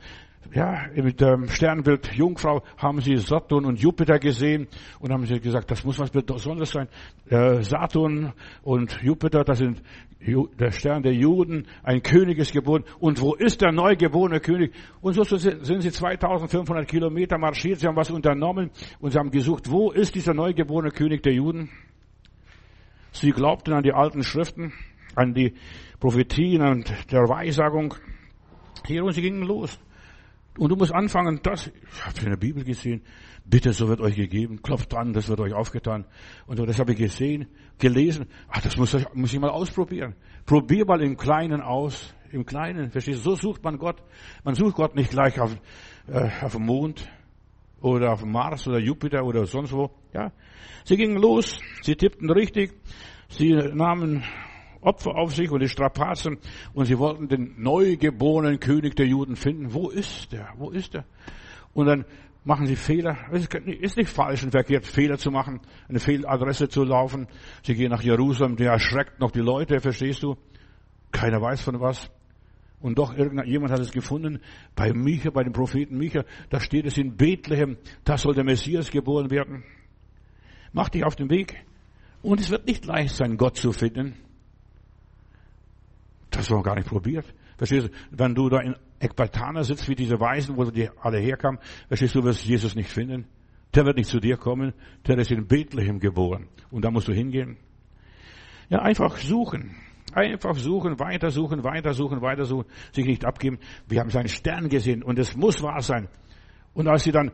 ja, 0.54 0.88
mit 0.96 1.20
dem 1.20 1.48
Sternbild 1.50 2.14
Jungfrau 2.14 2.62
haben 2.78 3.02
sie 3.02 3.18
Saturn 3.18 3.66
und 3.66 3.80
Jupiter 3.80 4.20
gesehen 4.20 4.68
und 5.00 5.12
haben 5.12 5.26
sie 5.26 5.40
gesagt, 5.40 5.70
das 5.72 5.84
muss 5.84 6.00
was 6.00 6.12
Besonderes 6.12 6.72
sein. 6.72 6.88
Äh, 7.30 7.62
Saturn 7.64 8.34
und 8.64 9.00
Jupiter, 9.02 9.44
das 9.44 9.60
sind 9.60 9.82
der 10.20 10.72
Stern 10.72 11.04
der 11.04 11.14
Juden, 11.14 11.68
ein 11.84 12.02
König 12.02 12.38
ist 12.38 12.52
geboren. 12.52 12.84
Und 13.00 13.22
wo 13.22 13.34
ist 13.34 13.62
der 13.62 13.72
neugeborene 13.72 14.40
König? 14.40 14.74
Und 15.02 15.14
so 15.14 15.24
sind 15.24 15.82
sie 15.82 15.92
2500 15.92 16.88
Kilometer 16.88 17.38
marschiert, 17.38 17.80
sie 17.80 17.88
haben 17.88 17.96
was 17.96 18.12
unternommen 18.12 18.72
und 19.00 19.12
sie 19.12 19.20
haben 19.20 19.32
gesucht, 19.32 19.70
wo 19.70 19.92
ist 19.92 20.16
dieser 20.16 20.34
neugeborene 20.34 20.92
König 20.92 21.24
der 21.24 21.34
Juden? 21.34 21.70
Sie 23.20 23.32
glaubten 23.32 23.74
an 23.74 23.82
die 23.82 23.94
alten 23.94 24.24
Schriften, 24.24 24.74
an 25.16 25.34
die 25.34 25.56
Prophetien 26.00 26.62
und 26.62 27.12
der 27.12 27.28
Weissagung. 27.28 27.96
Hier 28.86 29.04
und 29.04 29.14
sie 29.14 29.24
gingen 29.24 29.42
los. 29.42 29.80
Und 30.60 30.70
du 30.70 30.76
musst 30.76 30.94
anfangen, 30.94 31.40
das, 31.42 31.68
ich 31.68 32.06
habe 32.06 32.20
in 32.20 32.30
der 32.30 32.38
Bibel 32.38 32.64
gesehen, 32.64 33.02
bitte, 33.44 33.74
so 33.74 33.88
wird 33.88 34.02
euch 34.02 34.16
gegeben, 34.16 34.62
klopft 34.62 34.94
an, 34.94 35.14
das 35.14 35.30
wird 35.30 35.40
euch 35.40 35.54
aufgetan. 35.54 36.06
Und 36.46 36.58
so, 36.58 36.66
das 36.66 36.78
habe 36.80 36.92
ich 36.92 36.98
gesehen, 37.00 37.48
gelesen, 37.80 38.28
ach, 38.50 38.62
das 38.62 38.78
muss, 38.78 38.96
muss 39.16 39.34
ich 39.34 39.40
mal 39.40 39.50
ausprobieren. 39.50 40.16
Probier 40.46 40.86
mal 40.86 41.02
im 41.02 41.18
Kleinen 41.18 41.62
aus, 41.62 42.14
im 42.32 42.46
Kleinen, 42.46 42.92
verstehst 42.92 43.26
du? 43.26 43.32
So 43.32 43.36
sucht 43.36 43.64
man 43.64 43.80
Gott. 43.80 44.04
Man 44.44 44.54
sucht 44.54 44.76
Gott 44.76 44.96
nicht 44.96 45.10
gleich 45.10 45.40
auf, 45.40 45.56
äh, 46.08 46.30
auf 46.42 46.54
dem 46.54 46.66
Mond 46.66 47.08
oder 47.82 48.14
auf 48.14 48.24
Mars 48.24 48.68
oder 48.68 48.80
Jupiter 48.80 49.24
oder 49.24 49.46
sonst 49.46 49.74
wo, 49.74 49.92
ja. 50.14 50.32
Sie 50.84 50.98
gingen 50.98 51.18
los, 51.18 51.60
sie 51.82 51.96
tippten 51.96 52.30
richtig, 52.30 52.74
sie 53.30 53.54
nahmen 53.54 54.24
Opfer 54.82 55.16
auf 55.16 55.36
sich 55.36 55.52
und 55.52 55.62
die 55.62 55.70
Strapazen 55.70 56.38
und 56.74 56.86
sie 56.86 56.98
wollten 56.98 57.28
den 57.28 57.56
neugeborenen 57.58 58.60
König 58.60 58.96
der 58.96 59.08
Juden 59.08 59.36
finden. 59.36 59.74
Wo 59.74 59.90
ist 59.90 60.32
der? 60.32 60.54
Wo 60.58 60.70
ist 60.70 60.96
er? 60.96 61.06
Und 61.74 61.88
dann 61.88 62.06
machen 62.44 62.66
sie 62.66 62.76
Fehler. 62.76 63.18
Es 63.32 63.48
ist 63.48 63.98
nicht 63.98 64.10
falsch 64.10 64.44
und 64.44 64.52
verkehrt, 64.52 64.86
Fehler 64.86 65.18
zu 65.18 65.32
machen, 65.32 65.60
eine 65.90 66.00
Fehladresse 66.00 66.70
zu 66.70 66.84
laufen. 66.84 67.28
Sie 67.64 67.76
gehen 67.76 67.90
nach 67.90 68.02
Jerusalem, 68.02 68.56
der 68.56 68.72
erschreckt 68.72 69.20
noch 69.20 69.32
die 69.32 69.42
Leute, 69.42 69.80
verstehst 69.82 70.24
du? 70.24 70.38
Keiner 71.12 71.42
weiß 71.42 71.62
von 71.62 71.80
was. 71.82 72.10
Und 72.80 72.98
doch 73.00 73.18
irgendjemand 73.18 73.72
hat 73.72 73.80
es 73.80 73.92
gefunden, 73.92 74.40
bei 74.76 74.94
Micha, 74.94 75.32
bei 75.32 75.44
dem 75.44 75.52
Propheten 75.52 75.98
Micha, 75.98 76.24
da 76.50 76.60
steht 76.60 76.86
es 76.86 76.98
in 76.98 77.18
Bethlehem, 77.18 77.78
da 78.04 78.18
soll 78.18 78.36
der 78.36 78.44
Messias 78.44 78.92
geboren 78.92 79.32
werden. 79.32 79.64
Mach 80.74 80.90
dich 80.90 81.04
auf 81.04 81.16
den 81.16 81.30
Weg. 81.30 81.66
Und 82.22 82.40
es 82.40 82.50
wird 82.50 82.66
nicht 82.66 82.86
leicht 82.86 83.16
sein, 83.16 83.38
Gott 83.38 83.58
zu 83.58 83.72
finden. 83.72 84.16
Das 86.32 86.50
war 86.52 86.62
gar 86.64 86.76
nicht 86.76 86.88
probiert. 86.88 87.26
Verstehst 87.58 87.88
du? 87.88 87.92
Wenn 88.12 88.36
du 88.36 88.50
da 88.50 88.60
in 88.60 88.76
Ekbatana 89.00 89.64
sitzt, 89.64 89.88
wie 89.88 89.96
diese 89.96 90.20
Weisen, 90.20 90.58
wo 90.58 90.66
die 90.66 90.90
alle 91.02 91.20
herkamen, 91.20 91.60
verstehst 91.88 92.16
du, 92.16 92.24
wirst 92.24 92.46
Jesus 92.46 92.76
nicht 92.76 92.90
finden. 92.90 93.26
Der 93.74 93.86
wird 93.86 93.98
nicht 93.98 94.10
zu 94.10 94.20
dir 94.20 94.38
kommen. 94.38 94.74
Der 95.06 95.18
ist 95.18 95.32
in 95.32 95.48
Bethlehem 95.48 96.00
geboren. 96.00 96.48
Und 96.72 96.86
da 96.86 96.92
musst 96.92 97.08
du 97.08 97.14
hingehen. 97.14 97.58
Ja, 98.70 98.80
einfach 98.80 99.18
suchen. 99.18 99.76
Einfach 100.14 100.56
suchen, 100.56 101.00
weiter 101.00 101.30
suchen, 101.30 101.64
weiter 101.64 101.94
suchen, 101.94 102.22
weiter 102.22 102.46
suchen, 102.46 102.66
sich 102.92 103.06
nicht 103.06 103.26
abgeben. 103.26 103.60
Wir 103.88 104.00
haben 104.00 104.10
seinen 104.10 104.30
Stern 104.30 104.70
gesehen 104.70 105.04
und 105.04 105.20
es 105.20 105.36
muss 105.36 105.62
wahr 105.62 105.82
sein. 105.82 106.08
Und 106.74 106.88
als 106.88 107.04
sie 107.04 107.12
dann 107.12 107.32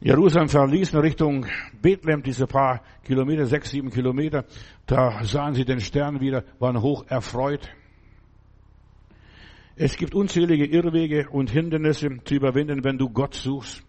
Jerusalem 0.00 0.48
verließen 0.48 1.00
Richtung 1.00 1.46
Bethlehem, 1.82 2.22
diese 2.22 2.46
paar 2.46 2.82
Kilometer, 3.04 3.46
sechs, 3.46 3.70
sieben 3.70 3.90
Kilometer, 3.90 4.44
da 4.86 5.24
sahen 5.24 5.54
sie 5.54 5.64
den 5.64 5.80
Stern 5.80 6.20
wieder, 6.20 6.44
waren 6.60 6.80
hoch 6.80 7.04
erfreut. 7.08 7.68
Es 9.74 9.96
gibt 9.96 10.14
unzählige 10.14 10.66
Irrwege 10.66 11.28
und 11.30 11.50
Hindernisse 11.50 12.08
zu 12.24 12.34
überwinden, 12.34 12.84
wenn 12.84 12.98
du 12.98 13.10
Gott 13.10 13.34
suchst. 13.34 13.84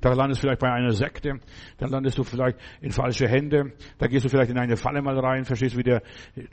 Da 0.00 0.14
landest 0.14 0.42
du 0.42 0.46
vielleicht 0.46 0.60
bei 0.60 0.72
einer 0.72 0.92
Sekte, 0.92 1.40
dann 1.76 1.90
landest 1.90 2.16
du 2.16 2.24
vielleicht 2.24 2.58
in 2.80 2.90
falsche 2.90 3.28
Hände, 3.28 3.74
da 3.98 4.06
gehst 4.06 4.24
du 4.24 4.30
vielleicht 4.30 4.50
in 4.50 4.58
eine 4.58 4.78
Falle 4.78 5.02
mal 5.02 5.18
rein, 5.18 5.44
verstehst 5.44 5.74
du, 5.74 5.78
wie 5.78 5.82
der, 5.82 6.02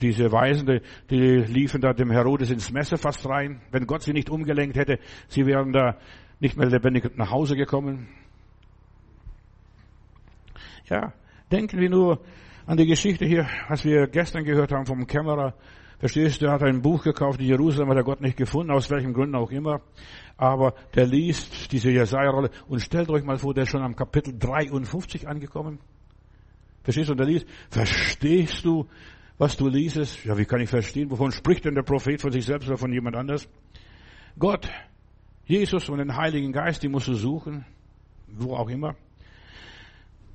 diese 0.01 0.30
Weisende, 0.34 0.82
die 1.10 1.38
liefen 1.47 1.80
da 1.80 1.93
dem 1.93 2.12
Herodes 2.12 2.51
ins 2.51 2.74
Messer 2.74 2.97
fast 2.97 3.26
rein. 3.26 3.62
Wenn 3.72 3.88
Gott 3.88 4.01
sie 4.01 4.12
nicht 4.12 4.30
umgelenkt 4.30 4.76
hätte, 4.76 4.99
sie 5.30 5.45
wären 5.45 5.72
da 5.72 5.97
nicht 6.41 6.58
mehr 6.58 6.68
lebendig 6.68 7.18
nach 7.18 7.32
Hause 7.32 7.55
gekommen. 7.55 8.10
Ja, 10.90 11.14
denken 11.52 11.80
wir 11.80 11.90
nur 11.90 12.22
an 12.66 12.78
die 12.78 12.86
Geschichte 12.86 13.26
hier, 13.26 13.48
was 13.68 13.84
wir 13.84 14.08
gestern 14.08 14.46
gehört 14.46 14.72
haben 14.72 14.86
vom 14.86 15.06
Kämmerer. 15.06 15.54
Verstehst 16.00 16.42
du, 16.42 16.46
er 16.46 16.54
hat 16.54 16.64
ein 16.64 16.82
Buch 16.82 17.04
gekauft, 17.04 17.40
in 17.42 17.48
Jerusalem 17.48 17.90
hat 17.90 17.98
er 17.98 18.04
Gott 18.04 18.22
nicht 18.22 18.38
gefunden, 18.38 18.72
aus 18.72 18.90
welchen 18.90 19.14
Gründen 19.14 19.36
auch 19.36 19.52
immer. 19.52 19.82
Aber 20.38 20.76
der 20.96 21.08
liest 21.08 21.72
diese 21.72 21.90
Jesaja-Rolle 21.90 22.52
und 22.68 22.80
stellt 22.80 23.10
euch 23.10 23.24
mal 23.24 23.38
vor, 23.38 23.54
der 23.54 23.64
ist 23.64 23.70
schon 23.70 23.82
am 23.82 23.96
Kapitel 23.96 24.38
53 24.38 25.28
angekommen. 25.28 25.80
Verstehst 26.84 27.10
du, 27.10 27.14
und 27.14 27.18
der 27.18 27.28
liest, 27.28 27.48
verstehst 27.70 28.64
du, 28.64 28.88
was 29.38 29.58
du 29.58 29.68
liest? 29.68 30.24
Ja, 30.24 30.38
wie 30.38 30.46
kann 30.46 30.62
ich 30.62 30.70
verstehen? 30.70 31.10
Wovon 31.10 31.32
spricht 31.32 31.66
denn 31.66 31.76
der 31.76 31.84
Prophet 31.84 32.22
von 32.22 32.32
sich 32.32 32.46
selbst 32.46 32.68
oder 32.68 32.78
von 32.78 32.94
jemand 32.94 33.16
anders? 33.16 33.50
Gott, 34.40 34.70
Jesus 35.46 35.90
und 35.90 35.98
den 35.98 36.16
Heiligen 36.16 36.54
Geist, 36.54 36.84
die 36.84 36.88
musst 36.88 37.08
du 37.08 37.14
suchen, 37.14 37.66
wo 38.28 38.56
auch 38.56 38.70
immer. 38.70 38.96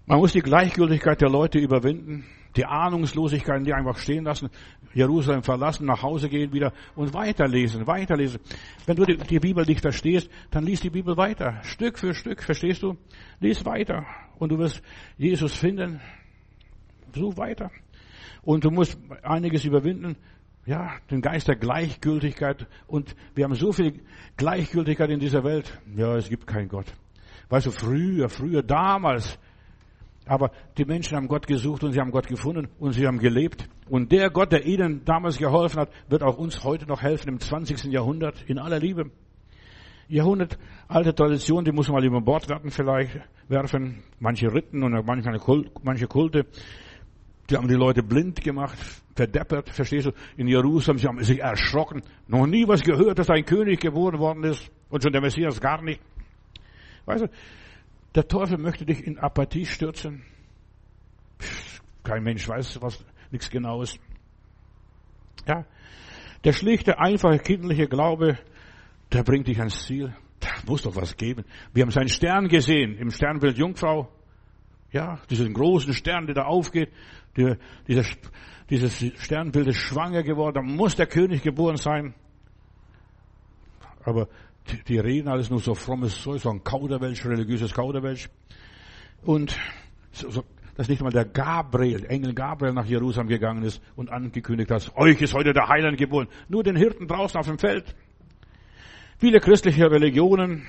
Man 0.06 0.18
muss 0.18 0.32
die 0.32 0.40
Gleichgültigkeit 0.40 1.20
der 1.20 1.30
Leute 1.30 1.58
überwinden, 1.58 2.24
die 2.56 2.66
Ahnungslosigkeit, 2.66 3.64
die 3.64 3.72
einfach 3.72 3.96
stehen 3.96 4.24
lassen, 4.24 4.50
Jerusalem 4.94 5.42
verlassen, 5.42 5.86
nach 5.86 6.02
Hause 6.02 6.28
gehen 6.28 6.52
wieder 6.52 6.72
und 6.94 7.14
weiterlesen, 7.14 7.86
weiterlesen. 7.86 8.40
Wenn 8.84 8.96
du 8.96 9.04
die, 9.06 9.38
Bibel 9.38 9.64
nicht 9.64 9.80
verstehst, 9.80 10.28
dann 10.50 10.64
lies 10.64 10.80
die 10.80 10.90
Bibel 10.90 11.16
weiter, 11.16 11.62
Stück 11.62 11.98
für 11.98 12.14
Stück, 12.14 12.42
verstehst 12.42 12.82
du? 12.82 12.98
Lies 13.40 13.64
weiter 13.64 14.04
und 14.38 14.50
du 14.50 14.58
wirst 14.58 14.82
Jesus 15.16 15.54
finden. 15.56 16.00
Such 17.14 17.36
weiter. 17.36 17.70
Und 18.42 18.64
du 18.64 18.70
musst 18.70 18.98
einiges 19.22 19.64
überwinden. 19.64 20.16
Ja, 20.64 20.94
den 21.10 21.20
Geist 21.20 21.48
der 21.48 21.56
Gleichgültigkeit. 21.56 22.66
Und 22.86 23.14
wir 23.34 23.44
haben 23.44 23.54
so 23.54 23.72
viel 23.72 24.00
Gleichgültigkeit 24.36 25.10
in 25.10 25.20
dieser 25.20 25.44
Welt. 25.44 25.80
Ja, 25.96 26.16
es 26.16 26.28
gibt 26.28 26.46
keinen 26.46 26.68
Gott. 26.68 26.86
Weißt 27.48 27.66
du, 27.66 27.70
früher, 27.70 28.28
früher, 28.28 28.62
damals, 28.62 29.38
aber 30.26 30.50
die 30.78 30.84
Menschen 30.84 31.16
haben 31.16 31.28
Gott 31.28 31.46
gesucht 31.46 31.82
und 31.82 31.92
sie 31.92 32.00
haben 32.00 32.10
Gott 32.10 32.28
gefunden 32.28 32.68
und 32.78 32.92
sie 32.92 33.06
haben 33.06 33.18
gelebt. 33.18 33.68
Und 33.88 34.12
der 34.12 34.30
Gott, 34.30 34.52
der 34.52 34.64
ihnen 34.64 35.04
damals 35.04 35.38
geholfen 35.38 35.80
hat, 35.80 35.90
wird 36.08 36.22
auch 36.22 36.38
uns 36.38 36.62
heute 36.64 36.86
noch 36.86 37.02
helfen 37.02 37.28
im 37.28 37.40
20. 37.40 37.84
Jahrhundert 37.92 38.42
in 38.46 38.58
aller 38.58 38.78
Liebe. 38.78 39.10
Jahrhundert 40.08 40.58
alte 40.88 41.14
Tradition, 41.14 41.64
die 41.64 41.72
muss 41.72 41.88
man 41.88 41.96
mal 41.96 42.04
über 42.04 42.20
Bord 42.20 42.48
werfen 42.48 42.70
vielleicht, 42.70 43.18
werfen. 43.48 44.02
Manche 44.20 44.52
Ritten 44.52 44.82
und 44.82 44.92
manche, 45.04 46.06
Kulte, 46.06 46.46
die 47.48 47.56
haben 47.56 47.68
die 47.68 47.74
Leute 47.74 48.02
blind 48.02 48.42
gemacht, 48.42 48.78
verdeppert, 49.16 49.70
verstehst 49.70 50.06
du? 50.06 50.12
In 50.36 50.48
Jerusalem, 50.48 50.98
sie 50.98 51.06
haben 51.06 51.22
sich 51.22 51.40
erschrocken. 51.40 52.02
Noch 52.28 52.46
nie 52.46 52.68
was 52.68 52.82
gehört, 52.82 53.18
dass 53.18 53.30
ein 53.30 53.44
König 53.44 53.80
geboren 53.80 54.18
worden 54.18 54.44
ist 54.44 54.70
und 54.90 55.02
schon 55.02 55.12
der 55.12 55.22
Messias 55.22 55.60
gar 55.60 55.82
nicht. 55.82 56.00
Weißt 57.06 57.24
du, 57.24 57.28
der 58.14 58.28
Teufel 58.28 58.58
möchte 58.58 58.84
dich 58.84 59.06
in 59.06 59.18
Apathie 59.18 59.64
stürzen. 59.64 60.24
Kein 62.04 62.22
Mensch 62.22 62.48
weiß 62.48 62.80
was, 62.82 63.04
nichts 63.30 63.50
Genaues. 63.50 63.98
Ja. 65.46 65.64
Der 66.44 66.52
schlichte, 66.52 66.98
einfache, 66.98 67.38
kindliche 67.38 67.86
Glaube, 67.86 68.38
der 69.12 69.22
bringt 69.22 69.46
dich 69.46 69.58
ans 69.58 69.86
Ziel. 69.86 70.14
Da 70.40 70.48
muss 70.66 70.82
doch 70.82 70.96
was 70.96 71.16
geben. 71.16 71.44
Wir 71.72 71.82
haben 71.82 71.90
seinen 71.90 72.08
Stern 72.08 72.48
gesehen, 72.48 72.96
im 72.98 73.10
Sternbild 73.10 73.56
Jungfrau. 73.56 74.08
Ja, 74.90 75.20
diesen 75.30 75.54
großen 75.54 75.94
Stern, 75.94 76.26
der 76.26 76.34
da 76.34 76.42
aufgeht. 76.42 76.92
Der, 77.36 77.56
dieser, 77.86 78.04
dieses 78.68 78.98
Sternbild 79.22 79.68
ist 79.68 79.76
schwanger 79.76 80.22
geworden. 80.22 80.54
Da 80.54 80.62
muss 80.62 80.96
der 80.96 81.06
König 81.06 81.42
geboren 81.42 81.76
sein. 81.76 82.14
Aber 84.04 84.28
die, 84.68 84.82
die 84.84 84.98
reden 84.98 85.28
alles 85.28 85.50
nur 85.50 85.60
so 85.60 85.74
frommes 85.74 86.20
Zeug, 86.20 86.40
so 86.40 86.50
ein 86.50 86.62
Kauderwelsch, 86.62 87.24
religiöses 87.24 87.72
Kauderwelsch. 87.72 88.28
Und 89.24 89.56
so, 90.12 90.30
so, 90.30 90.44
dass 90.74 90.88
nicht 90.88 91.02
mal 91.02 91.10
der 91.10 91.24
Gabriel, 91.24 92.04
Engel 92.06 92.34
Gabriel 92.34 92.72
nach 92.72 92.86
Jerusalem 92.86 93.28
gegangen 93.28 93.62
ist 93.62 93.82
und 93.96 94.10
angekündigt 94.10 94.70
hat, 94.70 94.96
euch 94.96 95.20
ist 95.20 95.34
heute 95.34 95.52
der 95.52 95.68
Heiland 95.68 95.98
geboren. 95.98 96.28
Nur 96.48 96.62
den 96.62 96.76
Hirten 96.76 97.06
draußen 97.06 97.38
auf 97.38 97.46
dem 97.46 97.58
Feld. 97.58 97.94
Viele 99.18 99.38
christliche 99.40 99.90
Religionen, 99.90 100.66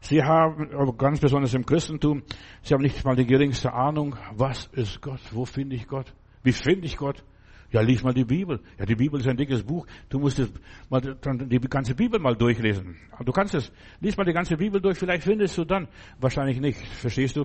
sie 0.00 0.22
haben, 0.22 0.96
ganz 0.96 1.20
besonders 1.20 1.54
im 1.54 1.66
Christentum, 1.66 2.22
sie 2.62 2.74
haben 2.74 2.82
nicht 2.82 3.04
mal 3.04 3.16
die 3.16 3.26
geringste 3.26 3.72
Ahnung, 3.72 4.16
was 4.32 4.66
ist 4.66 5.00
Gott, 5.00 5.20
wo 5.32 5.44
finde 5.44 5.74
ich 5.74 5.88
Gott, 5.88 6.14
wie 6.42 6.52
finde 6.52 6.86
ich 6.86 6.96
Gott. 6.96 7.24
Ja, 7.70 7.82
lies 7.82 8.02
mal 8.02 8.14
die 8.14 8.24
Bibel. 8.24 8.60
Ja, 8.78 8.86
die 8.86 8.94
Bibel 8.94 9.20
ist 9.20 9.28
ein 9.28 9.36
dickes 9.36 9.62
Buch. 9.62 9.86
Du 10.08 10.18
musst 10.18 10.38
es 10.38 10.50
mal, 10.88 11.00
die 11.00 11.60
ganze 11.60 11.94
Bibel 11.94 12.18
mal 12.18 12.34
durchlesen. 12.34 12.96
Du 13.22 13.30
kannst 13.30 13.54
es. 13.54 13.70
Lies 14.00 14.16
mal 14.16 14.24
die 14.24 14.32
ganze 14.32 14.56
Bibel 14.56 14.80
durch. 14.80 14.98
Vielleicht 14.98 15.24
findest 15.24 15.58
du 15.58 15.64
dann. 15.64 15.86
Wahrscheinlich 16.18 16.60
nicht. 16.60 16.80
Verstehst 16.80 17.36
du? 17.36 17.44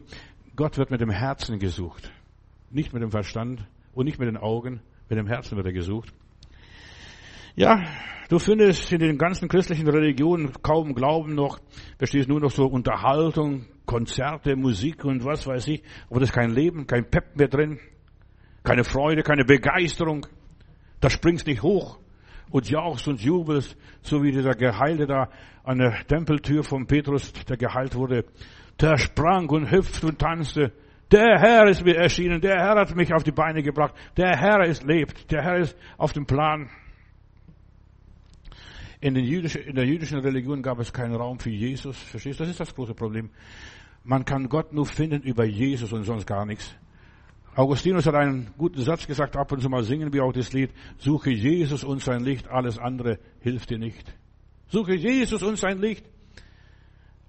Gott 0.55 0.77
wird 0.77 0.91
mit 0.91 1.01
dem 1.01 1.09
Herzen 1.09 1.59
gesucht. 1.59 2.09
Nicht 2.71 2.93
mit 2.93 3.03
dem 3.03 3.11
Verstand 3.11 3.67
und 3.93 4.05
nicht 4.05 4.17
mit 4.17 4.29
den 4.29 4.37
Augen. 4.37 4.79
Mit 5.09 5.19
dem 5.19 5.27
Herzen 5.27 5.57
wird 5.57 5.65
er 5.65 5.73
gesucht. 5.73 6.13
Ja, 7.55 7.83
du 8.29 8.39
findest 8.39 8.91
in 8.93 8.99
den 8.99 9.17
ganzen 9.17 9.49
christlichen 9.49 9.89
Religionen 9.89 10.53
kaum 10.61 10.95
Glauben 10.95 11.35
noch. 11.35 11.59
Verstehst 11.97 12.29
nur 12.29 12.39
noch 12.39 12.49
so 12.49 12.65
Unterhaltung, 12.65 13.65
Konzerte, 13.85 14.55
Musik 14.55 15.03
und 15.03 15.25
was 15.25 15.45
weiß 15.45 15.67
ich. 15.67 15.83
Aber 16.09 16.21
das 16.21 16.29
ist 16.29 16.35
kein 16.35 16.51
Leben, 16.51 16.87
kein 16.87 17.09
Pep 17.09 17.35
mehr 17.35 17.49
drin 17.49 17.77
keine 18.63 18.83
Freude, 18.83 19.23
keine 19.23 19.45
Begeisterung. 19.45 20.25
Da 20.99 21.09
springst 21.09 21.47
nicht 21.47 21.61
hoch 21.61 21.99
und 22.49 22.69
jauchst 22.69 23.07
und 23.07 23.21
jubelst, 23.21 23.75
so 24.01 24.23
wie 24.23 24.31
dieser 24.31 24.53
Geheilte 24.53 25.05
da 25.05 25.29
an 25.63 25.79
der 25.79 26.05
Tempeltür 26.07 26.63
von 26.63 26.87
Petrus, 26.87 27.33
der 27.33 27.57
geheilt 27.57 27.95
wurde. 27.95 28.25
Der 28.79 28.97
sprang 28.97 29.49
und 29.49 29.71
hüpft 29.71 30.03
und 30.03 30.19
tanzte. 30.19 30.71
Der 31.11 31.39
Herr 31.39 31.67
ist 31.67 31.83
mir 31.83 31.95
erschienen, 31.95 32.41
der 32.41 32.57
Herr 32.57 32.75
hat 32.75 32.95
mich 32.95 33.13
auf 33.13 33.23
die 33.23 33.31
Beine 33.31 33.61
gebracht, 33.61 33.93
der 34.17 34.35
Herr 34.37 34.65
ist 34.65 34.83
lebt, 34.83 35.29
der 35.31 35.43
Herr 35.43 35.57
ist 35.57 35.77
auf 35.97 36.13
dem 36.13 36.25
Plan. 36.25 36.69
In, 38.99 39.15
jüdischen, 39.15 39.61
in 39.61 39.75
der 39.75 39.85
jüdischen 39.85 40.19
Religion 40.19 40.61
gab 40.61 40.79
es 40.79 40.93
keinen 40.93 41.15
Raum 41.15 41.37
für 41.37 41.49
Jesus. 41.49 41.97
Verstehst 41.97 42.39
du? 42.39 42.43
Das 42.45 42.51
ist 42.51 42.59
das 42.59 42.73
große 42.73 42.93
Problem. 42.93 43.29
Man 44.05 44.23
kann 44.25 44.47
Gott 44.47 44.73
nur 44.73 44.85
finden 44.85 45.21
über 45.21 45.43
Jesus 45.43 45.91
und 45.91 46.03
sonst 46.03 46.25
gar 46.25 46.45
nichts. 46.45 46.73
Augustinus 47.55 48.07
hat 48.07 48.15
einen 48.15 48.51
guten 48.57 48.81
Satz 48.81 49.05
gesagt, 49.05 49.37
ab 49.37 49.51
und 49.51 49.61
zu 49.61 49.69
mal 49.69 49.83
singen 49.83 50.11
wir 50.11 50.23
auch 50.23 50.33
das 50.33 50.53
Lied, 50.53 50.71
suche 50.97 51.29
Jesus 51.29 51.83
und 51.83 52.01
sein 52.01 52.23
Licht, 52.23 52.47
alles 52.47 52.79
andere 52.79 53.19
hilft 53.41 53.69
dir 53.69 53.77
nicht. 53.77 54.15
Suche 54.67 54.95
Jesus 54.95 55.43
und 55.43 55.57
sein 55.57 55.79
Licht. 55.79 56.03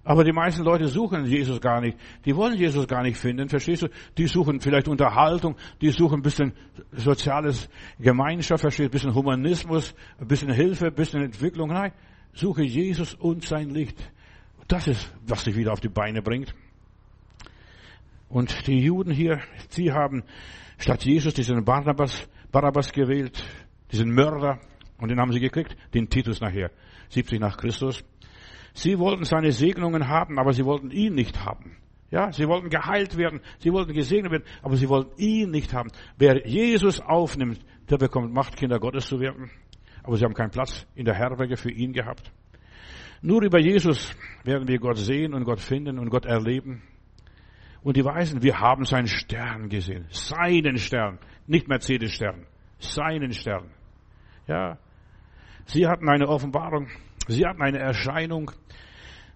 Aber 0.02 0.22
die 0.22 0.32
meisten 0.32 0.62
Leute 0.62 0.86
suchen 0.88 1.24
Jesus 1.24 1.60
gar 1.60 1.80
nicht. 1.80 1.98
Die 2.24 2.36
wollen 2.36 2.56
Jesus 2.56 2.86
gar 2.86 3.02
nicht 3.02 3.16
finden, 3.16 3.48
verstehst 3.48 3.82
du? 3.82 3.88
Die 4.18 4.26
suchen 4.26 4.60
vielleicht 4.60 4.86
Unterhaltung, 4.86 5.56
die 5.80 5.90
suchen 5.90 6.20
ein 6.20 6.22
bisschen 6.22 6.52
soziales 6.92 7.68
Gemeinschaft, 7.98 8.60
verstehst 8.60 8.86
du? 8.86 8.90
Ein 8.90 8.92
bisschen 8.92 9.14
Humanismus, 9.14 9.94
ein 10.18 10.26
bisschen 10.26 10.52
Hilfe, 10.52 10.86
ein 10.86 10.94
bisschen 10.94 11.22
Entwicklung. 11.22 11.70
Nein, 11.70 11.92
suche 12.34 12.62
Jesus 12.62 13.14
und 13.14 13.44
sein 13.44 13.70
Licht. 13.70 13.96
Das 14.68 14.88
ist, 14.88 15.14
was 15.26 15.44
dich 15.44 15.56
wieder 15.56 15.72
auf 15.72 15.80
die 15.80 15.88
Beine 15.88 16.20
bringt. 16.20 16.54
Und 18.34 18.66
die 18.66 18.80
Juden 18.80 19.12
hier, 19.12 19.40
sie 19.68 19.92
haben 19.92 20.24
statt 20.76 21.04
Jesus 21.04 21.34
diesen 21.34 21.64
Barnabas, 21.64 22.28
Barabbas 22.50 22.90
gewählt, 22.90 23.44
diesen 23.92 24.12
Mörder, 24.12 24.58
und 24.98 25.08
den 25.08 25.20
haben 25.20 25.30
sie 25.30 25.38
gekriegt, 25.38 25.76
den 25.94 26.08
Titus 26.08 26.40
nachher, 26.40 26.72
70 27.10 27.38
nach 27.38 27.56
Christus. 27.56 28.04
Sie 28.72 28.98
wollten 28.98 29.22
seine 29.22 29.52
Segnungen 29.52 30.08
haben, 30.08 30.40
aber 30.40 30.52
sie 30.52 30.64
wollten 30.64 30.90
ihn 30.90 31.14
nicht 31.14 31.44
haben. 31.44 31.76
Ja, 32.10 32.32
sie 32.32 32.48
wollten 32.48 32.70
geheilt 32.70 33.16
werden, 33.16 33.40
sie 33.60 33.72
wollten 33.72 33.92
gesegnet 33.92 34.32
werden, 34.32 34.44
aber 34.62 34.76
sie 34.76 34.88
wollten 34.88 35.16
ihn 35.16 35.52
nicht 35.52 35.72
haben. 35.72 35.92
Wer 36.18 36.44
Jesus 36.44 37.00
aufnimmt, 37.00 37.64
der 37.88 37.98
bekommt 37.98 38.34
Macht, 38.34 38.56
Kinder 38.56 38.80
Gottes 38.80 39.06
zu 39.06 39.20
werden. 39.20 39.48
Aber 40.02 40.16
sie 40.16 40.24
haben 40.24 40.34
keinen 40.34 40.50
Platz 40.50 40.88
in 40.96 41.04
der 41.04 41.14
Herberge 41.14 41.56
für 41.56 41.70
ihn 41.70 41.92
gehabt. 41.92 42.32
Nur 43.22 43.44
über 43.44 43.60
Jesus 43.60 44.12
werden 44.42 44.66
wir 44.66 44.80
Gott 44.80 44.98
sehen 44.98 45.34
und 45.34 45.44
Gott 45.44 45.60
finden 45.60 46.00
und 46.00 46.10
Gott 46.10 46.26
erleben. 46.26 46.82
Und 47.84 47.98
die 47.98 48.04
Weisen, 48.04 48.42
wir 48.42 48.58
haben 48.58 48.86
seinen 48.86 49.06
Stern 49.06 49.68
gesehen. 49.68 50.06
Seinen 50.08 50.78
Stern. 50.78 51.18
Nicht 51.46 51.68
Mercedes-Stern. 51.68 52.46
Seinen 52.78 53.32
Stern. 53.32 53.70
Ja. 54.46 54.78
Sie 55.66 55.86
hatten 55.86 56.08
eine 56.08 56.26
Offenbarung. 56.26 56.88
Sie 57.28 57.44
hatten 57.44 57.60
eine 57.62 57.78
Erscheinung. 57.78 58.50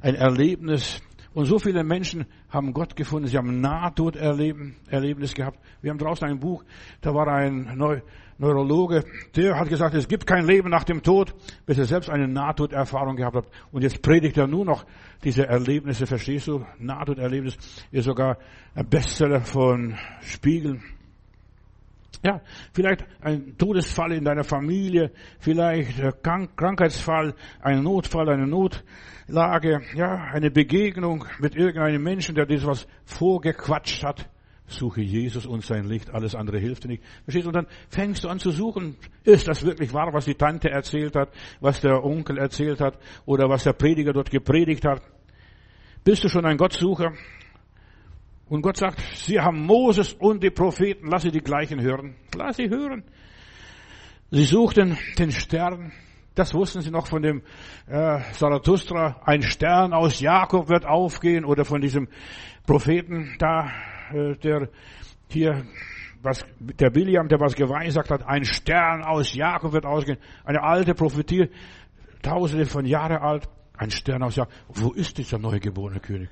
Ein 0.00 0.14
Erlebnis. 0.14 1.02
Und 1.38 1.44
so 1.44 1.60
viele 1.60 1.84
Menschen 1.84 2.26
haben 2.50 2.72
Gott 2.72 2.96
gefunden. 2.96 3.28
Sie 3.28 3.38
haben 3.38 3.60
Nahtoderlebnis 3.60 5.34
gehabt. 5.34 5.60
Wir 5.80 5.92
haben 5.92 5.98
draußen 5.98 6.26
ein 6.26 6.40
Buch. 6.40 6.64
Da 7.00 7.14
war 7.14 7.28
ein 7.28 7.76
Neu 7.76 8.00
Neurologe. 8.38 9.04
Der 9.36 9.56
hat 9.56 9.68
gesagt, 9.68 9.94
es 9.94 10.08
gibt 10.08 10.26
kein 10.26 10.48
Leben 10.48 10.68
nach 10.68 10.82
dem 10.82 11.00
Tod, 11.00 11.32
bis 11.64 11.78
er 11.78 11.84
selbst 11.84 12.10
eine 12.10 12.26
Nahtoderfahrung 12.26 13.14
gehabt 13.14 13.36
hat. 13.36 13.46
Und 13.70 13.82
jetzt 13.82 14.02
predigt 14.02 14.36
er 14.36 14.48
nur 14.48 14.64
noch 14.64 14.84
diese 15.22 15.46
Erlebnisse. 15.46 16.06
Verstehst 16.06 16.48
du? 16.48 16.66
Nahtoderlebnis 16.80 17.56
ist 17.92 18.06
sogar 18.06 18.38
ein 18.74 18.88
Bestseller 18.88 19.42
von 19.42 19.94
Spiegel. 20.22 20.80
Ja, 22.24 22.40
vielleicht 22.72 23.04
ein 23.20 23.56
Todesfall 23.56 24.12
in 24.12 24.24
deiner 24.24 24.42
Familie, 24.42 25.12
vielleicht 25.38 26.00
ein 26.00 26.48
Krankheitsfall, 26.56 27.34
ein 27.60 27.82
Notfall, 27.82 28.28
eine 28.28 28.46
Notlage, 28.46 29.82
ja, 29.94 30.24
eine 30.32 30.50
Begegnung 30.50 31.24
mit 31.38 31.54
irgendeinem 31.54 32.02
Menschen, 32.02 32.34
der 32.34 32.46
dir 32.46 32.64
was 32.64 32.88
vorgequatscht 33.04 34.02
hat. 34.02 34.28
Suche 34.66 35.00
Jesus 35.00 35.46
und 35.46 35.64
sein 35.64 35.84
Licht, 35.84 36.10
alles 36.10 36.34
andere 36.34 36.58
hilft 36.58 36.84
dir 36.84 36.88
nicht. 36.88 37.02
Verstehst 37.24 37.46
du? 37.46 37.50
Und 37.50 37.56
dann 37.56 37.66
fängst 37.88 38.24
du 38.24 38.28
an 38.28 38.38
zu 38.38 38.50
suchen, 38.50 38.96
ist 39.24 39.48
das 39.48 39.64
wirklich 39.64 39.94
wahr, 39.94 40.12
was 40.12 40.26
die 40.26 40.34
Tante 40.34 40.70
erzählt 40.70 41.16
hat, 41.16 41.30
was 41.60 41.80
der 41.80 42.04
Onkel 42.04 42.36
erzählt 42.36 42.80
hat 42.80 42.98
oder 43.24 43.48
was 43.48 43.64
der 43.64 43.72
Prediger 43.72 44.12
dort 44.12 44.30
gepredigt 44.30 44.84
hat? 44.84 45.02
Bist 46.04 46.24
du 46.24 46.28
schon 46.28 46.44
ein 46.44 46.58
Gottsucher? 46.58 47.12
Und 48.48 48.62
Gott 48.62 48.78
sagt, 48.78 49.00
sie 49.14 49.40
haben 49.40 49.64
Moses 49.66 50.14
und 50.14 50.42
die 50.42 50.50
Propheten, 50.50 51.08
lass 51.08 51.22
sie 51.22 51.30
die 51.30 51.40
gleichen 51.40 51.80
hören. 51.80 52.16
Lass 52.34 52.56
sie 52.56 52.70
hören. 52.70 53.04
Sie 54.30 54.44
suchten 54.44 54.96
den 55.18 55.32
Stern. 55.32 55.92
Das 56.34 56.54
wussten 56.54 56.82
sie 56.82 56.90
noch 56.90 57.06
von 57.06 57.22
dem 57.22 57.42
äh, 57.88 58.20
Zarathustra. 58.32 59.20
Ein 59.24 59.42
Stern 59.42 59.92
aus 59.92 60.20
Jakob 60.20 60.68
wird 60.68 60.86
aufgehen 60.86 61.44
oder 61.44 61.64
von 61.64 61.80
diesem 61.80 62.08
Propheten 62.66 63.34
da, 63.38 63.70
äh, 64.12 64.36
der 64.36 64.68
hier 65.28 65.64
was 66.22 66.44
der 66.58 66.90
Biliam, 66.90 67.28
der 67.28 67.40
was 67.40 67.54
geweissagt 67.54 68.10
hat, 68.10 68.26
ein 68.26 68.44
Stern 68.44 69.04
aus 69.04 69.34
Jakob 69.34 69.72
wird 69.72 69.86
ausgehen. 69.86 70.18
Eine 70.44 70.62
alte 70.62 70.94
Prophetie, 70.94 71.48
tausende 72.22 72.66
von 72.66 72.84
Jahren 72.86 73.18
alt. 73.18 73.48
Ein 73.76 73.90
Stern 73.90 74.22
aus 74.24 74.36
Jakob. 74.36 74.52
Wo 74.68 74.92
ist 74.92 75.18
dieser 75.18 75.38
neugeborene 75.38 76.00
König? 76.00 76.30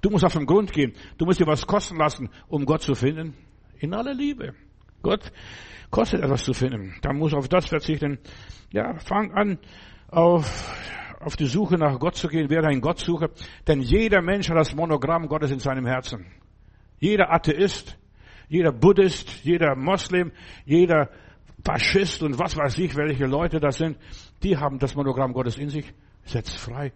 Du 0.00 0.10
musst 0.10 0.24
auf 0.24 0.34
den 0.34 0.46
Grund 0.46 0.72
gehen. 0.72 0.92
Du 1.18 1.24
musst 1.24 1.40
dir 1.40 1.46
was 1.46 1.66
kosten 1.66 1.96
lassen, 1.96 2.28
um 2.48 2.64
Gott 2.64 2.82
zu 2.82 2.94
finden. 2.94 3.34
In 3.78 3.94
aller 3.94 4.14
Liebe. 4.14 4.54
Gott 5.02 5.32
kostet 5.90 6.22
etwas 6.22 6.44
zu 6.44 6.52
finden. 6.52 6.94
Da 7.02 7.12
muss 7.12 7.34
auf 7.34 7.48
das 7.48 7.66
verzichten. 7.66 8.18
Ja, 8.70 8.98
fang 8.98 9.32
an, 9.32 9.58
auf, 10.08 10.74
auf 11.20 11.36
die 11.36 11.46
Suche 11.46 11.76
nach 11.76 11.98
Gott 11.98 12.16
zu 12.16 12.28
gehen. 12.28 12.50
Werde 12.50 12.68
ein 12.68 12.80
Gottsucher. 12.80 13.30
Denn 13.66 13.80
jeder 13.80 14.22
Mensch 14.22 14.48
hat 14.48 14.56
das 14.56 14.74
Monogramm 14.74 15.28
Gottes 15.28 15.50
in 15.50 15.58
seinem 15.58 15.86
Herzen. 15.86 16.26
Jeder 16.98 17.32
Atheist, 17.32 17.98
jeder 18.48 18.72
Buddhist, 18.72 19.44
jeder 19.44 19.76
Moslem, 19.76 20.32
jeder 20.64 21.10
Faschist 21.64 22.22
und 22.22 22.38
was 22.38 22.56
weiß 22.56 22.78
ich, 22.78 22.96
welche 22.96 23.26
Leute 23.26 23.60
das 23.60 23.78
sind, 23.78 23.98
die 24.42 24.56
haben 24.56 24.78
das 24.78 24.94
Monogramm 24.94 25.32
Gottes 25.32 25.58
in 25.58 25.68
sich. 25.68 25.92
Setz 26.24 26.54
frei. 26.54 26.92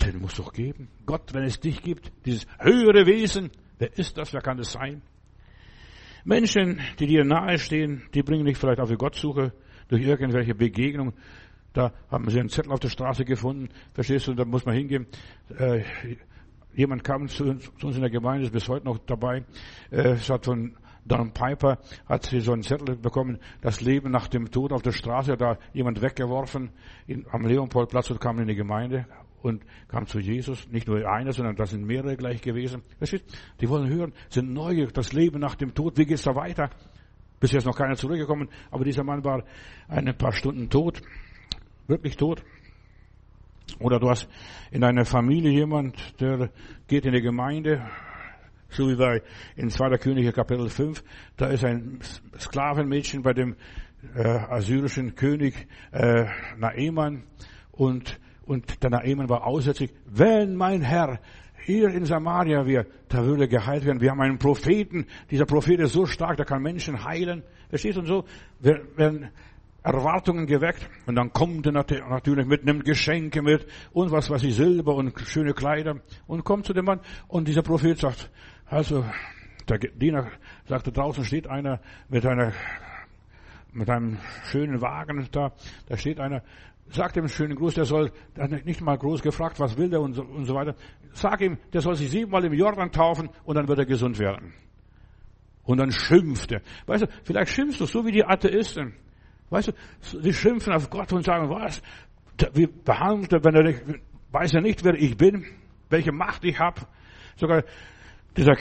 Den 0.00 0.20
muss 0.20 0.34
doch 0.34 0.52
geben. 0.52 0.88
Gott, 1.06 1.32
wenn 1.34 1.44
es 1.44 1.60
dich 1.60 1.82
gibt, 1.82 2.12
dieses 2.24 2.46
höhere 2.58 3.06
Wesen, 3.06 3.50
wer 3.78 3.96
ist 3.96 4.16
das? 4.16 4.32
Wer 4.32 4.40
kann 4.40 4.56
das 4.56 4.72
sein? 4.72 5.02
Menschen, 6.24 6.80
die 6.98 7.06
dir 7.06 7.24
nahestehen, 7.24 8.02
die 8.14 8.22
bringen 8.22 8.44
dich 8.44 8.56
vielleicht 8.56 8.80
auf 8.80 8.88
die 8.88 8.96
Gottsuche 8.96 9.52
durch 9.88 10.02
irgendwelche 10.02 10.54
Begegnungen. 10.54 11.14
Da 11.72 11.92
haben 12.10 12.28
sie 12.28 12.38
einen 12.38 12.48
Zettel 12.48 12.72
auf 12.72 12.80
der 12.80 12.90
Straße 12.90 13.24
gefunden, 13.24 13.68
verstehst 13.94 14.28
du, 14.28 14.34
da 14.34 14.44
muss 14.44 14.64
man 14.64 14.74
hingehen. 14.74 15.06
Äh, 15.56 15.82
jemand 16.74 17.02
kam 17.02 17.28
zu 17.28 17.44
uns, 17.44 17.70
zu 17.78 17.86
uns, 17.86 17.96
in 17.96 18.02
der 18.02 18.10
Gemeinde, 18.10 18.46
ist 18.46 18.52
bis 18.52 18.68
heute 18.68 18.84
noch 18.84 18.98
dabei, 18.98 19.44
äh, 19.90 20.12
es 20.12 20.28
hat 20.28 20.44
von 20.44 20.76
Don 21.04 21.32
Piper, 21.32 21.78
hat 22.06 22.26
sie 22.26 22.40
so 22.40 22.52
einen 22.52 22.62
Zettel 22.62 22.96
bekommen, 22.96 23.38
das 23.60 23.80
Leben 23.80 24.10
nach 24.10 24.28
dem 24.28 24.50
Tod 24.50 24.72
auf 24.72 24.82
der 24.82 24.92
Straße, 24.92 25.36
da 25.36 25.58
jemand 25.72 26.00
weggeworfen 26.00 26.70
in, 27.06 27.26
am 27.32 27.46
Leopoldplatz 27.46 28.10
und 28.10 28.20
kam 28.20 28.38
in 28.38 28.46
die 28.46 28.54
Gemeinde, 28.54 29.06
und 29.42 29.64
kam 29.88 30.06
zu 30.06 30.18
Jesus. 30.18 30.68
Nicht 30.70 30.86
nur 30.86 31.06
einer, 31.06 31.32
sondern 31.32 31.56
das 31.56 31.70
sind 31.70 31.84
mehrere 31.84 32.16
gleich 32.16 32.40
gewesen. 32.40 32.82
Die 33.60 33.68
wollen 33.68 33.88
hören, 33.88 34.12
sind 34.28 34.52
neugierig, 34.52 34.92
das 34.92 35.12
Leben 35.12 35.40
nach 35.40 35.56
dem 35.56 35.74
Tod, 35.74 35.98
wie 35.98 36.06
geht's 36.06 36.22
da 36.22 36.34
weiter? 36.34 36.70
Bisher 37.40 37.58
ist 37.58 37.66
noch 37.66 37.76
keiner 37.76 37.96
zurückgekommen, 37.96 38.48
aber 38.70 38.84
dieser 38.84 39.02
Mann 39.02 39.24
war 39.24 39.42
ein 39.88 40.16
paar 40.16 40.32
Stunden 40.32 40.70
tot, 40.70 41.02
wirklich 41.88 42.16
tot. 42.16 42.44
Oder 43.80 43.98
du 43.98 44.08
hast 44.08 44.28
in 44.70 44.80
deiner 44.80 45.04
Familie 45.04 45.50
jemand, 45.50 46.20
der 46.20 46.50
geht 46.86 47.04
in 47.04 47.12
die 47.12 47.20
Gemeinde, 47.20 47.84
so 48.68 48.88
wie 48.88 48.96
bei 48.96 49.22
in 49.56 49.70
2. 49.70 49.98
Könige 49.98 50.32
Kapitel 50.32 50.68
5, 50.68 51.02
da 51.36 51.46
ist 51.46 51.64
ein 51.64 51.98
Sklavenmädchen 52.38 53.22
bei 53.22 53.32
dem 53.32 53.56
äh, 54.14 54.22
assyrischen 54.22 55.14
König 55.14 55.66
äh, 55.90 56.26
Naeman 56.56 57.24
und 57.72 58.20
und 58.44 58.82
der 58.82 58.90
Naaman 58.90 59.28
war 59.28 59.46
aussätzlich. 59.46 59.92
Wenn 60.06 60.56
mein 60.56 60.82
Herr 60.82 61.20
hier 61.64 61.88
in 61.90 62.04
Samaria 62.04 62.66
wäre, 62.66 62.86
da 63.08 63.24
würde 63.24 63.48
geheilt 63.48 63.84
werden. 63.84 64.00
Wir 64.00 64.10
haben 64.10 64.20
einen 64.20 64.38
Propheten. 64.38 65.06
Dieser 65.30 65.46
Prophet 65.46 65.80
ist 65.80 65.92
so 65.92 66.06
stark, 66.06 66.36
der 66.36 66.46
kann 66.46 66.62
Menschen 66.62 67.04
heilen. 67.04 67.42
Verstehst 67.68 67.96
du? 67.96 68.00
Und 68.00 68.06
so 68.06 68.24
werden 68.60 69.30
Erwartungen 69.82 70.46
geweckt. 70.46 70.88
Und 71.06 71.16
dann 71.16 71.32
kommt 71.32 71.66
er 71.66 71.72
natürlich 71.72 72.46
mit, 72.46 72.64
nimmt 72.64 72.84
Geschenke 72.84 73.42
mit 73.42 73.66
und 73.92 74.10
was 74.10 74.30
weiß 74.30 74.42
ich, 74.44 74.54
Silber 74.54 74.94
und 74.94 75.18
schöne 75.20 75.54
Kleider 75.54 76.00
und 76.26 76.44
kommt 76.44 76.66
zu 76.66 76.72
dem 76.72 76.84
Mann. 76.84 77.00
Und 77.28 77.48
dieser 77.48 77.62
Prophet 77.62 77.98
sagt, 77.98 78.30
also, 78.66 79.04
der 79.68 79.78
Diener 79.78 80.30
sagte, 80.66 80.92
draußen 80.92 81.24
steht 81.24 81.46
einer 81.46 81.80
mit 82.08 82.26
einer 82.26 82.52
mit 83.74 83.88
einem 83.88 84.18
schönen 84.44 84.82
Wagen 84.82 85.26
da, 85.32 85.52
da 85.88 85.96
steht 85.96 86.20
einer, 86.20 86.42
Sag 86.92 87.14
dem 87.14 87.26
schönen 87.26 87.56
Gruß, 87.56 87.74
der 87.74 87.86
soll, 87.86 88.12
hat 88.38 88.66
nicht 88.66 88.82
mal 88.82 88.98
groß 88.98 89.22
gefragt, 89.22 89.58
was 89.58 89.78
will 89.78 89.88
der 89.88 90.02
und 90.02 90.12
so, 90.12 90.22
und 90.22 90.44
so 90.44 90.54
weiter. 90.54 90.74
Sag 91.12 91.40
ihm, 91.40 91.56
der 91.72 91.80
soll 91.80 91.94
sich 91.94 92.10
siebenmal 92.10 92.44
im 92.44 92.52
Jordan 92.52 92.92
taufen 92.92 93.30
und 93.44 93.56
dann 93.56 93.66
wird 93.66 93.78
er 93.78 93.86
gesund 93.86 94.18
werden. 94.18 94.52
Und 95.64 95.78
dann 95.78 95.90
schimpft 95.90 96.52
er. 96.52 96.60
Weißt 96.84 97.04
du, 97.04 97.06
vielleicht 97.24 97.52
schimpfst 97.52 97.80
du 97.80 97.86
so 97.86 98.04
wie 98.04 98.12
die 98.12 98.24
Atheisten. 98.24 98.94
Weißt 99.48 99.68
du, 99.68 100.20
die 100.20 100.34
schimpfen 100.34 100.74
auf 100.74 100.90
Gott 100.90 101.10
und 101.14 101.24
sagen, 101.24 101.48
was? 101.48 101.80
Wie 102.52 102.66
behandelt 102.66 103.32
er, 103.32 103.44
wenn 103.44 103.54
er 103.54 103.62
nicht, 103.62 103.82
weiß 104.30 104.52
er 104.52 104.60
nicht, 104.60 104.84
wer 104.84 104.94
ich 104.94 105.16
bin, 105.16 105.46
welche 105.88 106.12
Macht 106.12 106.44
ich 106.44 106.58
habe. 106.58 106.82
Sogar 107.36 107.64
dieser 108.36 108.54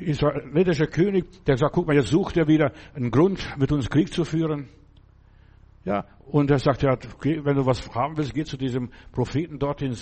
israelitische 0.00 0.86
König, 0.86 1.44
der 1.44 1.56
sagt, 1.56 1.74
guck 1.74 1.86
mal, 1.86 1.96
jetzt 1.96 2.08
sucht 2.08 2.36
er 2.36 2.46
wieder 2.46 2.72
einen 2.94 3.10
Grund, 3.10 3.56
mit 3.56 3.72
uns 3.72 3.88
Krieg 3.88 4.12
zu 4.12 4.24
führen. 4.24 4.68
Ja, 5.84 6.06
und 6.26 6.50
er 6.50 6.58
sagt, 6.58 6.82
ja, 6.82 6.96
wenn 7.22 7.56
du 7.56 7.66
was 7.66 7.94
haben 7.94 8.16
willst, 8.16 8.34
geh 8.34 8.44
zu 8.44 8.56
diesem 8.56 8.90
Propheten 9.12 9.58
dort 9.58 9.82
in, 9.82 9.94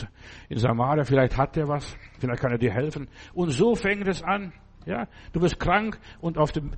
in 0.48 0.58
Samaria, 0.58 1.04
vielleicht 1.04 1.36
hat 1.36 1.56
er 1.56 1.66
was, 1.66 1.96
vielleicht 2.20 2.40
kann 2.40 2.52
er 2.52 2.58
dir 2.58 2.72
helfen. 2.72 3.08
Und 3.34 3.50
so 3.50 3.74
fängt 3.74 4.06
es 4.06 4.22
an. 4.22 4.52
Ja, 4.86 5.06
du 5.32 5.40
bist 5.40 5.60
krank 5.60 5.98
und 6.20 6.38
auf 6.38 6.50
dem, 6.50 6.72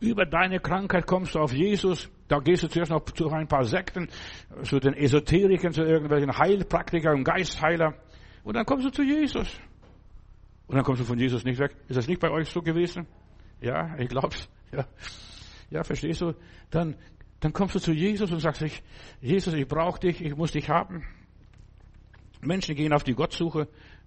über 0.00 0.26
deine 0.26 0.60
Krankheit 0.60 1.06
kommst 1.06 1.34
du 1.34 1.38
auf 1.38 1.52
Jesus. 1.52 2.10
Da 2.28 2.38
gehst 2.40 2.62
du 2.62 2.68
zuerst 2.68 2.90
noch 2.90 3.04
zu 3.04 3.28
ein 3.30 3.48
paar 3.48 3.64
Sekten, 3.64 4.08
zu 4.62 4.78
den 4.78 4.94
Esoterikern, 4.94 5.72
zu 5.72 5.82
irgendwelchen 5.82 6.36
Heilpraktikern 6.36 7.16
und 7.16 7.24
Geistheiler. 7.24 7.94
Und 8.44 8.54
dann 8.56 8.66
kommst 8.66 8.86
du 8.86 8.90
zu 8.90 9.02
Jesus. 9.02 9.58
Und 10.66 10.76
dann 10.76 10.84
kommst 10.84 11.00
du 11.00 11.04
von 11.04 11.18
Jesus 11.18 11.44
nicht 11.44 11.58
weg. 11.58 11.74
Ist 11.88 11.96
das 11.96 12.08
nicht 12.08 12.20
bei 12.20 12.30
euch 12.30 12.48
so 12.48 12.60
gewesen? 12.60 13.06
Ja, 13.60 13.96
ich 13.98 14.08
glaub's. 14.08 14.48
Ja. 14.72 14.86
Ja, 15.70 15.84
verstehst 15.84 16.20
du? 16.20 16.34
Dann 16.70 16.96
dann 17.42 17.52
kommst 17.52 17.74
du 17.74 17.80
zu 17.80 17.92
Jesus 17.92 18.30
und 18.30 18.38
sagst, 18.38 18.62
ich, 18.62 18.84
Jesus, 19.20 19.52
ich 19.54 19.66
brauche 19.66 19.98
dich, 19.98 20.24
ich 20.24 20.36
muss 20.36 20.52
dich 20.52 20.68
haben. 20.68 21.04
Menschen 22.40 22.76
gehen 22.76 22.92
auf 22.92 23.02
die 23.02 23.14
Gottsuche, 23.14 23.66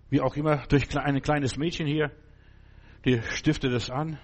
wie 0.09 0.21
auch 0.21 0.38
immer, 0.38 0.63
durch 0.69 0.97
ein 0.97 1.21
kleines 1.21 1.57
Mädchen 1.57 1.86
hier. 1.86 2.11
die 3.03 3.21
stiftet 3.21 3.73
es 3.73 3.89
an. 3.89 4.17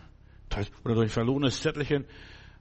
Oder 0.85 0.95
durch 0.95 1.07
ein 1.07 1.13
verlorenes 1.13 1.61
Zettelchen 1.61 2.05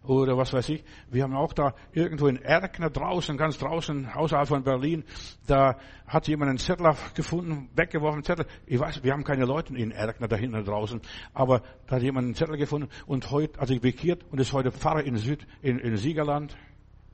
oder 0.04 0.36
was 0.36 0.52
weiß 0.52 0.68
ich. 0.70 0.84
Wir 1.10 1.24
haben 1.24 1.34
auch 1.34 1.52
da 1.52 1.74
irgendwo 1.92 2.26
in 2.26 2.36
Erkner 2.36 2.90
draußen, 2.90 3.36
ganz 3.36 3.58
draußen, 3.58 4.08
außerhalb 4.08 4.48
von 4.48 4.62
Berlin, 4.62 5.04
da 5.46 5.76
hat 6.06 6.26
jemand 6.28 6.48
einen 6.48 6.58
Zettel 6.58 6.94
gefunden, 7.14 7.68
weggeworfen 7.74 8.24
Zettel. 8.24 8.46
Ich 8.66 8.80
weiß, 8.80 9.02
wir 9.02 9.12
haben 9.12 9.24
keine 9.24 9.44
Leute 9.44 9.76
in 9.76 9.90
Erkner 9.90 10.28
da 10.28 10.36
hinten 10.36 10.64
draußen, 10.64 11.00
aber 11.34 11.62
da 11.86 11.96
hat 11.96 12.02
jemand 12.02 12.26
einen 12.26 12.34
Zettel 12.34 12.56
gefunden 12.56 12.88
und 13.06 13.30
heute 13.30 13.64
sich 13.66 13.80
bekehrt 13.80 14.24
und 14.30 14.40
ist 14.40 14.52
heute 14.52 14.72
Pfarrer 14.72 15.04
in 15.04 15.16
Süd, 15.16 15.46
in, 15.62 15.78
in 15.78 15.96
Siegerland. 15.96 16.56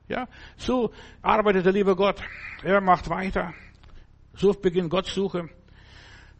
Ja, 0.07 0.27
so 0.55 0.91
arbeitet 1.21 1.65
der 1.65 1.73
liebe 1.73 1.95
Gott. 1.95 2.23
Er 2.63 2.79
macht 2.79 3.09
weiter. 3.09 3.53
So 4.33 4.53
beginnt 4.53 4.89
Gottsuche. 4.89 5.49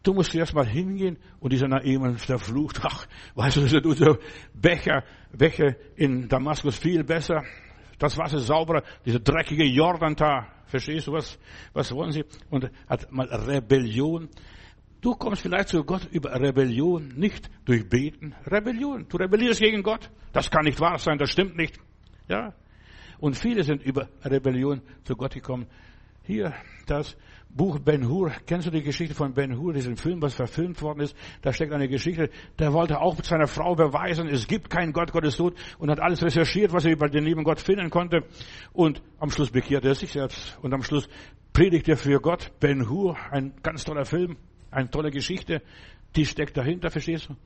Du 0.08 0.14
musst 0.14 0.34
erst 0.34 0.54
mal 0.54 0.66
hingehen 0.66 1.18
und 1.38 1.52
dieser 1.52 1.68
Naaman 1.68 2.16
verflucht. 2.16 2.80
Ach, 2.82 3.06
weißt 3.34 3.58
du, 3.58 3.60
das 3.60 3.74
unser 3.84 4.18
Becher, 4.54 5.04
Becher 5.36 5.76
in 5.96 6.26
Damaskus 6.26 6.78
viel 6.78 7.04
besser. 7.04 7.44
Das 7.98 8.16
Wasser 8.16 8.38
ist 8.38 8.46
sauberer, 8.46 8.82
dieser 9.04 9.18
dreckige 9.18 9.64
Jordan 9.64 10.16
da. 10.16 10.46
Verstehst 10.64 11.08
du, 11.08 11.12
was, 11.12 11.38
was 11.74 11.92
wollen 11.92 12.12
sie? 12.12 12.24
Und 12.48 12.70
hat 12.88 13.12
mal 13.12 13.26
Rebellion. 13.26 14.30
Du 15.02 15.14
kommst 15.14 15.42
vielleicht 15.42 15.68
zu 15.68 15.84
Gott 15.84 16.08
über 16.10 16.40
Rebellion, 16.40 17.08
nicht 17.08 17.50
durch 17.66 17.86
Beten. 17.86 18.34
Rebellion. 18.46 19.04
Du 19.10 19.18
rebellierst 19.18 19.60
gegen 19.60 19.82
Gott. 19.82 20.08
Das 20.32 20.50
kann 20.50 20.64
nicht 20.64 20.80
wahr 20.80 20.96
sein, 20.96 21.18
das 21.18 21.28
stimmt 21.28 21.54
nicht. 21.54 21.78
Ja. 22.28 22.54
Und 23.18 23.36
viele 23.36 23.62
sind 23.62 23.82
über 23.82 24.08
Rebellion 24.24 24.80
zu 25.04 25.16
Gott 25.16 25.34
gekommen. 25.34 25.66
Hier, 26.22 26.54
das 26.86 27.14
Buch 27.50 27.78
Ben 27.78 28.08
Hur. 28.08 28.30
Kennst 28.46 28.66
du 28.66 28.70
die 28.70 28.82
Geschichte 28.82 29.14
von 29.14 29.32
Ben 29.32 29.58
Hur, 29.58 29.72
diesen 29.72 29.96
Film, 29.96 30.20
was 30.20 30.34
verfilmt 30.34 30.80
worden 30.82 31.00
ist? 31.00 31.16
Da 31.42 31.52
steckt 31.52 31.72
eine 31.72 31.88
Geschichte. 31.88 32.30
Der 32.58 32.72
wollte 32.72 33.00
auch 33.00 33.22
seiner 33.22 33.46
Frau 33.46 33.74
beweisen, 33.74 34.28
es 34.28 34.46
gibt 34.46 34.70
keinen 34.70 34.92
Gott, 34.92 35.12
Gott 35.12 35.24
ist 35.24 35.36
tot. 35.36 35.54
Und 35.78 35.90
hat 35.90 36.00
alles 36.00 36.22
recherchiert, 36.22 36.72
was 36.72 36.84
er 36.84 36.92
über 36.92 37.08
den 37.08 37.24
lieben 37.24 37.44
Gott 37.44 37.60
finden 37.60 37.90
konnte. 37.90 38.24
Und 38.72 39.02
am 39.18 39.30
Schluss 39.30 39.50
bekehrte 39.50 39.88
er 39.88 39.94
sich 39.94 40.12
selbst. 40.12 40.58
Und 40.62 40.74
am 40.74 40.82
Schluss 40.82 41.08
predigt 41.52 41.88
er 41.88 41.96
für 41.96 42.20
Gott. 42.20 42.52
Ben 42.60 42.88
Hur, 42.88 43.16
ein 43.30 43.54
ganz 43.62 43.84
toller 43.84 44.04
Film, 44.04 44.36
eine 44.70 44.90
tolle 44.90 45.10
Geschichte. 45.10 45.62
Die 46.16 46.26
steckt 46.26 46.56
dahinter, 46.56 46.90
verstehst 46.90 47.28
du? 47.28 47.36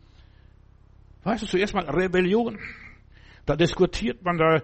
Weißt 1.25 1.43
du, 1.43 1.47
zuerst 1.47 1.75
mal 1.75 1.89
Rebellion. 1.89 2.59
Da 3.47 3.57
diskutiert 3.57 4.23
man, 4.25 4.39
da 4.39 4.63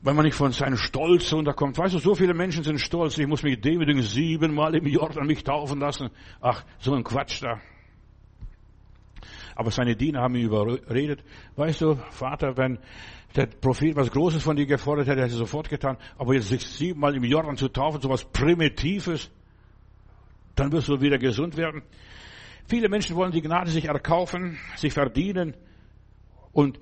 weil 0.00 0.14
man 0.14 0.24
nicht 0.24 0.34
von 0.34 0.52
seinem 0.52 0.76
Stolz 0.76 1.32
runterkommt. 1.32 1.76
Weißt 1.76 1.94
du, 1.94 1.98
so 1.98 2.14
viele 2.14 2.34
Menschen 2.34 2.62
sind 2.62 2.80
stolz, 2.80 3.18
ich 3.18 3.26
muss 3.26 3.42
mich 3.42 3.60
demütigen, 3.60 4.02
siebenmal 4.02 4.74
im 4.76 4.86
Jordan 4.86 5.26
mich 5.26 5.42
taufen 5.42 5.80
lassen. 5.80 6.10
Ach, 6.40 6.64
so 6.78 6.94
ein 6.94 7.02
Quatsch 7.02 7.42
da. 7.42 7.60
Aber 9.56 9.72
seine 9.72 9.96
Diener 9.96 10.20
haben 10.20 10.36
ihn 10.36 10.46
überredet. 10.46 11.24
Weißt 11.56 11.80
du, 11.80 11.96
Vater, 12.10 12.56
wenn 12.56 12.78
der 13.34 13.46
Prophet 13.46 13.96
was 13.96 14.10
Großes 14.10 14.42
von 14.42 14.54
dir 14.54 14.66
gefordert 14.66 15.08
hätte, 15.08 15.22
hätte 15.22 15.32
er 15.32 15.38
sofort 15.38 15.68
getan. 15.68 15.96
Aber 16.16 16.34
jetzt 16.34 16.48
sich 16.48 16.64
siebenmal 16.64 17.16
im 17.16 17.24
Jordan 17.24 17.56
zu 17.56 17.68
taufen, 17.68 18.00
so 18.00 18.08
was 18.08 18.24
Primitives, 18.24 19.30
dann 20.54 20.70
wirst 20.70 20.88
du 20.88 21.00
wieder 21.00 21.18
gesund 21.18 21.56
werden. 21.56 21.82
Viele 22.66 22.88
Menschen 22.88 23.16
wollen 23.16 23.32
die 23.32 23.42
Gnade 23.42 23.70
sich 23.70 23.86
erkaufen, 23.86 24.58
sich 24.76 24.92
verdienen 24.92 25.54
und, 26.52 26.78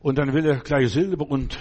und 0.00 0.18
dann 0.18 0.32
will 0.32 0.46
er 0.46 0.56
gleich 0.58 0.90
Silber 0.90 1.28
und 1.28 1.58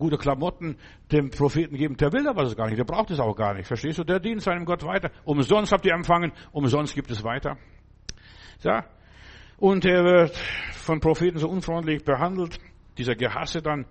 gute 0.00 0.18
Klamotten 0.18 0.76
dem 1.12 1.30
Propheten 1.30 1.76
geben. 1.76 1.96
Der 1.96 2.12
will 2.12 2.26
aber 2.26 2.42
das 2.42 2.56
gar 2.56 2.66
nicht, 2.66 2.78
der 2.78 2.84
braucht 2.84 3.12
es 3.12 3.20
auch 3.20 3.36
gar 3.36 3.54
nicht. 3.54 3.68
Verstehst 3.68 3.98
du? 3.98 4.04
Der 4.04 4.18
dient 4.18 4.42
seinem 4.42 4.64
Gott 4.64 4.84
weiter. 4.84 5.12
Umsonst 5.24 5.70
habt 5.70 5.86
ihr 5.86 5.94
empfangen, 5.94 6.32
umsonst 6.50 6.96
gibt 6.96 7.10
es 7.12 7.22
weiter. 7.22 7.56
Ja. 8.62 8.84
Und 9.58 9.84
er 9.84 10.04
wird 10.04 10.36
von 10.72 10.98
Propheten 10.98 11.38
so 11.38 11.48
unfreundlich 11.48 12.04
behandelt. 12.04 12.58
Dieser 12.98 13.14
Gehasse 13.14 13.62
dann, 13.62 13.86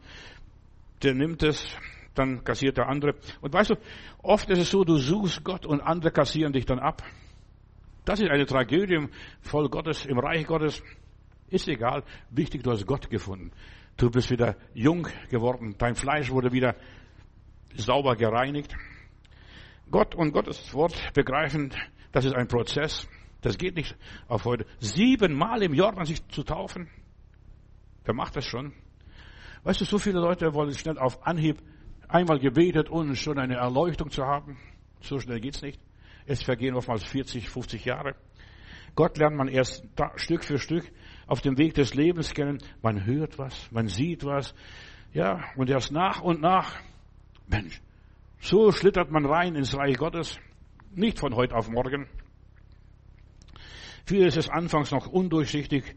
der 1.01 1.13
nimmt 1.13 1.43
es, 1.43 1.77
dann 2.15 2.43
kassiert 2.43 2.77
der 2.77 2.89
andere. 2.89 3.15
Und 3.39 3.53
weißt 3.53 3.69
du, 3.69 3.75
oft 4.21 4.49
ist 4.49 4.59
es 4.59 4.71
so, 4.71 4.83
du 4.83 4.97
suchst 4.97 5.43
Gott 5.43 5.65
und 5.65 5.79
andere 5.79 6.11
kassieren 6.11 6.51
dich 6.51 6.65
dann 6.65 6.79
ab. 6.79 7.01
Das 8.05 8.19
ist 8.19 8.29
eine 8.29 8.45
Tragödie 8.45 8.95
im 8.95 9.09
Gottes, 9.69 10.05
im 10.05 10.19
Reich 10.19 10.45
Gottes. 10.45 10.83
Ist 11.49 11.67
egal. 11.67 12.03
Wichtig, 12.29 12.63
du 12.63 12.71
hast 12.71 12.85
Gott 12.85 13.09
gefunden. 13.09 13.51
Du 13.99 14.09
bist 14.09 14.31
wieder 14.31 14.55
jung 14.73 15.09
geworden. 15.29 15.75
Dein 15.77 15.93
Fleisch 15.93 16.29
wurde 16.31 16.53
wieder 16.53 16.73
sauber 17.75 18.15
gereinigt. 18.15 18.73
Gott 19.91 20.15
und 20.15 20.31
Gottes 20.31 20.73
Wort 20.73 20.95
begreifen, 21.13 21.73
das 22.13 22.23
ist 22.23 22.33
ein 22.33 22.47
Prozess. 22.47 23.09
Das 23.41 23.57
geht 23.57 23.75
nicht 23.75 23.97
auf 24.29 24.45
heute. 24.45 24.65
Siebenmal 24.79 25.63
im 25.63 25.73
Jordan 25.73 26.05
sich 26.05 26.25
zu 26.29 26.43
taufen. 26.43 26.89
Wer 28.05 28.13
macht 28.13 28.37
das 28.37 28.45
schon? 28.45 28.71
Weißt 29.63 29.81
du, 29.81 29.85
so 29.85 29.97
viele 29.97 30.21
Leute 30.21 30.53
wollen 30.53 30.73
schnell 30.73 30.97
auf 30.97 31.27
Anhieb 31.27 31.61
einmal 32.07 32.39
gebetet 32.39 32.89
und 32.89 33.17
schon 33.17 33.37
eine 33.37 33.55
Erleuchtung 33.55 34.11
zu 34.11 34.23
haben. 34.23 34.57
So 35.01 35.19
schnell 35.19 35.41
geht's 35.41 35.61
nicht. 35.61 35.81
Es 36.25 36.41
vergehen 36.41 36.73
oftmals 36.73 37.03
40, 37.03 37.49
50 37.49 37.83
Jahre. 37.83 38.15
Gott 38.95 39.17
lernt 39.17 39.35
man 39.35 39.49
erst 39.49 39.83
Stück 40.15 40.45
für 40.45 40.57
Stück 40.57 40.89
auf 41.29 41.41
dem 41.41 41.57
Weg 41.59 41.75
des 41.75 41.93
Lebens 41.93 42.33
kennen. 42.33 42.57
Man 42.81 43.05
hört 43.05 43.37
was, 43.37 43.71
man 43.71 43.87
sieht 43.87 44.25
was. 44.25 44.55
Ja, 45.13 45.43
und 45.55 45.69
erst 45.69 45.91
nach 45.91 46.21
und 46.21 46.41
nach, 46.41 46.73
Mensch, 47.47 47.81
so 48.39 48.71
schlittert 48.71 49.11
man 49.11 49.25
rein 49.25 49.55
ins 49.55 49.77
Reich 49.77 49.97
Gottes. 49.97 50.39
Nicht 50.93 51.19
von 51.19 51.35
heute 51.35 51.55
auf 51.55 51.69
morgen. 51.69 52.07
Vieles 54.05 54.37
ist 54.37 54.49
anfangs 54.49 54.91
noch 54.91 55.05
undurchsichtig, 55.05 55.95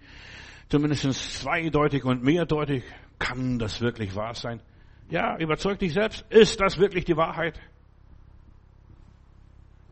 zumindest 0.69 1.41
zweideutig 1.41 2.05
und 2.05 2.23
mehrdeutig. 2.23 2.85
Kann 3.19 3.59
das 3.59 3.81
wirklich 3.81 4.15
wahr 4.15 4.35
sein? 4.35 4.61
Ja, 5.09 5.39
überzeug 5.39 5.79
dich 5.79 5.95
selbst. 5.95 6.27
Ist 6.29 6.61
das 6.61 6.79
wirklich 6.79 7.07
die 7.07 7.17
Wahrheit? 7.17 7.59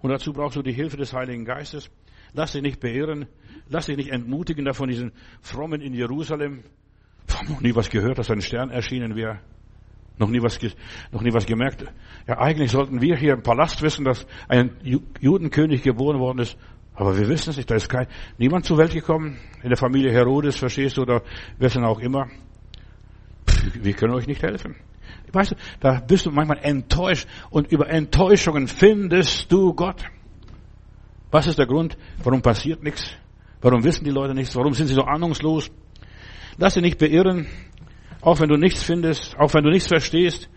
Und 0.02 0.10
dazu 0.10 0.32
brauchst 0.32 0.56
du 0.56 0.62
die 0.62 0.72
Hilfe 0.72 0.98
des 0.98 1.14
Heiligen 1.14 1.46
Geistes. 1.46 1.90
Lass 2.32 2.52
dich 2.52 2.62
nicht 2.62 2.80
beirren. 2.80 3.26
Lass 3.70 3.86
dich 3.86 3.96
nicht 3.96 4.10
entmutigen 4.10 4.64
davon 4.64 4.88
diesen 4.88 5.12
Frommen 5.40 5.80
in 5.80 5.94
Jerusalem. 5.94 6.64
Habe 7.32 7.52
noch 7.52 7.60
nie 7.60 7.74
was 7.74 7.88
gehört, 7.88 8.18
dass 8.18 8.30
ein 8.30 8.42
Stern 8.42 8.70
erschienen 8.70 9.14
wäre. 9.14 9.38
Noch 10.18 10.28
nie 10.28 10.42
was, 10.42 10.58
noch 11.12 11.22
nie 11.22 11.32
was 11.32 11.46
gemerkt. 11.46 11.84
Ja, 12.26 12.38
eigentlich 12.38 12.72
sollten 12.72 13.00
wir 13.00 13.16
hier 13.16 13.32
im 13.32 13.42
Palast 13.42 13.80
wissen, 13.80 14.04
dass 14.04 14.26
ein 14.48 14.72
Judenkönig 15.20 15.82
geboren 15.82 16.18
worden 16.18 16.40
ist. 16.40 16.58
Aber 16.94 17.16
wir 17.16 17.28
wissen 17.28 17.50
es 17.50 17.56
nicht. 17.56 17.70
Da 17.70 17.76
ist 17.76 17.88
kein, 17.88 18.08
niemand 18.36 18.66
zur 18.66 18.76
Welt 18.76 18.92
gekommen. 18.92 19.38
In 19.62 19.68
der 19.68 19.78
Familie 19.78 20.12
Herodes, 20.12 20.56
verstehst 20.56 20.96
du, 20.96 21.02
oder 21.02 21.22
wer 21.58 21.70
denn 21.70 21.84
auch 21.84 22.00
immer. 22.00 22.28
wir 23.80 23.92
können 23.94 24.14
euch 24.14 24.26
nicht 24.26 24.42
helfen. 24.42 24.74
Weißt 25.32 25.52
du, 25.52 25.56
da 25.78 26.00
bist 26.00 26.26
du 26.26 26.32
manchmal 26.32 26.58
enttäuscht 26.58 27.28
und 27.50 27.70
über 27.70 27.88
Enttäuschungen 27.88 28.66
findest 28.66 29.50
du 29.52 29.74
Gott. 29.74 30.04
Was 31.30 31.46
ist 31.46 31.58
der 31.58 31.66
Grund? 31.66 31.96
Warum 32.22 32.42
passiert 32.42 32.82
nichts? 32.82 33.16
Warum 33.60 33.84
wissen 33.84 34.04
die 34.04 34.10
Leute 34.10 34.34
nichts? 34.34 34.56
Warum 34.56 34.72
sind 34.72 34.86
sie 34.86 34.94
so 34.94 35.02
ahnungslos? 35.02 35.70
Lass 36.56 36.74
dich 36.74 36.82
nicht 36.82 36.98
beirren, 36.98 37.46
auch 38.20 38.40
wenn 38.40 38.48
du 38.48 38.56
nichts 38.56 38.82
findest, 38.82 39.38
auch 39.38 39.52
wenn 39.54 39.64
du 39.64 39.70
nichts 39.70 39.88
verstehst. 39.88 40.48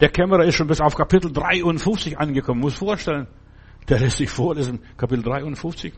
Der 0.00 0.08
Kämmerer 0.08 0.44
ist 0.44 0.54
schon 0.54 0.66
bis 0.66 0.80
auf 0.80 0.94
Kapitel 0.94 1.32
53 1.32 2.18
angekommen. 2.18 2.60
Muss 2.60 2.74
vorstellen, 2.74 3.26
der 3.88 4.00
lässt 4.00 4.18
sich 4.18 4.30
vorlesen, 4.30 4.80
Kapitel 4.96 5.22
53. 5.22 5.92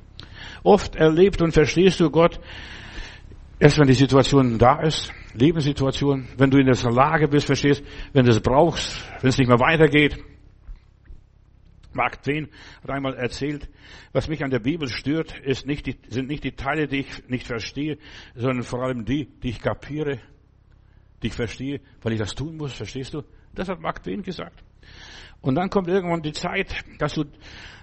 Oft 0.63 0.97
erlebt 0.97 1.43
und 1.43 1.53
verstehst 1.53 2.01
du 2.01 2.11
Gott 2.11 2.41
erst, 3.59 3.79
wenn 3.79 3.87
die 3.87 3.95
Situation 3.95 4.59
da 4.59 4.81
ist, 4.81 5.13
Lebenssituation, 5.35 6.27
wenn 6.37 6.51
du 6.51 6.59
in 6.59 6.67
der 6.67 6.91
Lage 6.91 7.29
bist, 7.29 7.47
verstehst, 7.47 7.85
wenn 8.13 8.25
du 8.25 8.33
es 8.33 8.41
brauchst, 8.41 9.01
wenn 9.21 9.29
es 9.29 9.39
nicht 9.39 9.49
mehr 9.49 9.61
weitergeht. 9.61 10.19
Mark 11.95 12.23
Twain 12.23 12.49
hat 12.83 12.91
einmal 12.91 13.15
erzählt, 13.15 13.69
was 14.13 14.29
mich 14.29 14.43
an 14.45 14.51
der 14.51 14.59
Bibel 14.61 14.89
stört, 14.89 15.39
ist 15.41 15.67
nicht 15.67 15.87
die, 15.87 15.99
sind 16.09 16.29
nicht 16.29 16.45
die 16.45 16.53
Teile, 16.53 16.87
die 16.87 17.01
ich 17.01 17.29
nicht 17.29 17.47
verstehe, 17.47 17.99
sondern 18.35 18.63
vor 18.63 18.83
allem 18.83 19.05
die, 19.05 19.27
die 19.43 19.51
ich 19.51 19.61
kapiere, 19.61 20.21
die 21.23 21.29
ich 21.29 21.35
verstehe, 21.35 21.81
weil 22.03 22.13
ich 22.13 22.19
das 22.19 22.35
tun 22.35 22.57
muss, 22.57 22.73
verstehst 22.73 23.15
du? 23.15 23.23
Das 23.55 23.69
hat 23.69 23.81
Mark 23.81 24.03
Twain 24.03 24.23
gesagt. 24.23 24.63
Und 25.41 25.57
dann 25.57 25.71
kommt 25.71 25.89
irgendwann 25.89 26.23
die 26.23 26.33
Zeit, 26.33 26.85
dass 26.99 27.15
du, 27.15 27.25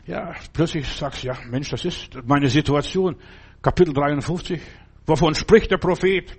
ja, 0.07 0.33
plötzlich 0.53 0.87
sagst, 0.87 1.23
ja, 1.23 1.37
Mensch, 1.49 1.69
das 1.69 1.85
ist 1.85 2.17
meine 2.25 2.47
Situation. 2.47 3.17
Kapitel 3.61 3.93
53. 3.93 4.61
Wovon 5.05 5.35
spricht 5.35 5.69
der 5.69 5.77
Prophet? 5.77 6.37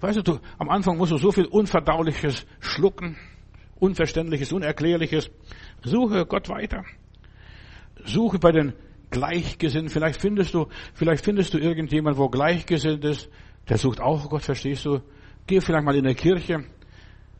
Weißt 0.00 0.26
du, 0.26 0.40
am 0.58 0.68
Anfang 0.68 0.96
musst 0.96 1.12
du 1.12 1.18
so 1.18 1.30
viel 1.30 1.46
Unverdauliches 1.46 2.46
schlucken, 2.60 3.16
Unverständliches, 3.78 4.52
Unerklärliches. 4.52 5.30
Suche 5.82 6.26
Gott 6.26 6.48
weiter. 6.48 6.84
Suche 8.04 8.38
bei 8.38 8.52
den 8.52 8.72
Gleichgesinnten. 9.10 9.90
Vielleicht 9.90 10.20
findest 10.20 10.54
du, 10.54 10.66
vielleicht 10.94 11.24
findest 11.24 11.54
du 11.54 11.58
irgendjemand, 11.58 12.18
wo 12.18 12.28
gleichgesinnt 12.28 13.04
ist. 13.04 13.28
Der 13.68 13.78
sucht 13.78 14.00
auch 14.00 14.28
Gott, 14.28 14.42
verstehst 14.42 14.84
du? 14.84 15.00
Geh 15.46 15.60
vielleicht 15.60 15.84
mal 15.84 15.96
in 15.96 16.04
der 16.04 16.14
Kirche. 16.14 16.64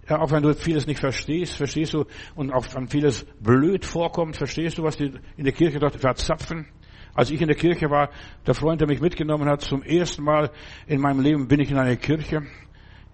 Ja, 0.09 0.21
auch 0.21 0.31
wenn 0.31 0.43
du 0.43 0.55
vieles 0.55 0.87
nicht 0.87 1.01
verstehst, 1.01 1.57
verstehst 1.57 1.95
du, 1.95 2.05
und 2.37 2.53
auch 2.53 2.65
wenn 2.75 2.87
vieles 2.87 3.27
blöd 3.41 3.85
vorkommt, 3.85 4.37
verstehst 4.37 4.79
du, 4.79 4.85
was 4.85 4.97
die 4.97 5.13
in 5.37 5.45
der 5.45 5.53
Kirche 5.53 5.81
dort 5.81 5.97
verzapfen. 5.97 6.69
Als 7.13 7.31
ich 7.31 7.41
in 7.41 7.49
der 7.49 7.57
Kirche 7.57 7.91
war, 7.91 8.11
der 8.47 8.55
Freund, 8.55 8.81
der 8.81 8.87
mich 8.87 9.01
mitgenommen 9.01 9.49
hat, 9.49 9.63
zum 9.63 9.83
ersten 9.83 10.23
Mal 10.23 10.53
in 10.87 11.01
meinem 11.01 11.21
Leben 11.21 11.49
bin 11.49 11.61
ich 11.61 11.71
in 11.71 11.79
einer 11.79 11.97
Kirche, 11.97 12.43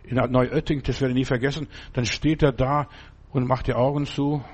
in 0.05 0.17
Neuötting, 0.17 0.83
das 0.83 1.01
werde 1.01 1.13
ich 1.13 1.19
nie 1.19 1.25
vergessen, 1.25 1.69
dann 1.95 2.05
steht 2.05 2.43
er 2.43 2.53
da 2.53 2.89
und 3.33 3.47
macht 3.47 3.67
die 3.67 3.75
Augen 3.75 4.07
zu 4.07 4.45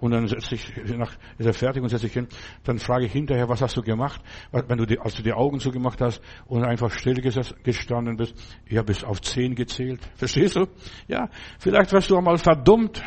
und 0.00 0.12
dann 0.12 0.26
setzt 0.26 0.48
sich, 0.48 0.72
nach, 0.96 1.12
ist 1.36 1.46
er 1.46 1.52
fertig 1.52 1.82
und 1.82 1.90
setzt 1.90 2.02
sich 2.02 2.12
hin. 2.12 2.26
Dann 2.64 2.78
frage 2.78 3.04
ich 3.04 3.12
hinterher, 3.12 3.48
was 3.48 3.60
hast 3.60 3.76
du 3.76 3.82
gemacht? 3.82 4.22
Wenn 4.50 4.78
du 4.78 4.86
die, 4.86 4.98
als 4.98 5.14
du 5.14 5.22
die 5.22 5.32
Augen 5.32 5.60
zugemacht 5.60 6.00
hast 6.00 6.22
und 6.46 6.64
einfach 6.64 6.90
still 6.90 7.14
gestanden 7.14 8.16
bist, 8.16 8.34
ich 8.64 8.78
habe 8.78 8.86
bis 8.86 9.04
auf 9.04 9.20
zehn 9.20 9.54
gezählt. 9.54 10.00
Verstehst 10.16 10.56
du? 10.56 10.66
Ja, 11.06 11.28
vielleicht 11.58 11.92
wirst 11.92 12.10
du 12.10 12.16
einmal 12.16 12.38
verdummt. 12.38 13.02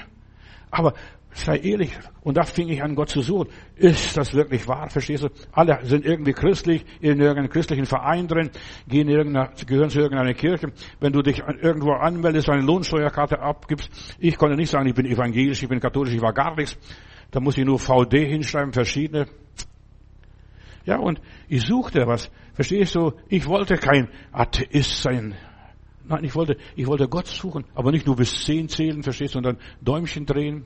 Aber 0.69 0.93
sei 1.33 1.57
ehrlich. 1.57 1.91
Und 2.21 2.37
da 2.37 2.43
fing 2.43 2.69
ich 2.69 2.81
an, 2.81 2.95
Gott 2.95 3.09
zu 3.09 3.21
suchen. 3.21 3.49
Ist 3.75 4.15
das 4.15 4.33
wirklich 4.33 4.67
wahr? 4.67 4.89
Verstehst 4.89 5.23
du? 5.23 5.29
Alle 5.51 5.79
sind 5.83 6.05
irgendwie 6.05 6.33
christlich, 6.33 6.85
in 7.01 7.19
irgendeinem 7.19 7.49
christlichen 7.49 7.85
Verein 7.85 8.27
drin, 8.27 8.51
gehen 8.87 9.07
gehören 9.07 9.89
zu 9.89 9.99
irgendeiner 9.99 10.33
Kirche. 10.33 10.71
Wenn 10.99 11.13
du 11.13 11.21
dich 11.21 11.39
irgendwo 11.39 11.91
anmeldest, 11.93 12.49
eine 12.49 12.61
Lohnsteuerkarte 12.61 13.39
abgibst, 13.39 13.89
ich 14.19 14.37
konnte 14.37 14.55
nicht 14.55 14.69
sagen, 14.69 14.87
ich 14.87 14.95
bin 14.95 15.05
evangelisch, 15.05 15.63
ich 15.63 15.69
bin 15.69 15.79
katholisch, 15.79 16.13
ich 16.13 16.21
war 16.21 16.33
gar 16.33 16.55
nichts. 16.55 16.77
Da 17.31 17.39
muss 17.39 17.57
ich 17.57 17.65
nur 17.65 17.79
VD 17.79 18.27
hinschreiben, 18.27 18.73
verschiedene. 18.73 19.27
Ja, 20.85 20.97
und 20.97 21.19
ich 21.47 21.63
suchte 21.63 22.05
was. 22.05 22.29
Verstehst 22.53 22.95
du? 22.95 23.13
Ich 23.29 23.47
wollte 23.47 23.75
kein 23.77 24.09
Atheist 24.31 25.01
sein. 25.01 25.33
Nein, 26.05 26.23
ich 26.25 26.35
wollte, 26.35 26.57
ich 26.75 26.85
wollte 26.85 27.07
Gott 27.07 27.27
suchen, 27.27 27.65
aber 27.73 27.91
nicht 27.91 28.05
nur 28.05 28.17
bis 28.17 28.43
zehn 28.43 28.67
zählen, 28.67 29.01
verstehst 29.01 29.35
du, 29.35 29.37
sondern 29.37 29.57
Däumchen 29.81 30.25
drehen 30.25 30.65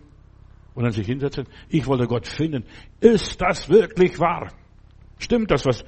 und 0.77 0.83
dann 0.83 0.91
sich 0.91 1.07
hinsetzen. 1.07 1.47
Ich 1.69 1.87
wollte 1.87 2.05
Gott 2.05 2.27
finden. 2.27 2.63
Ist 2.99 3.41
das 3.41 3.67
wirklich 3.67 4.19
wahr? 4.19 4.49
Stimmt 5.17 5.49
das, 5.49 5.65
was, 5.65 5.83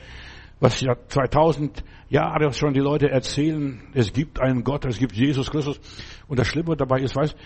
was 0.59 0.81
ja 0.81 0.95
2000 1.07 1.83
Jahre 2.09 2.51
schon 2.53 2.73
die 2.73 2.79
Leute 2.79 3.07
erzählen? 3.07 3.83
Es 3.93 4.11
gibt 4.11 4.41
einen 4.41 4.63
Gott, 4.63 4.85
es 4.85 4.97
gibt 4.97 5.13
Jesus 5.13 5.51
Christus. 5.51 5.79
Und 6.27 6.39
das 6.39 6.47
Schlimme 6.47 6.75
dabei 6.75 7.01
ist, 7.01 7.15
weißt, 7.15 7.37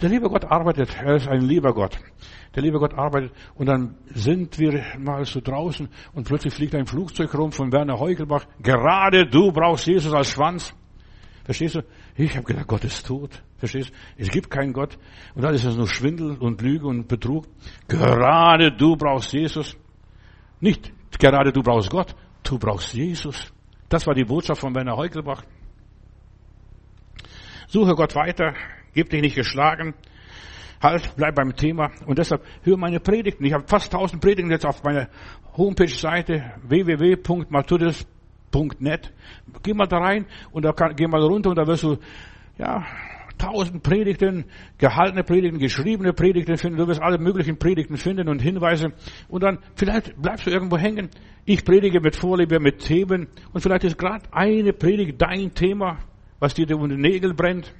der 0.00 0.10
liebe 0.10 0.28
Gott 0.28 0.44
arbeitet. 0.44 0.96
Er 0.96 1.16
ist 1.16 1.26
ein 1.26 1.40
lieber 1.40 1.74
Gott. 1.74 1.98
Der 2.54 2.62
liebe 2.62 2.78
Gott 2.78 2.94
arbeitet. 2.94 3.32
Und 3.56 3.66
dann 3.66 3.96
sind 4.14 4.60
wir 4.60 4.80
mal 4.96 5.24
so 5.24 5.40
draußen 5.40 5.88
und 6.14 6.28
plötzlich 6.28 6.54
fliegt 6.54 6.76
ein 6.76 6.86
Flugzeug 6.86 7.34
rum 7.34 7.50
von 7.50 7.72
Werner 7.72 7.98
Heugelbach. 7.98 8.44
Gerade 8.62 9.26
du 9.26 9.50
brauchst 9.50 9.88
Jesus 9.88 10.14
als 10.14 10.30
Schwanz. 10.30 10.72
Verstehst 11.42 11.74
du? 11.74 11.80
Ich 12.16 12.36
habe 12.36 12.44
gedacht, 12.44 12.66
Gott 12.66 12.84
ist 12.84 13.06
tot. 13.06 13.42
Verstehst? 13.56 13.92
Es 14.16 14.28
gibt 14.28 14.50
keinen 14.50 14.72
Gott. 14.72 14.98
Und 15.34 15.42
dann 15.42 15.54
ist 15.54 15.64
es 15.64 15.76
nur 15.76 15.88
Schwindel 15.88 16.36
und 16.38 16.60
Lüge 16.60 16.86
und 16.86 17.08
Betrug. 17.08 17.46
Gerade 17.88 18.72
du 18.72 18.96
brauchst 18.96 19.32
Jesus. 19.32 19.76
Nicht 20.60 20.92
gerade 21.22 21.52
du 21.52 21.62
brauchst 21.62 21.90
Gott, 21.90 22.14
du 22.42 22.58
brauchst 22.58 22.94
Jesus. 22.94 23.52
Das 23.88 24.06
war 24.06 24.14
die 24.14 24.24
Botschaft 24.24 24.60
von 24.60 24.74
Werner 24.74 24.96
Heugelbach. 24.96 25.42
Suche 27.68 27.94
Gott 27.94 28.14
weiter, 28.14 28.54
gib 28.92 29.10
dich 29.10 29.22
nicht 29.22 29.36
geschlagen. 29.36 29.94
Halt, 30.82 31.14
bleib 31.16 31.36
beim 31.36 31.54
Thema. 31.54 31.92
Und 32.06 32.18
deshalb 32.18 32.44
hör 32.64 32.76
meine 32.76 32.98
Predigten. 32.98 33.44
Ich 33.44 33.52
habe 33.52 33.64
fast 33.68 33.92
tausend 33.92 34.20
Predigten 34.20 34.50
jetzt 34.50 34.66
auf 34.66 34.82
meiner 34.82 35.08
Homepage-Seite 35.56 36.54
www.matthäus.com 36.64 38.21
Net. 38.80 39.12
Geh 39.62 39.74
mal 39.74 39.86
da 39.86 39.98
rein 39.98 40.26
und 40.52 40.64
da 40.64 40.72
kann, 40.72 40.94
geh 40.96 41.06
mal 41.06 41.22
runter 41.22 41.50
und 41.50 41.56
da 41.56 41.66
wirst 41.66 41.82
du, 41.82 41.96
ja, 42.58 42.84
tausend 43.38 43.82
Predigten, 43.82 44.44
gehaltene 44.78 45.24
Predigten, 45.24 45.58
geschriebene 45.58 46.12
Predigten 46.12 46.56
finden. 46.56 46.78
Du 46.78 46.86
wirst 46.86 47.02
alle 47.02 47.18
möglichen 47.18 47.58
Predigten 47.58 47.96
finden 47.96 48.28
und 48.28 48.40
Hinweise. 48.40 48.92
Und 49.28 49.42
dann 49.42 49.58
vielleicht 49.74 50.20
bleibst 50.20 50.46
du 50.46 50.50
irgendwo 50.50 50.78
hängen. 50.78 51.10
Ich 51.44 51.64
predige 51.64 52.00
mit 52.00 52.14
Vorliebe, 52.14 52.60
mit 52.60 52.78
Themen. 52.78 53.28
Und 53.52 53.60
vielleicht 53.60 53.84
ist 53.84 53.98
gerade 53.98 54.24
eine 54.30 54.72
Predigt 54.72 55.20
dein 55.20 55.54
Thema, 55.54 55.98
was 56.38 56.54
dir 56.54 56.70
unter 56.76 56.94
den 56.94 57.00
Nägel 57.00 57.34
brennt. 57.34 57.72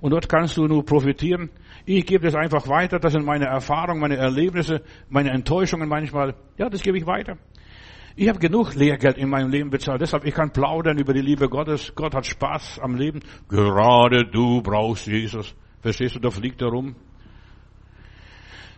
Und 0.00 0.10
dort 0.10 0.28
kannst 0.28 0.56
du 0.56 0.66
nur 0.66 0.84
profitieren. 0.84 1.50
Ich 1.84 2.06
gebe 2.06 2.24
das 2.24 2.34
einfach 2.34 2.68
weiter. 2.68 2.98
Das 2.98 3.12
sind 3.12 3.24
meine 3.24 3.46
Erfahrungen, 3.46 4.00
meine 4.00 4.16
Erlebnisse, 4.16 4.82
meine 5.08 5.30
Enttäuschungen 5.30 5.88
manchmal. 5.88 6.34
Ja, 6.58 6.68
das 6.68 6.82
gebe 6.82 6.98
ich 6.98 7.06
weiter. 7.06 7.38
Ich 8.18 8.30
habe 8.30 8.38
genug 8.38 8.74
Lehrgeld 8.74 9.18
in 9.18 9.28
meinem 9.28 9.50
Leben 9.50 9.68
bezahlt, 9.68 10.00
deshalb 10.00 10.24
ich 10.24 10.32
kann 10.32 10.50
plaudern 10.50 10.96
über 10.96 11.12
die 11.12 11.20
Liebe 11.20 11.50
Gottes. 11.50 11.92
Gott 11.94 12.14
hat 12.14 12.24
Spaß 12.24 12.78
am 12.80 12.94
Leben. 12.94 13.20
Gerade 13.46 14.24
du 14.24 14.62
brauchst 14.62 15.06
Jesus. 15.06 15.54
Verstehst 15.82 16.16
du, 16.16 16.20
da 16.20 16.30
fliegt 16.30 16.62
er 16.62 16.68
rum 16.68 16.96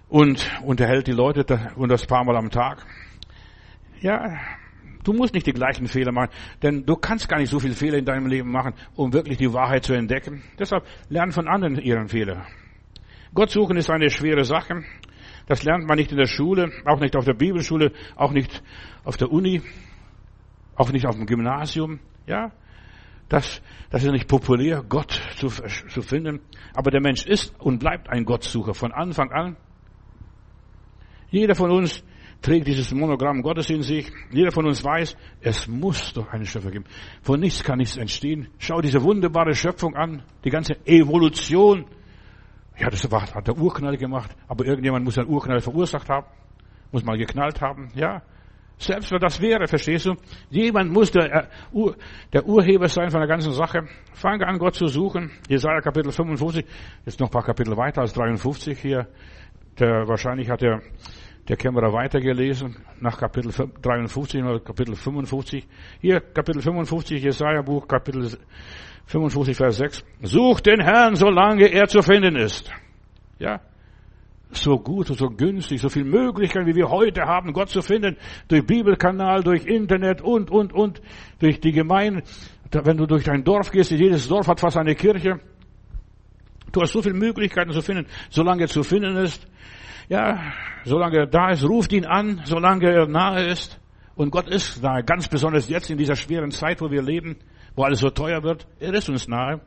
und 0.09 0.51
unterhält 0.65 1.07
die 1.07 1.13
Leute 1.13 1.71
und 1.77 1.89
das 1.89 2.05
paar 2.05 2.25
Mal 2.25 2.37
am 2.37 2.51
Tag. 2.51 2.85
Ja, 4.01 4.39
du 5.05 5.13
musst 5.13 5.35
nicht 5.35 5.47
die 5.47 5.53
gleichen 5.53 5.87
Fehler 5.87 6.11
machen, 6.11 6.31
denn 6.63 6.85
du 6.85 6.97
kannst 6.97 7.29
gar 7.29 7.39
nicht 7.39 7.51
so 7.51 7.61
viele 7.61 7.75
Fehler 7.75 7.99
in 7.99 8.05
deinem 8.05 8.27
Leben 8.27 8.51
machen, 8.51 8.75
um 8.97 9.13
wirklich 9.13 9.39
die 9.39 9.53
Wahrheit 9.53 9.85
zu 9.85 9.93
entdecken. 9.93 10.43
Deshalb 10.59 10.85
lern 11.11 11.31
von 11.31 11.47
anderen 11.47 11.79
ihren 11.79 12.09
Fehler. 12.09 12.45
Gott 13.35 13.51
suchen 13.51 13.77
ist 13.77 13.89
eine 13.89 14.11
schwere 14.11 14.45
Sache. 14.45 14.83
Das 15.49 15.65
lernt 15.65 15.87
man 15.89 15.97
nicht 15.97 16.13
in 16.13 16.19
der 16.19 16.27
Schule, 16.27 16.71
auch 16.85 17.01
nicht 17.01 17.17
auf 17.17 17.25
der 17.25 17.33
Bibelschule, 17.33 17.93
auch 18.17 18.33
nicht 18.33 18.63
auf 19.03 19.17
der 19.17 19.33
Uni, 19.33 19.63
auch 20.77 20.93
nicht 20.93 21.07
auf 21.07 21.17
dem 21.17 21.25
Gymnasium. 21.25 22.01
Ja, 22.27 22.53
das, 23.31 23.63
das 23.89 24.05
ist 24.05 24.13
nicht 24.13 24.29
populär, 24.29 24.85
Gott 24.87 25.21
zu, 25.37 25.49
zu 25.49 26.03
finden. 26.03 26.41
Aber 26.75 26.91
der 26.91 27.01
Mensch 27.01 27.25
ist 27.25 27.59
und 27.61 27.79
bleibt 27.79 28.11
ein 28.11 28.27
Gottsucher 28.27 28.75
von 28.75 28.93
Anfang 28.93 29.33
an. 29.33 29.57
Jeder 31.31 31.55
von 31.55 31.71
uns 31.71 32.05
trägt 32.43 32.67
dieses 32.67 32.93
Monogramm 32.93 33.41
Gottes 33.41 33.71
in 33.71 33.83
sich. 33.83 34.13
Jeder 34.31 34.53
von 34.53 34.67
uns 34.67 34.85
weiß, 34.85 35.17
es 35.41 35.67
muss 35.67 36.13
doch 36.13 36.29
eine 36.29 36.45
Schöpfung 36.45 36.73
geben. 36.73 36.85
Von 37.23 37.41
nichts 37.41 37.65
kann 37.65 37.79
nichts 37.79 37.97
entstehen. 37.97 38.49
Schau 38.59 38.83
diese 38.83 39.03
wunderbare 39.03 39.55
Schöpfung 39.55 39.95
an, 39.97 40.23
die 40.45 40.51
ganze 40.51 40.77
Evolution. 40.87 41.87
Ja, 42.79 42.89
das 42.91 43.09
hat 43.11 43.49
der 43.49 43.59
Urknall 43.59 43.97
gemacht, 43.97 44.35
aber 44.47 44.65
irgendjemand 44.65 45.05
muss 45.05 45.19
einen 45.19 45.29
Urknall 45.29 45.61
verursacht 45.61 46.09
haben, 46.09 46.27
muss 46.93 47.05
mal 47.05 47.19
geknallt 47.19 47.61
haben, 47.61 47.91
ja. 47.95 48.23
Selbst 48.79 49.11
wenn 49.11 49.19
das 49.19 49.41
wäre, 49.41 49.67
verstehst 49.67 50.07
du? 50.07 50.15
Jemand 50.51 50.93
muss 50.93 51.11
der, 51.11 51.35
äh, 51.35 51.47
der 52.33 52.47
Urheber 52.47 52.87
sein 52.87 53.11
von 53.11 53.19
der 53.19 53.29
ganzen 53.29 53.53
Sache. 53.53 53.89
Fange 54.13 54.47
an, 54.47 54.59
Gott 54.59 54.77
zu 54.77 54.87
suchen. 54.87 55.33
Jesaja 55.49 55.81
Kapitel 55.81 56.13
55, 56.13 56.65
jetzt 57.05 57.19
noch 57.19 57.27
ein 57.27 57.33
paar 57.33 57.43
Kapitel 57.43 57.77
weiter 57.77 58.03
als 58.03 58.13
53 58.13 58.79
hier. 58.79 59.09
Der, 59.81 60.07
wahrscheinlich 60.07 60.49
hat 60.49 60.63
der, 60.63 60.81
der 61.49 61.57
Kämmerer 61.57 61.93
weitergelesen, 61.93 62.77
nach 63.01 63.19
Kapitel 63.19 63.51
53 63.51 64.45
oder 64.45 64.61
Kapitel 64.61 64.95
55. 64.95 65.67
Hier, 66.01 66.21
Kapitel 66.21 66.63
55, 66.63 67.21
Jesaja 67.21 67.63
Buch, 67.63 67.89
Kapitel 67.89 68.39
55, 69.09 69.57
Vers 69.57 69.77
6. 69.79 70.05
Sucht 70.23 70.67
den 70.67 70.81
Herrn, 70.81 71.17
solange 71.17 71.67
er 71.67 71.89
zu 71.89 72.03
finden 72.03 72.37
ist. 72.37 72.71
Ja. 73.39 73.61
So 74.51 74.79
gut 74.79 75.11
und 75.11 75.19
so 75.19 75.29
günstig, 75.29 75.81
so 75.81 75.89
viel 75.89 76.05
Möglichkeiten, 76.05 76.67
wie 76.67 76.75
wir 76.75 76.91
heute 76.91 77.23
haben, 77.23 77.53
Gott 77.53 77.71
zu 77.71 77.83
finden, 77.83 78.17
durch 78.49 78.67
Bibelkanal, 78.67 79.43
durch 79.43 79.67
Internet 79.67 80.21
und, 80.23 80.51
und, 80.51 80.73
und, 80.73 81.01
durch 81.39 81.61
die 81.61 81.73
Gemeinde. 81.73 82.23
Wenn 82.71 82.99
du 82.99 83.07
durch 83.07 83.25
dein 83.25 83.45
Dorf 83.45 83.71
gehst, 83.71 83.91
jedes 83.91 84.29
Dorf 84.29 84.47
hat 84.47 84.61
fast 84.61 84.77
eine 84.77 84.95
Kirche. 84.95 85.41
Du 86.73 86.83
hast 86.83 86.93
so 86.93 87.01
viele 87.01 87.15
Möglichkeiten 87.15 87.73
zu 87.73 87.81
finden, 87.81 88.07
solange 88.29 88.63
er 88.63 88.69
zu 88.69 88.83
finden 88.83 89.17
ist. 89.17 89.47
Ja, 90.11 90.53
solange 90.85 91.17
er 91.17 91.27
da 91.27 91.51
ist, 91.51 91.65
ruft 91.65 91.93
ihn 91.93 92.05
an, 92.05 92.43
solange 92.45 92.91
er 92.91 93.07
nahe 93.07 93.47
ist. 93.47 93.81
Und 94.17 94.31
Gott 94.31 94.49
ist 94.49 94.83
nahe, 94.83 95.03
ganz 95.03 95.29
besonders 95.29 95.69
jetzt 95.69 95.91
in 95.91 95.97
dieser 95.97 96.17
schweren 96.17 96.51
Zeit, 96.51 96.83
wo 96.83 96.91
wir 96.91 97.03
leben 97.03 97.37
wo 97.79 97.85
alles 97.85 98.01
so 98.01 98.11
teuer 98.11 98.43
wird. 98.43 98.67
Er 98.81 98.93
ist 98.93 99.09
uns 99.09 99.29
nahe. 99.29 99.61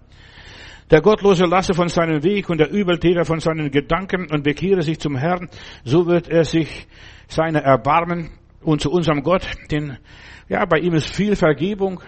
Der 0.91 1.01
Gottlose 1.01 1.45
lasse 1.45 1.73
von 1.73 1.87
seinem 1.87 2.21
Weg 2.23 2.49
und 2.49 2.57
der 2.57 2.69
Übeltäter 2.69 3.23
von 3.23 3.39
seinen 3.39 3.71
Gedanken 3.71 4.29
und 4.29 4.43
bekehre 4.43 4.81
sich 4.81 4.99
zum 4.99 5.15
Herrn. 5.15 5.47
So 5.85 6.05
wird 6.05 6.27
er 6.27 6.43
sich 6.43 6.87
seiner 7.29 7.61
erbarmen 7.61 8.29
und 8.61 8.81
zu 8.81 8.91
unserem 8.91 9.23
Gott, 9.23 9.47
denn 9.71 9.97
ja, 10.49 10.65
bei 10.65 10.79
ihm 10.79 10.93
ist 10.93 11.15
viel 11.15 11.37
Vergebung. 11.37 12.01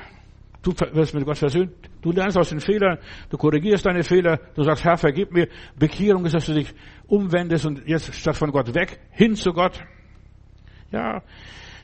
Du 0.62 0.74
wirst 0.92 1.14
mit 1.14 1.26
Gott 1.26 1.38
versöhnt. 1.38 1.72
Du 2.02 2.12
lernst 2.12 2.38
aus 2.38 2.50
den 2.50 2.60
Fehlern, 2.60 2.98
du 3.30 3.38
korrigierst 3.38 3.86
deine 3.86 4.04
Fehler, 4.04 4.40
du 4.56 4.64
sagst, 4.64 4.84
Herr, 4.84 4.98
vergib 4.98 5.32
mir. 5.32 5.48
Bekehrung 5.78 6.26
ist, 6.26 6.36
dass 6.36 6.46
du 6.46 6.54
dich 6.54 6.74
umwendest 7.08 7.66
und 7.66 7.88
jetzt 7.88 8.14
statt 8.14 8.36
von 8.36 8.52
Gott 8.52 8.74
weg, 8.76 9.00
hin 9.12 9.36
zu 9.36 9.54
Gott. 9.54 9.80
Ja, 10.92 11.22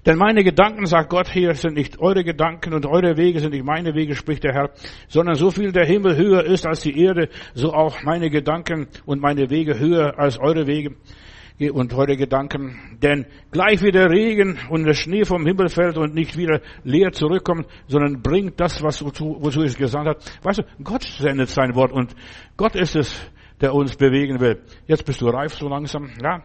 denn 0.06 0.18
meine 0.18 0.43
Gedanken, 0.43 0.86
sagt 0.86 1.10
Gott 1.10 1.30
hier, 1.30 1.54
sind 1.56 1.76
nicht 1.76 2.00
eure 2.00 2.24
Gedanken 2.24 2.74
und 2.74 2.86
eure 2.86 3.18
Wege 3.18 3.39
sind 3.39 3.54
nicht 3.54 3.66
meine 3.66 3.93
Wege, 3.95 4.16
spricht 4.16 4.43
der 4.43 4.54
Herr, 4.54 4.72
sondern 5.08 5.36
so 5.36 5.52
viel 5.52 5.72
der 5.72 5.86
Himmel 5.86 6.16
höher 6.16 6.43
ist 6.45 6.66
als 6.66 6.82
die 6.82 6.97
Erde, 7.00 7.30
so 7.54 7.74
auch 7.74 8.04
meine 8.04 8.30
Gedanken 8.30 8.88
und 9.06 9.22
meine 9.22 9.50
Wege 9.50 9.78
höher 9.78 10.18
als 10.18 10.39
eure 10.39 10.68
Wege 10.68 10.95
und 11.68 11.93
eure 11.93 12.16
Gedanken. 12.16 12.97
Denn 13.02 13.26
gleich 13.52 13.82
wie 13.82 13.91
der 13.91 14.10
Regen 14.10 14.58
und 14.70 14.86
der 14.86 14.93
Schnee 14.93 15.26
vom 15.26 15.45
Himmel 15.45 15.68
fällt 15.68 15.97
und 15.97 16.16
nicht 16.16 16.38
wieder 16.38 16.62
leer 16.84 17.12
zurückkommt, 17.12 17.68
sondern 17.88 18.22
bringt 18.22 18.60
das, 18.60 18.82
was 18.82 19.04
wozu, 19.04 19.62
es 19.62 19.76
gesandt 19.76 20.08
hat. 20.08 20.39
Weißt 20.43 20.60
du, 20.60 20.64
Gott 20.82 21.04
sendet 21.04 21.50
sein 21.50 21.76
Wort 21.76 21.91
und 21.91 22.16
Gott 22.56 22.76
ist 22.76 22.95
es, 22.95 23.30
der 23.60 23.74
uns 23.74 23.97
bewegen 23.97 24.39
will. 24.39 24.62
Jetzt 24.88 25.06
bist 25.06 25.20
du 25.20 25.28
reif 25.28 25.54
so 25.54 25.68
langsam, 25.68 26.10
ja? 26.24 26.41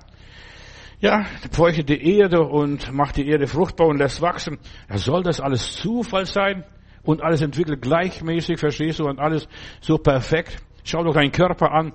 Ja, 1.04 1.26
feuchtet 1.52 1.90
die 1.90 2.16
Erde 2.16 2.40
und 2.40 2.90
macht 2.90 3.18
die 3.18 3.28
Erde 3.28 3.46
fruchtbar 3.46 3.88
und 3.88 3.98
lässt 3.98 4.22
wachsen. 4.22 4.58
Ja, 4.88 4.96
soll 4.96 5.22
das 5.22 5.38
alles 5.38 5.76
Zufall 5.76 6.24
sein? 6.24 6.64
Und 7.02 7.22
alles 7.22 7.42
entwickelt 7.42 7.82
gleichmäßig, 7.82 8.58
verstehst 8.58 9.00
du? 9.00 9.04
Und 9.04 9.18
alles 9.18 9.46
so 9.82 9.98
perfekt. 9.98 10.56
Schau 10.82 11.04
doch 11.04 11.12
deinen 11.12 11.30
Körper 11.30 11.72
an. 11.72 11.92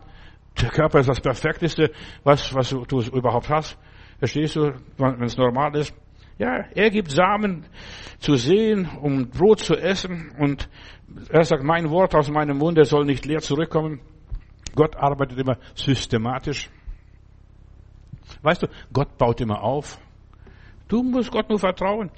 Der 0.62 0.70
Körper 0.70 1.00
ist 1.00 1.10
das 1.10 1.22
Perfekteste, 1.22 1.92
was, 2.24 2.54
was 2.54 2.70
du 2.70 3.00
überhaupt 3.00 3.50
hast. 3.50 3.80
Verstehst 4.20 4.58
du? 4.58 4.74
Wenn 4.98 5.24
es 5.24 5.38
normal 5.38 5.76
ist. 5.76 5.92
Ja, 6.38 6.66
er 6.76 6.92
gibt 6.92 7.10
Samen 7.10 7.66
zu 8.20 8.36
sehen, 8.36 8.88
um 9.02 9.32
Brot 9.32 9.62
zu 9.62 9.76
essen. 9.76 10.36
Und 10.38 10.70
er 11.32 11.46
sagt, 11.46 11.64
mein 11.64 11.90
Wort 11.90 12.14
aus 12.14 12.30
meinem 12.30 12.60
Munde 12.60 12.86
soll 12.86 13.06
nicht 13.06 13.26
leer 13.26 13.40
zurückkommen. 13.40 14.02
Gott 14.76 14.96
arbeitet 14.96 15.40
immer 15.40 15.58
systematisch. 15.74 16.70
Weißt 18.42 18.64
du, 18.64 18.68
Gott 18.94 19.18
baut 19.18 19.42
immer 19.42 19.62
auf. 19.62 20.00
Du 20.90 21.04
musst 21.04 21.32
Gott 21.32 21.50
nur 21.50 21.60
vertrauen. 21.60 22.10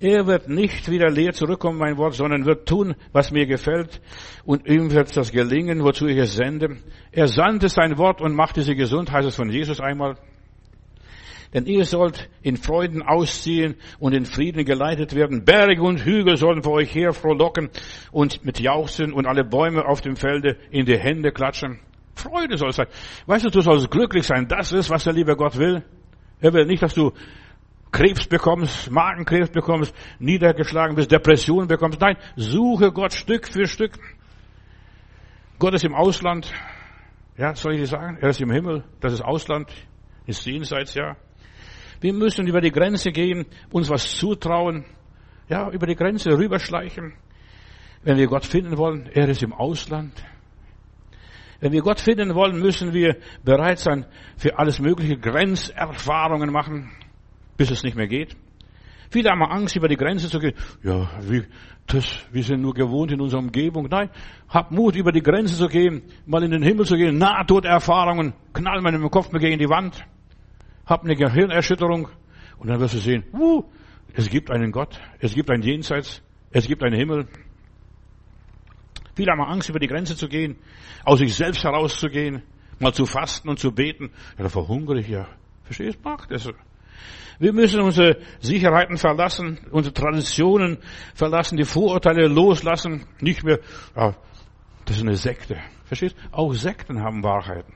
Er 0.00 0.26
wird 0.26 0.50
nicht 0.50 0.90
wieder 0.90 1.08
leer 1.08 1.32
zurückkommen, 1.32 1.78
mein 1.78 1.96
Wort, 1.96 2.12
sondern 2.12 2.44
wird 2.44 2.68
tun, 2.68 2.94
was 3.12 3.30
mir 3.30 3.46
gefällt. 3.46 4.02
Und 4.44 4.66
ihm 4.68 4.92
wird 4.92 5.16
das 5.16 5.32
gelingen, 5.32 5.82
wozu 5.82 6.06
ich 6.06 6.18
es 6.18 6.36
sende. 6.36 6.76
Er 7.10 7.26
sandte 7.26 7.70
sein 7.70 7.96
Wort 7.96 8.20
und 8.20 8.34
machte 8.34 8.60
sie 8.60 8.74
gesund, 8.74 9.10
heißt 9.10 9.28
es 9.28 9.36
von 9.36 9.48
Jesus 9.48 9.80
einmal. 9.80 10.16
Denn 11.54 11.64
ihr 11.64 11.86
sollt 11.86 12.28
in 12.42 12.58
Freuden 12.58 13.00
ausziehen 13.00 13.76
und 13.98 14.12
in 14.12 14.26
Frieden 14.26 14.66
geleitet 14.66 15.14
werden. 15.14 15.46
Berge 15.46 15.80
und 15.80 16.04
Hügel 16.04 16.36
sollen 16.36 16.62
vor 16.62 16.74
euch 16.74 16.94
her 16.94 17.14
frohlocken 17.14 17.70
und 18.12 18.44
mit 18.44 18.60
Jauchzen 18.60 19.14
und 19.14 19.26
alle 19.26 19.44
Bäume 19.44 19.86
auf 19.86 20.02
dem 20.02 20.16
Felde 20.16 20.58
in 20.70 20.84
die 20.84 20.98
Hände 20.98 21.32
klatschen. 21.32 21.80
Freude 22.18 22.56
soll 22.56 22.72
sein. 22.72 22.86
Weißt 23.26 23.44
du, 23.44 23.50
du 23.50 23.60
sollst 23.60 23.90
glücklich 23.90 24.26
sein. 24.26 24.46
Das 24.48 24.72
ist, 24.72 24.90
was 24.90 25.04
der 25.04 25.12
liebe 25.12 25.36
Gott 25.36 25.56
will. 25.56 25.84
Er 26.40 26.52
will 26.52 26.66
nicht, 26.66 26.82
dass 26.82 26.94
du 26.94 27.12
Krebs 27.90 28.26
bekommst, 28.26 28.90
Magenkrebs 28.90 29.50
bekommst, 29.50 29.94
niedergeschlagen 30.18 30.94
bist, 30.94 31.10
Depression 31.10 31.66
bekommst. 31.66 32.00
Nein, 32.00 32.16
suche 32.36 32.92
Gott 32.92 33.12
Stück 33.12 33.48
für 33.48 33.66
Stück. 33.66 33.98
Gott 35.58 35.74
ist 35.74 35.84
im 35.84 35.94
Ausland. 35.94 36.52
Ja, 37.36 37.54
soll 37.54 37.74
ich 37.74 37.80
dir 37.80 37.86
sagen? 37.86 38.18
Er 38.20 38.28
ist 38.30 38.40
im 38.40 38.50
Himmel. 38.50 38.84
Das 39.00 39.12
ist 39.12 39.22
Ausland. 39.22 39.70
Ist 40.26 40.44
jenseits, 40.44 40.94
ja. 40.94 41.16
Wir 42.00 42.12
müssen 42.12 42.46
über 42.46 42.60
die 42.60 42.70
Grenze 42.70 43.10
gehen, 43.10 43.46
uns 43.70 43.90
was 43.90 44.16
zutrauen. 44.16 44.84
Ja, 45.48 45.70
über 45.70 45.86
die 45.86 45.96
Grenze 45.96 46.36
rüberschleichen. 46.36 47.14
Wenn 48.02 48.18
wir 48.18 48.26
Gott 48.26 48.44
finden 48.44 48.76
wollen, 48.76 49.08
er 49.12 49.28
ist 49.28 49.42
im 49.42 49.52
Ausland. 49.52 50.12
Wenn 51.60 51.72
wir 51.72 51.82
Gott 51.82 52.00
finden 52.00 52.34
wollen, 52.34 52.60
müssen 52.60 52.92
wir 52.92 53.16
bereit 53.44 53.78
sein, 53.78 54.06
für 54.36 54.58
alles 54.58 54.78
mögliche 54.78 55.18
Grenzerfahrungen 55.18 56.52
machen 56.52 56.90
bis 57.58 57.70
es 57.70 57.82
nicht 57.82 57.96
mehr 57.96 58.06
geht. 58.06 58.34
Viele 59.10 59.30
haben 59.30 59.42
Angst, 59.42 59.76
über 59.76 59.88
die 59.88 59.96
Grenze 59.96 60.30
zu 60.30 60.38
gehen. 60.38 60.54
Ja, 60.82 61.10
wie, 61.22 61.42
das, 61.86 62.26
wir 62.30 62.42
sind 62.42 62.62
nur 62.62 62.72
gewohnt 62.72 63.10
in 63.10 63.20
unserer 63.20 63.40
Umgebung. 63.40 63.88
Nein, 63.90 64.10
hab 64.48 64.70
Mut, 64.70 64.96
über 64.96 65.12
die 65.12 65.22
Grenze 65.22 65.56
zu 65.56 65.66
gehen, 65.66 66.02
mal 66.24 66.42
in 66.42 66.50
den 66.50 66.62
Himmel 66.62 66.86
zu 66.86 66.96
gehen, 66.96 67.18
Nahtoderfahrungen, 67.18 68.34
knall 68.52 68.94
im 68.94 69.10
Kopf 69.10 69.32
mir 69.32 69.40
gegen 69.40 69.58
die 69.58 69.68
Wand, 69.68 70.04
hab 70.86 71.04
eine 71.04 71.16
Gehirnerschütterung 71.16 72.08
und 72.58 72.68
dann 72.68 72.80
wirst 72.80 72.94
du 72.94 72.98
sehen, 72.98 73.24
uh, 73.32 73.64
es 74.14 74.30
gibt 74.30 74.50
einen 74.50 74.72
Gott, 74.72 75.00
es 75.20 75.34
gibt 75.34 75.50
ein 75.50 75.62
Jenseits, 75.62 76.22
es 76.50 76.66
gibt 76.66 76.82
einen 76.82 76.96
Himmel. 76.96 77.26
Viele 79.18 79.32
haben 79.32 79.40
Angst, 79.40 79.68
über 79.68 79.80
die 79.80 79.88
Grenze 79.88 80.14
zu 80.14 80.28
gehen, 80.28 80.58
aus 81.04 81.18
sich 81.18 81.34
selbst 81.34 81.64
herauszugehen, 81.64 82.44
mal 82.78 82.92
zu 82.92 83.04
fasten 83.04 83.48
und 83.48 83.58
zu 83.58 83.72
beten. 83.72 84.12
Ja, 84.36 84.44
da 84.44 84.48
verhungere 84.48 85.00
ich 85.00 85.08
ja. 85.08 85.26
Verstehst? 85.64 85.98
Macht 86.04 86.30
es. 86.30 86.48
Wir 87.40 87.52
müssen 87.52 87.80
unsere 87.80 88.18
Sicherheiten 88.38 88.96
verlassen, 88.96 89.58
unsere 89.72 89.92
Traditionen 89.92 90.78
verlassen, 91.16 91.56
die 91.56 91.64
Vorurteile 91.64 92.28
loslassen, 92.28 93.06
nicht 93.20 93.42
mehr, 93.42 93.58
ja, 93.96 94.14
das 94.84 94.98
ist 94.98 95.02
eine 95.02 95.16
Sekte. 95.16 95.56
Verstehst? 95.84 96.14
Auch 96.30 96.52
Sekten 96.52 97.02
haben 97.02 97.24
Wahrheiten. 97.24 97.74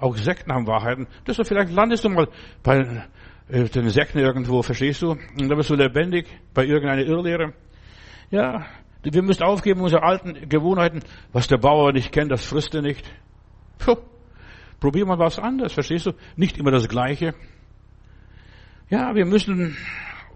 Auch 0.00 0.16
Sekten 0.16 0.52
haben 0.52 0.66
Wahrheiten. 0.66 1.06
Das 1.24 1.38
ist 1.38 1.46
vielleicht 1.46 1.70
landest 1.70 2.04
du 2.04 2.08
mal 2.08 2.26
bei 2.64 3.06
äh, 3.48 3.68
den 3.68 3.88
Sekten 3.90 4.18
irgendwo, 4.18 4.60
verstehst 4.62 5.02
du? 5.02 5.10
Und 5.10 5.48
dann 5.48 5.56
bist 5.56 5.70
du 5.70 5.76
lebendig 5.76 6.26
bei 6.52 6.64
irgendeiner 6.64 7.02
Irrlehre. 7.02 7.52
Ja, 8.32 8.66
wir 9.02 9.22
müssen 9.22 9.42
aufgeben 9.42 9.80
unsere 9.80 10.02
alten 10.02 10.48
Gewohnheiten. 10.48 11.00
Was 11.32 11.48
der 11.48 11.58
Bauer 11.58 11.92
nicht 11.92 12.12
kennt, 12.12 12.30
das 12.30 12.44
frisst 12.44 12.74
er 12.74 12.82
nicht. 12.82 13.04
Puh. 13.78 13.96
Probier 14.78 15.04
mal 15.04 15.18
was 15.18 15.38
anderes, 15.38 15.72
verstehst 15.72 16.06
du? 16.06 16.12
Nicht 16.36 16.58
immer 16.58 16.70
das 16.70 16.88
Gleiche. 16.88 17.34
Ja, 18.88 19.14
wir 19.14 19.26
müssen 19.26 19.76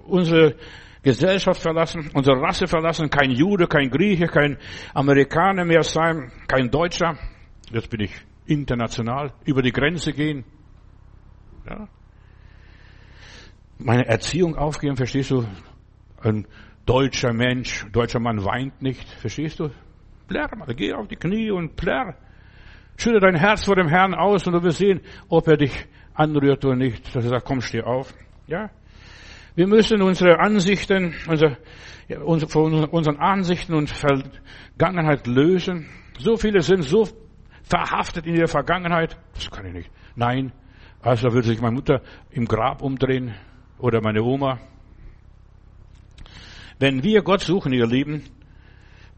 unsere 0.07 0.57
Gesellschaft 1.03 1.61
verlassen, 1.61 2.11
unsere 2.15 2.41
Rasse 2.41 2.67
verlassen, 2.67 3.11
kein 3.11 3.31
Jude, 3.31 3.67
kein 3.67 3.91
Grieche, 3.91 4.27
kein 4.27 4.59
Amerikaner 4.95 5.65
mehr 5.65 5.83
sein, 5.83 6.31
kein 6.47 6.71
Deutscher. 6.71 7.19
Jetzt 7.71 7.91
bin 7.91 8.01
ich 8.01 8.13
international, 8.47 9.33
über 9.45 9.63
die 9.63 9.73
Grenze 9.73 10.13
gehen. 10.13 10.45
Ja. 11.69 11.89
Meine 13.79 14.07
Erziehung 14.07 14.57
aufgeben, 14.57 14.97
verstehst 14.97 15.31
du? 15.31 15.47
Ein 16.23 16.47
deutscher 16.87 17.33
Mensch, 17.33 17.87
deutscher 17.93 18.21
Mann 18.21 18.45
weint 18.45 18.83
nicht, 18.83 19.09
verstehst 19.09 19.61
du? 19.61 19.71
Plärr 20.29 20.57
mal, 20.57 20.75
geh 20.75 20.93
auf 20.93 21.09
die 21.09 21.17
Knie 21.17 21.51
und 21.51 21.77
plärr. 21.77 22.17
Schütte 22.97 23.21
dein 23.21 23.35
Herz 23.35 23.65
vor 23.65 23.77
dem 23.77 23.89
Herrn 23.89 24.15
aus 24.15 24.47
und 24.47 24.53
du 24.53 24.63
wirst 24.63 24.79
sehen, 24.79 25.01
ob 25.29 25.49
er 25.49 25.57
dich 25.57 25.87
anrührt 26.15 26.65
oder 26.65 26.77
nicht. 26.77 27.15
Dass 27.15 27.25
er 27.25 27.31
sagt, 27.31 27.45
komm, 27.45 27.61
steh 27.61 27.83
auf. 27.83 28.15
Ja? 28.47 28.71
Wir 29.57 29.67
müssen 29.67 30.01
unsere 30.03 30.39
Ansichten, 30.39 31.15
unsere, 31.29 31.59
ja, 32.09 32.21
unsere, 32.21 32.51
von 32.51 32.85
unseren 32.85 33.17
Ansichten 33.17 33.75
und 33.75 33.91
Vergangenheit 33.91 35.27
lösen. 35.27 35.89
So 36.19 36.37
viele 36.37 36.61
sind 36.61 36.83
so 36.83 37.09
verhaftet 37.65 38.27
in 38.27 38.37
ihrer 38.37 38.49
Vergangenheit. 38.49 39.17
Das 39.35 39.51
kann 39.51 39.67
ich 39.67 39.73
nicht. 39.73 39.91
Nein. 40.15 40.53
Also 41.03 41.33
würde 41.33 41.49
sich 41.49 41.61
meine 41.61 41.75
Mutter 41.75 42.01
im 42.31 42.47
Grab 42.47 42.81
umdrehen 42.81 43.35
oder 43.79 44.01
meine 44.01 44.23
Oma. 44.23 44.59
Wenn 46.79 47.03
wir 47.03 47.23
Gott 47.23 47.41
suchen, 47.41 47.73
ihr 47.73 47.87
Lieben, 47.87 48.25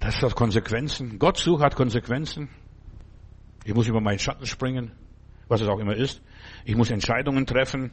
das 0.00 0.22
hat 0.22 0.34
Konsequenzen. 0.34 1.18
Gott 1.18 1.38
suchen 1.38 1.62
hat 1.62 1.74
Konsequenzen. 1.74 2.48
Ich 3.64 3.74
muss 3.74 3.88
über 3.88 4.00
meinen 4.00 4.18
Schatten 4.18 4.46
springen, 4.46 4.92
was 5.48 5.61
es 5.61 5.68
auch 5.68 5.78
immer 5.78 5.96
ist. 5.96 6.22
Ich 6.64 6.76
muss 6.76 6.90
Entscheidungen 6.90 7.46
treffen. 7.46 7.90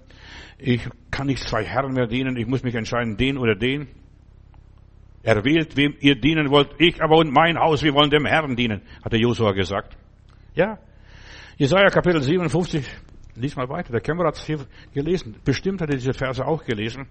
Ich 0.57 0.87
kann 1.09 1.27
nicht 1.27 1.43
zwei 1.47 1.63
Herren 1.63 1.93
mehr 1.93 2.07
dienen. 2.07 2.37
Ich 2.37 2.45
muss 2.45 2.63
mich 2.63 2.75
entscheiden, 2.75 3.17
den 3.17 3.37
oder 3.37 3.55
den. 3.55 3.87
Er 5.23 5.43
wählt, 5.45 5.77
wem 5.77 5.95
ihr 6.01 6.15
dienen 6.15 6.49
wollt. 6.51 6.71
Ich 6.79 7.01
aber 7.01 7.17
und 7.17 7.31
mein 7.31 7.57
Haus, 7.57 7.81
wir 7.81 7.93
wollen 7.93 8.09
dem 8.09 8.25
Herrn 8.25 8.57
dienen, 8.57 8.81
hat 9.03 9.13
der 9.13 9.19
Josua 9.19 9.53
gesagt. 9.53 9.97
Ja. 10.53 10.77
Jesaja 11.57 11.89
Kapitel 11.89 12.21
57. 12.21 12.85
Lies 13.35 13.55
mal 13.55 13.69
weiter. 13.69 13.93
Der 13.93 14.01
Kämmerer 14.01 14.27
hat 14.27 14.35
es 14.35 14.45
hier 14.45 14.59
gelesen. 14.93 15.35
Bestimmt 15.43 15.81
hat 15.81 15.89
er 15.89 15.95
diese 15.95 16.13
Verse 16.13 16.45
auch 16.45 16.63
gelesen. 16.65 17.07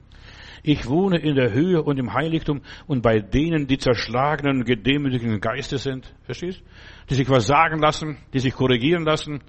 Ich 0.63 0.89
wohne 0.89 1.19
in 1.19 1.35
der 1.35 1.53
Höhe 1.53 1.83
und 1.83 1.99
im 1.99 2.13
Heiligtum 2.15 2.63
und 2.87 3.03
bei 3.03 3.19
denen, 3.19 3.67
die 3.67 3.79
zerschlagenen 3.79 4.65
gedemütigten 4.65 5.41
Geistes 5.41 5.83
sind. 5.83 6.15
Verstehst? 6.23 6.63
Die 7.11 7.15
sich 7.15 7.29
was 7.29 7.47
sagen 7.47 7.81
lassen, 7.81 8.19
die 8.33 8.39
sich 8.39 8.55
korrigieren 8.55 9.05
lassen, 9.05 9.43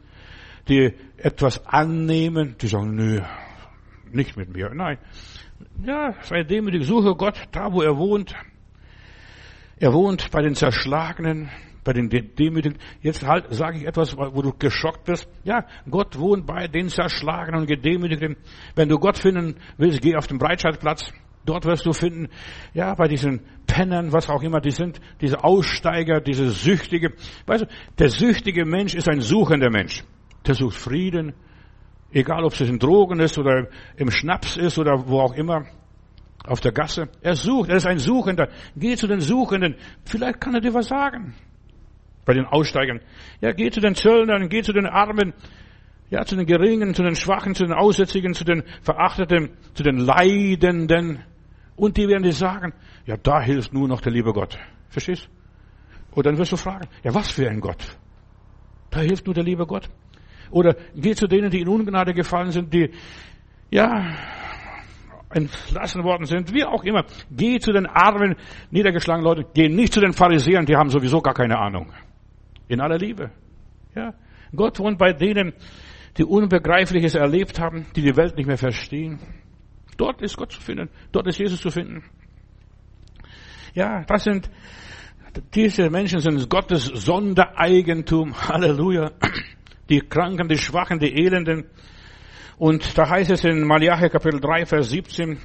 die 0.68 0.94
etwas 1.18 1.66
annehmen, 1.68 2.56
die 2.60 2.68
sagen, 2.68 2.96
nö, 2.96 3.22
nicht 4.12 4.38
mit 4.38 4.54
mir. 4.54 4.72
Nein. 4.74 4.98
Ja, 5.86 6.16
sei 6.22 6.44
demütig, 6.44 6.86
suche 6.86 7.16
Gott 7.16 7.40
da, 7.52 7.72
wo 7.72 7.82
er 7.82 7.96
wohnt. 7.98 8.36
Er 9.78 9.94
wohnt 9.94 10.32
bei 10.32 10.42
den 10.42 10.56
Zerschlagenen, 10.56 11.50
bei 11.84 11.94
den 11.94 12.10
Demütigen. 12.10 12.78
Jetzt 13.02 13.26
halt 13.26 13.46
sage 13.54 13.78
ich 13.78 13.86
etwas, 13.86 14.18
wo 14.18 14.42
du 14.42 14.54
geschockt 14.54 15.06
bist. 15.06 15.28
Ja, 15.44 15.66
Gott 15.90 16.18
wohnt 16.18 16.46
bei 16.46 16.68
den 16.68 16.90
Zerschlagenen 16.90 17.62
und 17.62 17.68
Gedemütigten. 17.68 18.38
Wenn 18.76 18.90
du 18.90 19.00
Gott 19.00 19.18
finden 19.18 19.56
willst, 19.78 20.02
geh 20.02 20.16
auf 20.16 20.28
den 20.28 20.38
Breitscheidplatz. 20.38 21.12
Dort 21.46 21.66
wirst 21.66 21.86
du 21.86 21.92
finden, 21.92 22.30
ja, 22.74 22.96
bei 22.96 23.08
diesen 23.08 23.42
Pennern, 23.68 24.14
was 24.14 24.30
auch 24.30 24.44
immer 24.44 24.62
die 24.62 24.72
sind, 24.72 25.02
diese 25.20 25.44
Aussteiger, 25.44 26.22
diese 26.22 26.50
Süchtige. 26.50 27.14
Weißt 27.46 27.64
du, 27.64 27.68
der 28.00 28.10
süchtige 28.10 28.66
Mensch 28.66 28.94
ist 28.94 29.10
ein 29.10 29.20
suchender 29.20 29.70
Mensch. 29.70 30.04
Der 30.48 30.56
sucht 30.56 30.78
Frieden, 30.78 31.34
egal 32.12 32.46
ob 32.46 32.54
es 32.54 32.62
in 32.62 32.80
Drogen 32.80 33.20
ist 33.20 33.38
oder 33.38 33.68
im 33.98 34.10
Schnaps 34.10 34.56
ist 34.56 34.80
oder 34.80 35.08
wo 35.08 35.20
auch 35.20 35.34
immer, 35.34 35.66
auf 36.46 36.60
der 36.60 36.72
Gasse. 36.72 37.10
Er 37.22 37.36
sucht, 37.36 37.70
er 37.70 37.78
ist 37.78 37.88
ein 37.88 38.00
Suchender. 38.00 38.50
Geh 38.76 38.96
zu 38.96 39.08
den 39.08 39.22
Suchenden. 39.22 39.76
Vielleicht 40.06 40.42
kann 40.42 40.54
er 40.56 40.62
dir 40.62 40.74
was 40.74 40.88
sagen. 40.88 41.36
Bei 42.26 42.34
den 42.34 42.46
Aussteigern. 42.46 43.02
Ja, 43.42 43.52
geh 43.52 43.70
zu 43.70 43.80
den 43.80 43.96
Zöllnern, 43.96 44.50
geh 44.50 44.62
zu 44.62 44.74
den 44.74 44.86
Armen, 44.86 45.34
ja, 46.10 46.24
zu 46.26 46.36
den 46.36 46.46
Geringen, 46.46 46.94
zu 46.94 47.04
den 47.04 47.16
Schwachen, 47.16 47.56
zu 47.56 47.64
den 47.64 47.74
Aussätzigen, 47.74 48.34
zu 48.34 48.44
den 48.44 48.64
Verachteten, 48.82 49.52
zu 49.74 49.84
den 49.84 49.98
Leidenden. 49.98 51.24
Und 51.76 51.98
die 51.98 52.08
werden 52.08 52.24
dir 52.24 52.34
sagen, 52.34 52.74
ja, 53.06 53.18
da 53.18 53.42
hilft 53.42 53.74
nur 53.74 53.88
noch 53.88 54.02
der 54.02 54.12
liebe 54.12 54.32
Gott. 54.32 54.58
Verstehst? 54.90 55.28
Und 56.12 56.26
dann 56.26 56.38
wirst 56.38 56.52
du 56.52 56.58
fragen, 56.58 56.88
ja, 57.04 57.14
was 57.14 57.32
für 57.32 57.50
ein 57.50 57.60
Gott? 57.60 57.98
Da 58.92 59.00
hilft 59.00 59.26
nur 59.26 59.34
der 59.34 59.44
liebe 59.44 59.66
Gott. 59.66 59.90
Oder 60.52 60.76
geh 60.96 61.16
zu 61.16 61.28
denen, 61.28 61.50
die 61.50 61.62
in 61.62 61.68
Ungnade 61.68 62.14
gefallen 62.14 62.52
sind, 62.52 62.72
die, 62.72 62.92
ja, 63.72 64.16
entlassen 65.32 66.04
worden 66.04 66.26
sind, 66.26 66.54
wie 66.54 66.64
auch 66.64 66.84
immer. 66.84 67.06
Geh 67.32 67.60
zu 67.60 67.72
den 67.72 67.88
armen, 67.88 68.36
niedergeschlagenen 68.70 69.26
Leuten, 69.26 69.50
geh 69.54 69.68
nicht 69.68 69.94
zu 69.94 70.00
den 70.00 70.14
Pharisäern, 70.14 70.66
die 70.66 70.76
haben 70.76 70.90
sowieso 70.90 71.22
gar 71.22 71.34
keine 71.34 71.58
Ahnung. 71.58 71.92
In 72.74 72.82
aller 72.82 72.98
Liebe. 72.98 73.30
Ja. 73.96 74.16
Gott 74.56 74.80
wohnt 74.80 74.98
bei 74.98 75.14
denen, 75.14 75.54
die 76.18 76.24
Unbegreifliches 76.24 77.14
erlebt 77.14 77.60
haben, 77.60 77.86
die 77.96 78.02
die 78.02 78.18
Welt 78.18 78.36
nicht 78.36 78.48
mehr 78.48 78.58
verstehen. 78.58 79.20
Dort 79.96 80.24
ist 80.24 80.36
Gott 80.36 80.52
zu 80.52 80.60
finden. 80.60 80.90
Dort 81.12 81.28
ist 81.28 81.38
Jesus 81.38 81.62
zu 81.62 81.70
finden. 81.70 82.04
Ja, 83.76 84.04
das 84.06 84.24
sind, 84.24 84.50
diese 85.54 85.92
Menschen 85.92 86.20
sind 86.20 86.50
Gottes 86.50 86.86
Sondereigentum. 86.86 88.34
Halleluja. 88.36 89.12
Die 89.90 90.00
Kranken, 90.00 90.48
die 90.48 90.58
Schwachen, 90.58 90.98
die 90.98 91.14
Elenden. 91.14 91.66
Und 92.58 92.98
da 92.98 93.08
heißt 93.08 93.30
es 93.30 93.44
in 93.44 93.68
Malachi 93.68 94.10
Kapitel 94.10 94.40
3, 94.40 94.66
Vers 94.66 94.90
17, 94.90 95.38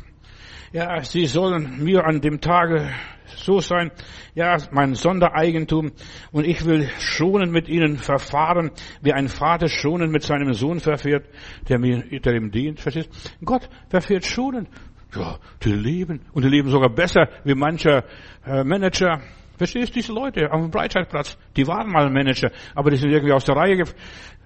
ja, 0.72 1.02
sie 1.02 1.26
sollen 1.26 1.82
mir 1.82 2.04
an 2.04 2.20
dem 2.20 2.40
Tage 2.40 2.90
so 3.36 3.60
sein, 3.60 3.90
ja, 4.34 4.56
mein 4.70 4.94
Sondereigentum, 4.94 5.92
und 6.32 6.46
ich 6.46 6.64
will 6.64 6.88
schonen 6.98 7.50
mit 7.50 7.68
ihnen 7.68 7.96
verfahren, 7.96 8.70
wie 9.02 9.12
ein 9.12 9.28
Vater 9.28 9.68
schonen 9.68 10.10
mit 10.10 10.22
seinem 10.22 10.52
Sohn 10.54 10.80
verfährt, 10.80 11.26
der 11.68 11.78
mir, 11.78 12.02
der 12.20 12.34
ihm 12.34 12.50
dient, 12.50 12.80
verstehst? 12.80 13.10
Gott 13.44 13.68
verfährt 13.88 14.24
schonen. 14.24 14.68
Ja, 15.14 15.38
die 15.62 15.72
leben, 15.72 16.20
und 16.32 16.44
die 16.44 16.50
leben 16.50 16.68
sogar 16.68 16.90
besser 16.90 17.28
wie 17.44 17.54
mancher 17.54 18.04
äh, 18.44 18.62
Manager. 18.62 19.22
Verstehst 19.56 19.90
du, 19.90 19.94
diese 19.94 20.12
Leute 20.12 20.52
auf 20.52 20.60
dem 20.60 20.70
Breitscheidplatz, 20.70 21.38
die 21.56 21.66
waren 21.66 21.90
mal 21.90 22.10
Manager, 22.10 22.50
aber 22.74 22.90
die 22.90 22.98
sind 22.98 23.10
irgendwie 23.10 23.32
aus 23.32 23.44
der 23.44 23.56
Reihe 23.56 23.76
gef 23.76 23.94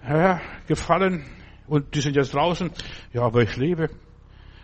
ja, 0.09 0.41
gefallen, 0.67 1.25
und 1.67 1.95
die 1.95 2.01
sind 2.01 2.17
jetzt 2.17 2.35
draußen. 2.35 2.71
Ja, 3.13 3.23
aber 3.23 3.43
ich 3.43 3.57
lebe. 3.57 3.89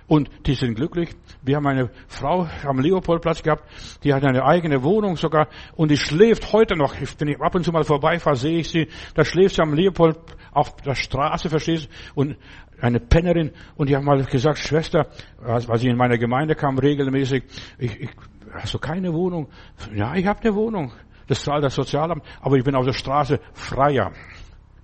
Und 0.08 0.30
die 0.46 0.54
sind 0.54 0.74
glücklich. 0.74 1.10
Wir 1.42 1.56
haben 1.56 1.66
eine 1.66 1.90
Frau 2.08 2.48
am 2.64 2.80
Leopoldplatz 2.80 3.42
gehabt, 3.42 3.64
die 4.02 4.14
hat 4.14 4.24
eine 4.24 4.42
eigene 4.44 4.82
Wohnung 4.82 5.16
sogar 5.16 5.48
und 5.76 5.90
die 5.90 5.98
schläft 5.98 6.52
heute 6.52 6.76
noch. 6.76 6.94
Wenn 7.18 7.28
ich 7.28 7.40
ab 7.40 7.54
und 7.54 7.62
zu 7.62 7.72
mal 7.72 7.84
vorbeifahre, 7.84 8.34
sehe 8.34 8.60
ich 8.60 8.70
sie. 8.70 8.88
Da 9.14 9.24
schläft 9.24 9.56
sie 9.56 9.62
am 9.62 9.74
Leopold 9.74 10.18
auf 10.50 10.76
der 10.76 10.94
Straße, 10.94 11.50
verstehst 11.50 11.86
du? 11.86 12.20
Und 12.20 12.36
eine 12.80 13.00
Pennerin. 13.00 13.52
Und 13.76 13.90
die 13.90 13.96
haben 13.96 14.06
mal 14.06 14.24
gesagt, 14.24 14.58
Schwester, 14.58 15.08
als 15.44 15.66
sie 15.80 15.88
in 15.88 15.96
meiner 15.96 16.16
Gemeinde 16.16 16.54
kam 16.54 16.78
regelmäßig, 16.78 17.44
ich, 17.78 18.00
ich, 18.00 18.10
hast 18.52 18.72
du 18.72 18.78
keine 18.78 19.12
Wohnung? 19.12 19.48
Ja, 19.94 20.14
ich 20.14 20.26
habe 20.26 20.40
eine 20.40 20.54
Wohnung. 20.54 20.92
Das 21.26 21.44
zahlt 21.44 21.62
das 21.62 21.74
Sozialamt, 21.74 22.22
aber 22.40 22.56
ich 22.56 22.64
bin 22.64 22.74
auf 22.74 22.86
der 22.86 22.94
Straße 22.94 23.40
freier. 23.52 24.12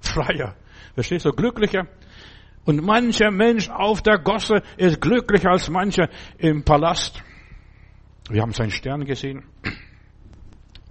Freier. 0.01 0.55
Verstehst 0.95 1.25
du? 1.25 1.33
Glücklicher. 1.33 1.87
Und 2.65 2.83
mancher 2.83 3.31
Mensch 3.31 3.69
auf 3.69 4.03
der 4.03 4.19
Gosse 4.19 4.63
ist 4.77 5.01
glücklicher 5.01 5.51
als 5.51 5.69
mancher 5.69 6.09
im 6.39 6.65
Palast. 6.65 7.23
Wir 8.31 8.41
haben 8.41 8.53
seinen 8.53 8.71
Stern 8.71 9.05
gesehen. 9.05 9.45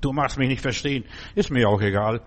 Du 0.01 0.11
machst 0.11 0.37
mich 0.37 0.49
nicht 0.49 0.61
verstehen. 0.61 1.05
Ist 1.33 1.49
mir 1.49 1.67
auch 1.67 1.81
egal. 1.81 2.21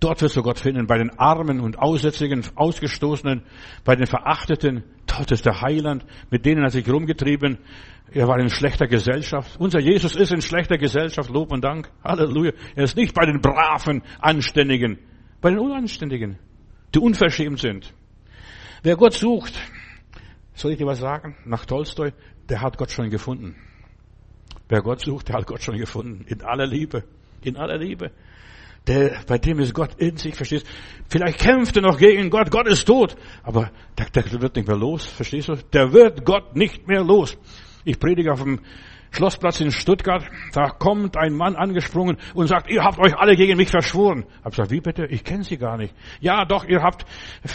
Dort 0.00 0.20
wirst 0.20 0.36
du 0.36 0.42
Gott 0.42 0.58
finden, 0.58 0.88
bei 0.88 0.98
den 0.98 1.16
Armen 1.16 1.60
und 1.60 1.78
Aussätzigen, 1.78 2.44
Ausgestoßenen, 2.56 3.44
bei 3.84 3.94
den 3.94 4.06
Verachteten. 4.06 4.82
Dort 5.06 5.30
ist 5.30 5.46
der 5.46 5.60
Heiland, 5.60 6.04
mit 6.30 6.44
denen 6.44 6.64
er 6.64 6.70
sich 6.70 6.88
rumgetrieben. 6.90 7.58
Er 8.10 8.26
war 8.26 8.38
in 8.40 8.50
schlechter 8.50 8.88
Gesellschaft. 8.88 9.58
Unser 9.60 9.78
Jesus 9.78 10.16
ist 10.16 10.32
in 10.32 10.42
schlechter 10.42 10.76
Gesellschaft. 10.76 11.30
Lob 11.30 11.52
und 11.52 11.62
Dank. 11.62 11.88
Halleluja. 12.04 12.52
Er 12.74 12.84
ist 12.84 12.96
nicht 12.96 13.14
bei 13.14 13.24
den 13.24 13.40
braven, 13.40 14.02
Anständigen, 14.20 14.98
bei 15.40 15.50
den 15.50 15.60
Unanständigen, 15.60 16.38
die 16.94 16.98
unverschämt 16.98 17.60
sind. 17.60 17.94
Wer 18.82 18.96
Gott 18.96 19.14
sucht, 19.14 19.54
soll 20.54 20.72
ich 20.72 20.78
dir 20.78 20.86
was 20.86 20.98
sagen? 20.98 21.36
Nach 21.44 21.64
Tolstoi, 21.64 22.12
der 22.48 22.60
hat 22.60 22.76
Gott 22.76 22.90
schon 22.90 23.10
gefunden. 23.10 23.54
Wer 24.68 24.82
Gott 24.82 25.00
sucht, 25.00 25.28
der 25.28 25.36
hat 25.36 25.46
Gott 25.46 25.62
schon 25.62 25.76
gefunden. 25.76 26.24
In 26.26 26.42
aller 26.42 26.66
Liebe. 26.66 27.04
In 27.42 27.56
aller 27.56 27.78
Liebe. 27.78 28.10
Der, 28.88 29.20
bei 29.26 29.38
dem 29.38 29.60
ist 29.60 29.72
Gott 29.74 29.94
in 29.98 30.16
sich, 30.16 30.34
verstehst? 30.34 30.66
Vielleicht 31.08 31.38
kämpft 31.38 31.76
er 31.76 31.82
noch 31.82 31.96
gegen 31.96 32.28
Gott, 32.30 32.50
Gott 32.50 32.66
ist 32.66 32.84
tot. 32.84 33.14
Aber 33.44 33.70
der, 33.96 34.06
der 34.10 34.40
wird 34.40 34.56
nicht 34.56 34.66
mehr 34.66 34.76
los, 34.76 35.06
verstehst 35.06 35.48
du? 35.48 35.54
Der 35.72 35.92
wird 35.92 36.24
Gott 36.24 36.56
nicht 36.56 36.88
mehr 36.88 37.04
los. 37.04 37.38
Ich 37.84 38.00
predige 38.00 38.32
auf 38.32 38.42
dem 38.42 38.60
Schlossplatz 39.12 39.60
in 39.60 39.70
Stuttgart, 39.70 40.24
da 40.52 40.70
kommt 40.70 41.16
ein 41.16 41.34
Mann 41.34 41.54
angesprungen 41.54 42.16
und 42.34 42.46
sagt, 42.46 42.70
ihr 42.70 42.82
habt 42.82 42.98
euch 42.98 43.14
alle 43.14 43.36
gegen 43.36 43.58
mich 43.58 43.68
verschworen. 43.68 44.24
Ich 44.26 44.44
hab 44.44 44.52
gesagt, 44.52 44.70
wie 44.70 44.80
bitte? 44.80 45.06
Ich 45.06 45.22
kenne 45.22 45.44
sie 45.44 45.58
gar 45.58 45.76
nicht. 45.76 45.94
Ja, 46.20 46.44
doch, 46.46 46.64
ihr 46.64 46.82
habt 46.82 47.04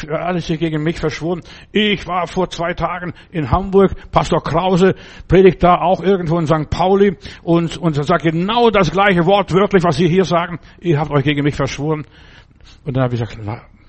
alles 0.10 0.48
gegen 0.48 0.84
mich 0.84 1.00
verschworen. 1.00 1.42
Ich 1.72 2.06
war 2.08 2.28
vor 2.28 2.50
zwei 2.50 2.74
Tagen 2.74 3.14
in 3.32 3.50
Hamburg, 3.50 3.92
Pastor 4.12 4.44
Krause 4.44 4.96
predigt 5.28 5.64
da 5.64 5.82
auch 5.82 6.02
irgendwo 6.02 6.38
in 6.38 6.46
St. 6.46 6.70
Pauli 6.70 7.18
und, 7.42 7.78
und 7.78 7.94
sagt 7.96 8.24
genau 8.24 8.70
das 8.70 8.92
gleiche 8.92 9.26
Wort 9.26 9.52
wörtlich, 9.52 9.84
was 9.84 9.98
Sie 9.98 10.08
hier 10.08 10.26
sagen. 10.26 10.60
Ihr 10.80 11.00
habt 11.00 11.12
euch 11.12 11.24
gegen 11.24 11.44
mich 11.44 11.56
verschworen. 11.56 12.06
Und 12.86 12.96
dann 12.96 13.04
habe 13.04 13.16
ich 13.16 13.20
gesagt, 13.20 13.40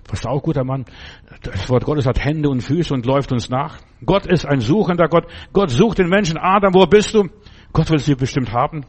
was 0.08 0.24
auch 0.26 0.42
guter 0.42 0.64
Mann. 0.64 0.84
Das 1.42 1.68
Wort 1.68 1.84
Gottes 1.84 2.06
hat 2.06 2.24
Hände 2.24 2.48
und 2.48 2.62
Füße 2.62 2.94
und 2.94 3.04
läuft 3.04 3.30
uns 3.30 3.50
nach. 3.50 3.78
Gott 4.04 4.26
ist 4.26 4.46
ein 4.46 4.60
suchender 4.60 5.08
Gott. 5.08 5.26
Gott 5.52 5.70
sucht 5.70 5.98
den 5.98 6.08
Menschen. 6.08 6.38
Adam, 6.38 6.74
wo 6.74 6.86
bist 6.86 7.14
du? 7.14 7.28
Gott 7.72 7.90
will 7.90 7.98
sie 7.98 8.14
bestimmt 8.14 8.52
haben. 8.52 8.84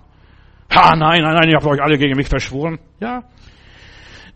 Ha, 0.71 0.95
nein, 0.95 1.21
nein, 1.21 1.35
nein, 1.35 1.49
ihr 1.49 1.55
habt 1.55 1.65
euch 1.65 1.81
alle 1.81 1.97
gegen 1.97 2.15
mich 2.15 2.27
verschworen. 2.27 2.79
Ja. 2.99 3.23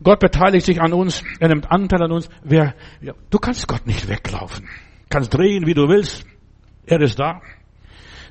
Gott 0.01 0.19
beteiligt 0.19 0.65
sich 0.65 0.81
an 0.81 0.93
uns, 0.93 1.23
er 1.39 1.49
nimmt 1.49 1.71
Anteil 1.71 2.01
an 2.01 2.11
uns. 2.11 2.29
Wer, 2.43 2.73
ja, 3.01 3.13
du 3.29 3.37
kannst 3.37 3.67
Gott 3.67 3.85
nicht 3.85 4.07
weglaufen. 4.09 4.67
Kannst 5.09 5.33
drehen, 5.33 5.65
wie 5.65 5.73
du 5.73 5.87
willst. 5.87 6.25
Er 6.85 6.99
ist 7.01 7.19
da. 7.19 7.41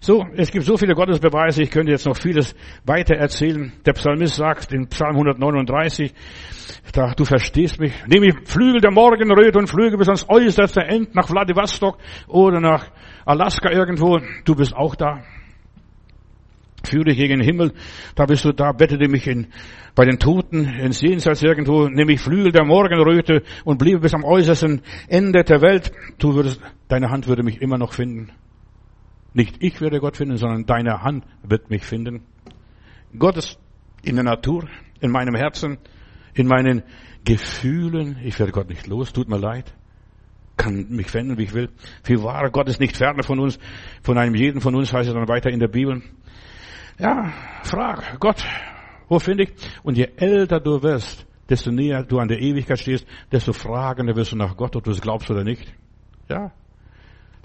So, 0.00 0.26
es 0.34 0.50
gibt 0.50 0.64
so 0.64 0.76
viele 0.76 0.94
Gottesbeweise, 0.94 1.62
ich 1.62 1.70
könnte 1.70 1.92
jetzt 1.92 2.06
noch 2.06 2.16
vieles 2.16 2.56
weiter 2.84 3.14
erzählen. 3.14 3.72
Der 3.86 3.92
Psalmist 3.92 4.34
sagt 4.34 4.72
in 4.72 4.88
Psalm 4.88 5.14
139, 5.14 6.12
da, 6.92 7.14
du 7.14 7.24
verstehst 7.24 7.78
mich, 7.78 7.92
nehme 8.08 8.26
ich 8.26 8.48
Flügel 8.48 8.80
der 8.80 8.90
Morgenröte 8.90 9.60
und 9.60 9.68
Flüge 9.68 9.96
bis 9.96 10.08
ans 10.08 10.28
äußerste 10.28 10.82
End 10.82 11.14
nach 11.14 11.28
Vladivostok 11.28 11.98
oder 12.26 12.58
nach 12.60 12.90
Alaska 13.24 13.70
irgendwo, 13.70 14.18
du 14.44 14.56
bist 14.56 14.74
auch 14.74 14.96
da 14.96 15.22
führe 16.86 17.14
gegen 17.14 17.38
den 17.38 17.44
Himmel, 17.44 17.72
da 18.14 18.26
bist 18.26 18.44
du 18.44 18.52
da, 18.52 18.72
bettete 18.72 19.08
mich 19.08 19.26
in, 19.26 19.48
bei 19.94 20.04
den 20.04 20.18
Toten 20.18 20.64
ins 20.64 21.00
Jenseits 21.00 21.42
irgendwo, 21.42 21.88
nehme 21.88 22.12
ich 22.12 22.20
Flügel 22.20 22.52
der 22.52 22.64
Morgenröte 22.64 23.42
und 23.64 23.78
bliebe 23.78 24.00
bis 24.00 24.14
am 24.14 24.24
äußersten 24.24 24.82
Ende 25.08 25.44
der 25.44 25.60
Welt. 25.60 25.92
Du 26.18 26.34
würdest, 26.34 26.60
deine 26.88 27.10
Hand 27.10 27.28
würde 27.28 27.42
mich 27.42 27.60
immer 27.60 27.78
noch 27.78 27.92
finden. 27.92 28.32
Nicht 29.34 29.56
ich 29.60 29.80
werde 29.80 30.00
Gott 30.00 30.16
finden, 30.16 30.36
sondern 30.36 30.66
deine 30.66 31.02
Hand 31.02 31.24
wird 31.42 31.70
mich 31.70 31.84
finden. 31.84 32.22
Gott 33.18 33.36
ist 33.36 33.58
in 34.02 34.16
der 34.16 34.24
Natur, 34.24 34.68
in 35.00 35.10
meinem 35.10 35.34
Herzen, 35.34 35.78
in 36.34 36.46
meinen 36.46 36.82
Gefühlen. 37.24 38.18
Ich 38.24 38.38
werde 38.38 38.52
Gott 38.52 38.68
nicht 38.68 38.86
los, 38.86 39.12
tut 39.12 39.28
mir 39.28 39.38
leid. 39.38 39.74
Kann 40.56 40.86
mich 40.90 41.12
wenden, 41.14 41.38
wie 41.38 41.44
ich 41.44 41.54
will. 41.54 41.70
Wie 42.04 42.22
wahr, 42.22 42.50
Gott 42.50 42.68
ist 42.68 42.80
nicht 42.80 42.96
ferne 42.96 43.22
von 43.22 43.38
uns, 43.38 43.58
von 44.02 44.18
einem 44.18 44.34
jeden 44.34 44.60
von 44.60 44.74
uns, 44.74 44.92
heißt 44.92 45.08
es 45.08 45.14
dann 45.14 45.28
weiter 45.28 45.50
in 45.50 45.60
der 45.60 45.68
Bibel. 45.68 46.02
Ja, 46.98 47.32
frag 47.62 48.18
Gott, 48.20 48.44
wo 49.08 49.18
finde 49.18 49.44
ich? 49.44 49.52
Und 49.82 49.96
je 49.96 50.08
älter 50.16 50.60
du 50.60 50.82
wirst, 50.82 51.26
desto 51.48 51.70
näher 51.70 52.02
du 52.04 52.18
an 52.18 52.28
der 52.28 52.40
Ewigkeit 52.40 52.78
stehst, 52.78 53.06
desto 53.30 53.52
fragender 53.52 54.14
wirst 54.16 54.32
du 54.32 54.36
nach 54.36 54.56
Gott, 54.56 54.76
ob 54.76 54.84
du 54.84 54.90
es 54.90 55.00
glaubst 55.00 55.30
oder 55.30 55.44
nicht. 55.44 55.72
Ja. 56.28 56.52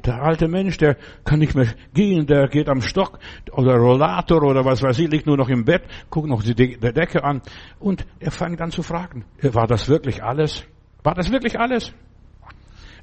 Der 0.05 0.21
alte 0.21 0.47
Mensch, 0.47 0.77
der 0.77 0.95
kann 1.25 1.39
nicht 1.39 1.55
mehr 1.55 1.73
gehen, 1.93 2.27
der 2.27 2.47
geht 2.47 2.69
am 2.69 2.81
Stock 2.81 3.19
oder 3.51 3.75
Rollator 3.77 4.43
oder 4.43 4.63
was 4.63 4.83
weiß 4.83 4.99
ich, 4.99 5.09
liegt 5.09 5.25
nur 5.25 5.37
noch 5.37 5.49
im 5.49 5.65
Bett, 5.65 5.83
guckt 6.09 6.29
noch 6.29 6.43
die 6.43 6.53
Decke 6.53 7.23
an 7.23 7.41
und 7.79 8.05
er 8.19 8.31
fängt 8.31 8.61
an 8.61 8.71
zu 8.71 8.83
fragen, 8.83 9.25
war 9.41 9.65
das 9.65 9.89
wirklich 9.89 10.23
alles? 10.23 10.65
War 11.03 11.15
das 11.15 11.31
wirklich 11.31 11.59
alles? 11.59 11.93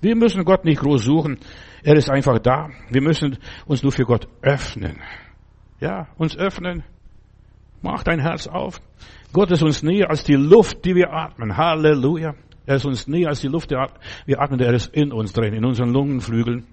Wir 0.01 0.15
müssen 0.15 0.45
Gott 0.45 0.65
nicht 0.65 0.81
groß 0.81 1.03
suchen, 1.03 1.39
er 1.83 1.97
ist 1.97 2.11
einfach 2.11 2.39
da. 2.39 2.71
Wir 2.91 3.03
müssen 3.03 3.39
uns 3.67 3.83
nur 3.83 3.93
für 3.93 4.05
Gott 4.05 4.29
öffnen. 4.41 5.01
Ja, 5.85 6.07
uns 6.17 6.35
öffnen. 6.35 6.83
Mach 7.83 8.03
dein 8.05 8.19
Herz 8.19 8.47
auf. 8.47 8.81
Gott 9.35 9.51
ist 9.51 9.63
uns 9.63 9.83
näher 9.83 10.09
als 10.09 10.25
die 10.25 10.33
Luft, 10.33 10.83
die 10.87 10.95
wir 10.95 11.13
atmen. 11.13 11.59
Halleluja. 11.59 12.33
Er 12.65 12.77
ist 12.77 12.87
uns 12.87 13.07
näher 13.07 13.29
als 13.29 13.43
die 13.43 13.49
Luft, 13.49 13.71
die 13.71 13.77
wir 14.25 14.41
atmen. 14.41 14.59
Er 14.61 14.73
ist 14.73 14.95
in 14.95 15.13
uns 15.13 15.35
drin, 15.35 15.53
in 15.53 15.63
unseren 15.63 15.93
Lungenflügeln. 15.93 16.67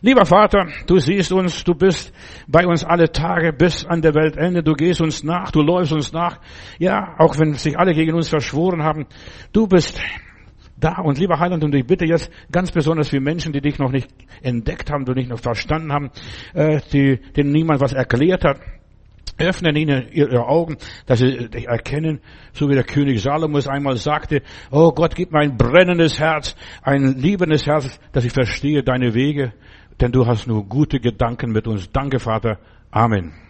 Lieber 0.00 0.24
Vater, 0.24 0.68
du 0.86 0.98
siehst 0.98 1.32
uns, 1.32 1.64
du 1.64 1.74
bist 1.74 2.14
bei 2.46 2.66
uns 2.66 2.82
alle 2.82 3.12
Tage 3.12 3.52
bis 3.52 3.84
an 3.84 4.00
der 4.00 4.14
Weltende, 4.14 4.62
du 4.62 4.72
gehst 4.72 5.02
uns 5.02 5.22
nach, 5.22 5.50
du 5.50 5.60
läufst 5.60 5.92
uns 5.92 6.10
nach. 6.10 6.38
Ja, 6.78 7.14
auch 7.18 7.38
wenn 7.38 7.52
sich 7.54 7.78
alle 7.78 7.92
gegen 7.92 8.14
uns 8.14 8.30
verschworen 8.30 8.84
haben, 8.84 9.04
du 9.52 9.66
bist 9.66 10.00
da. 10.78 11.00
Und 11.00 11.18
lieber 11.18 11.38
Heiland, 11.38 11.64
und 11.64 11.74
ich 11.74 11.86
bitte 11.86 12.04
jetzt 12.04 12.30
ganz 12.50 12.70
besonders 12.70 13.08
für 13.08 13.20
Menschen, 13.20 13.52
die 13.52 13.60
dich 13.60 13.78
noch 13.78 13.90
nicht 13.90 14.08
entdeckt 14.42 14.90
haben, 14.90 15.04
die 15.04 15.12
nicht 15.12 15.30
noch 15.30 15.40
verstanden 15.40 15.92
haben, 15.92 16.10
äh, 16.54 16.80
die, 16.92 17.18
denen 17.36 17.52
niemand 17.52 17.80
was 17.80 17.92
erklärt 17.92 18.44
hat. 18.44 18.60
Öffnen 19.38 19.76
ihnen 19.76 20.08
ihre 20.10 20.46
Augen, 20.46 20.78
dass 21.06 21.20
sie 21.20 21.48
erkennen, 21.64 22.20
so 22.52 22.68
wie 22.68 22.74
der 22.74 22.82
König 22.82 23.22
Salomo 23.22 23.58
es 23.58 23.68
einmal 23.68 23.96
sagte, 23.96 24.42
oh 24.72 24.90
Gott, 24.90 25.14
gib 25.14 25.30
mir 25.30 25.38
ein 25.38 25.56
brennendes 25.56 26.18
Herz, 26.18 26.56
ein 26.82 27.14
liebendes 27.18 27.64
Herz, 27.64 28.00
dass 28.10 28.24
ich 28.24 28.32
verstehe 28.32 28.82
deine 28.82 29.14
Wege, 29.14 29.52
denn 30.00 30.10
du 30.10 30.26
hast 30.26 30.48
nur 30.48 30.64
gute 30.64 30.98
Gedanken 30.98 31.52
mit 31.52 31.68
uns. 31.68 31.92
Danke, 31.92 32.18
Vater. 32.18 32.58
Amen. 32.90 33.47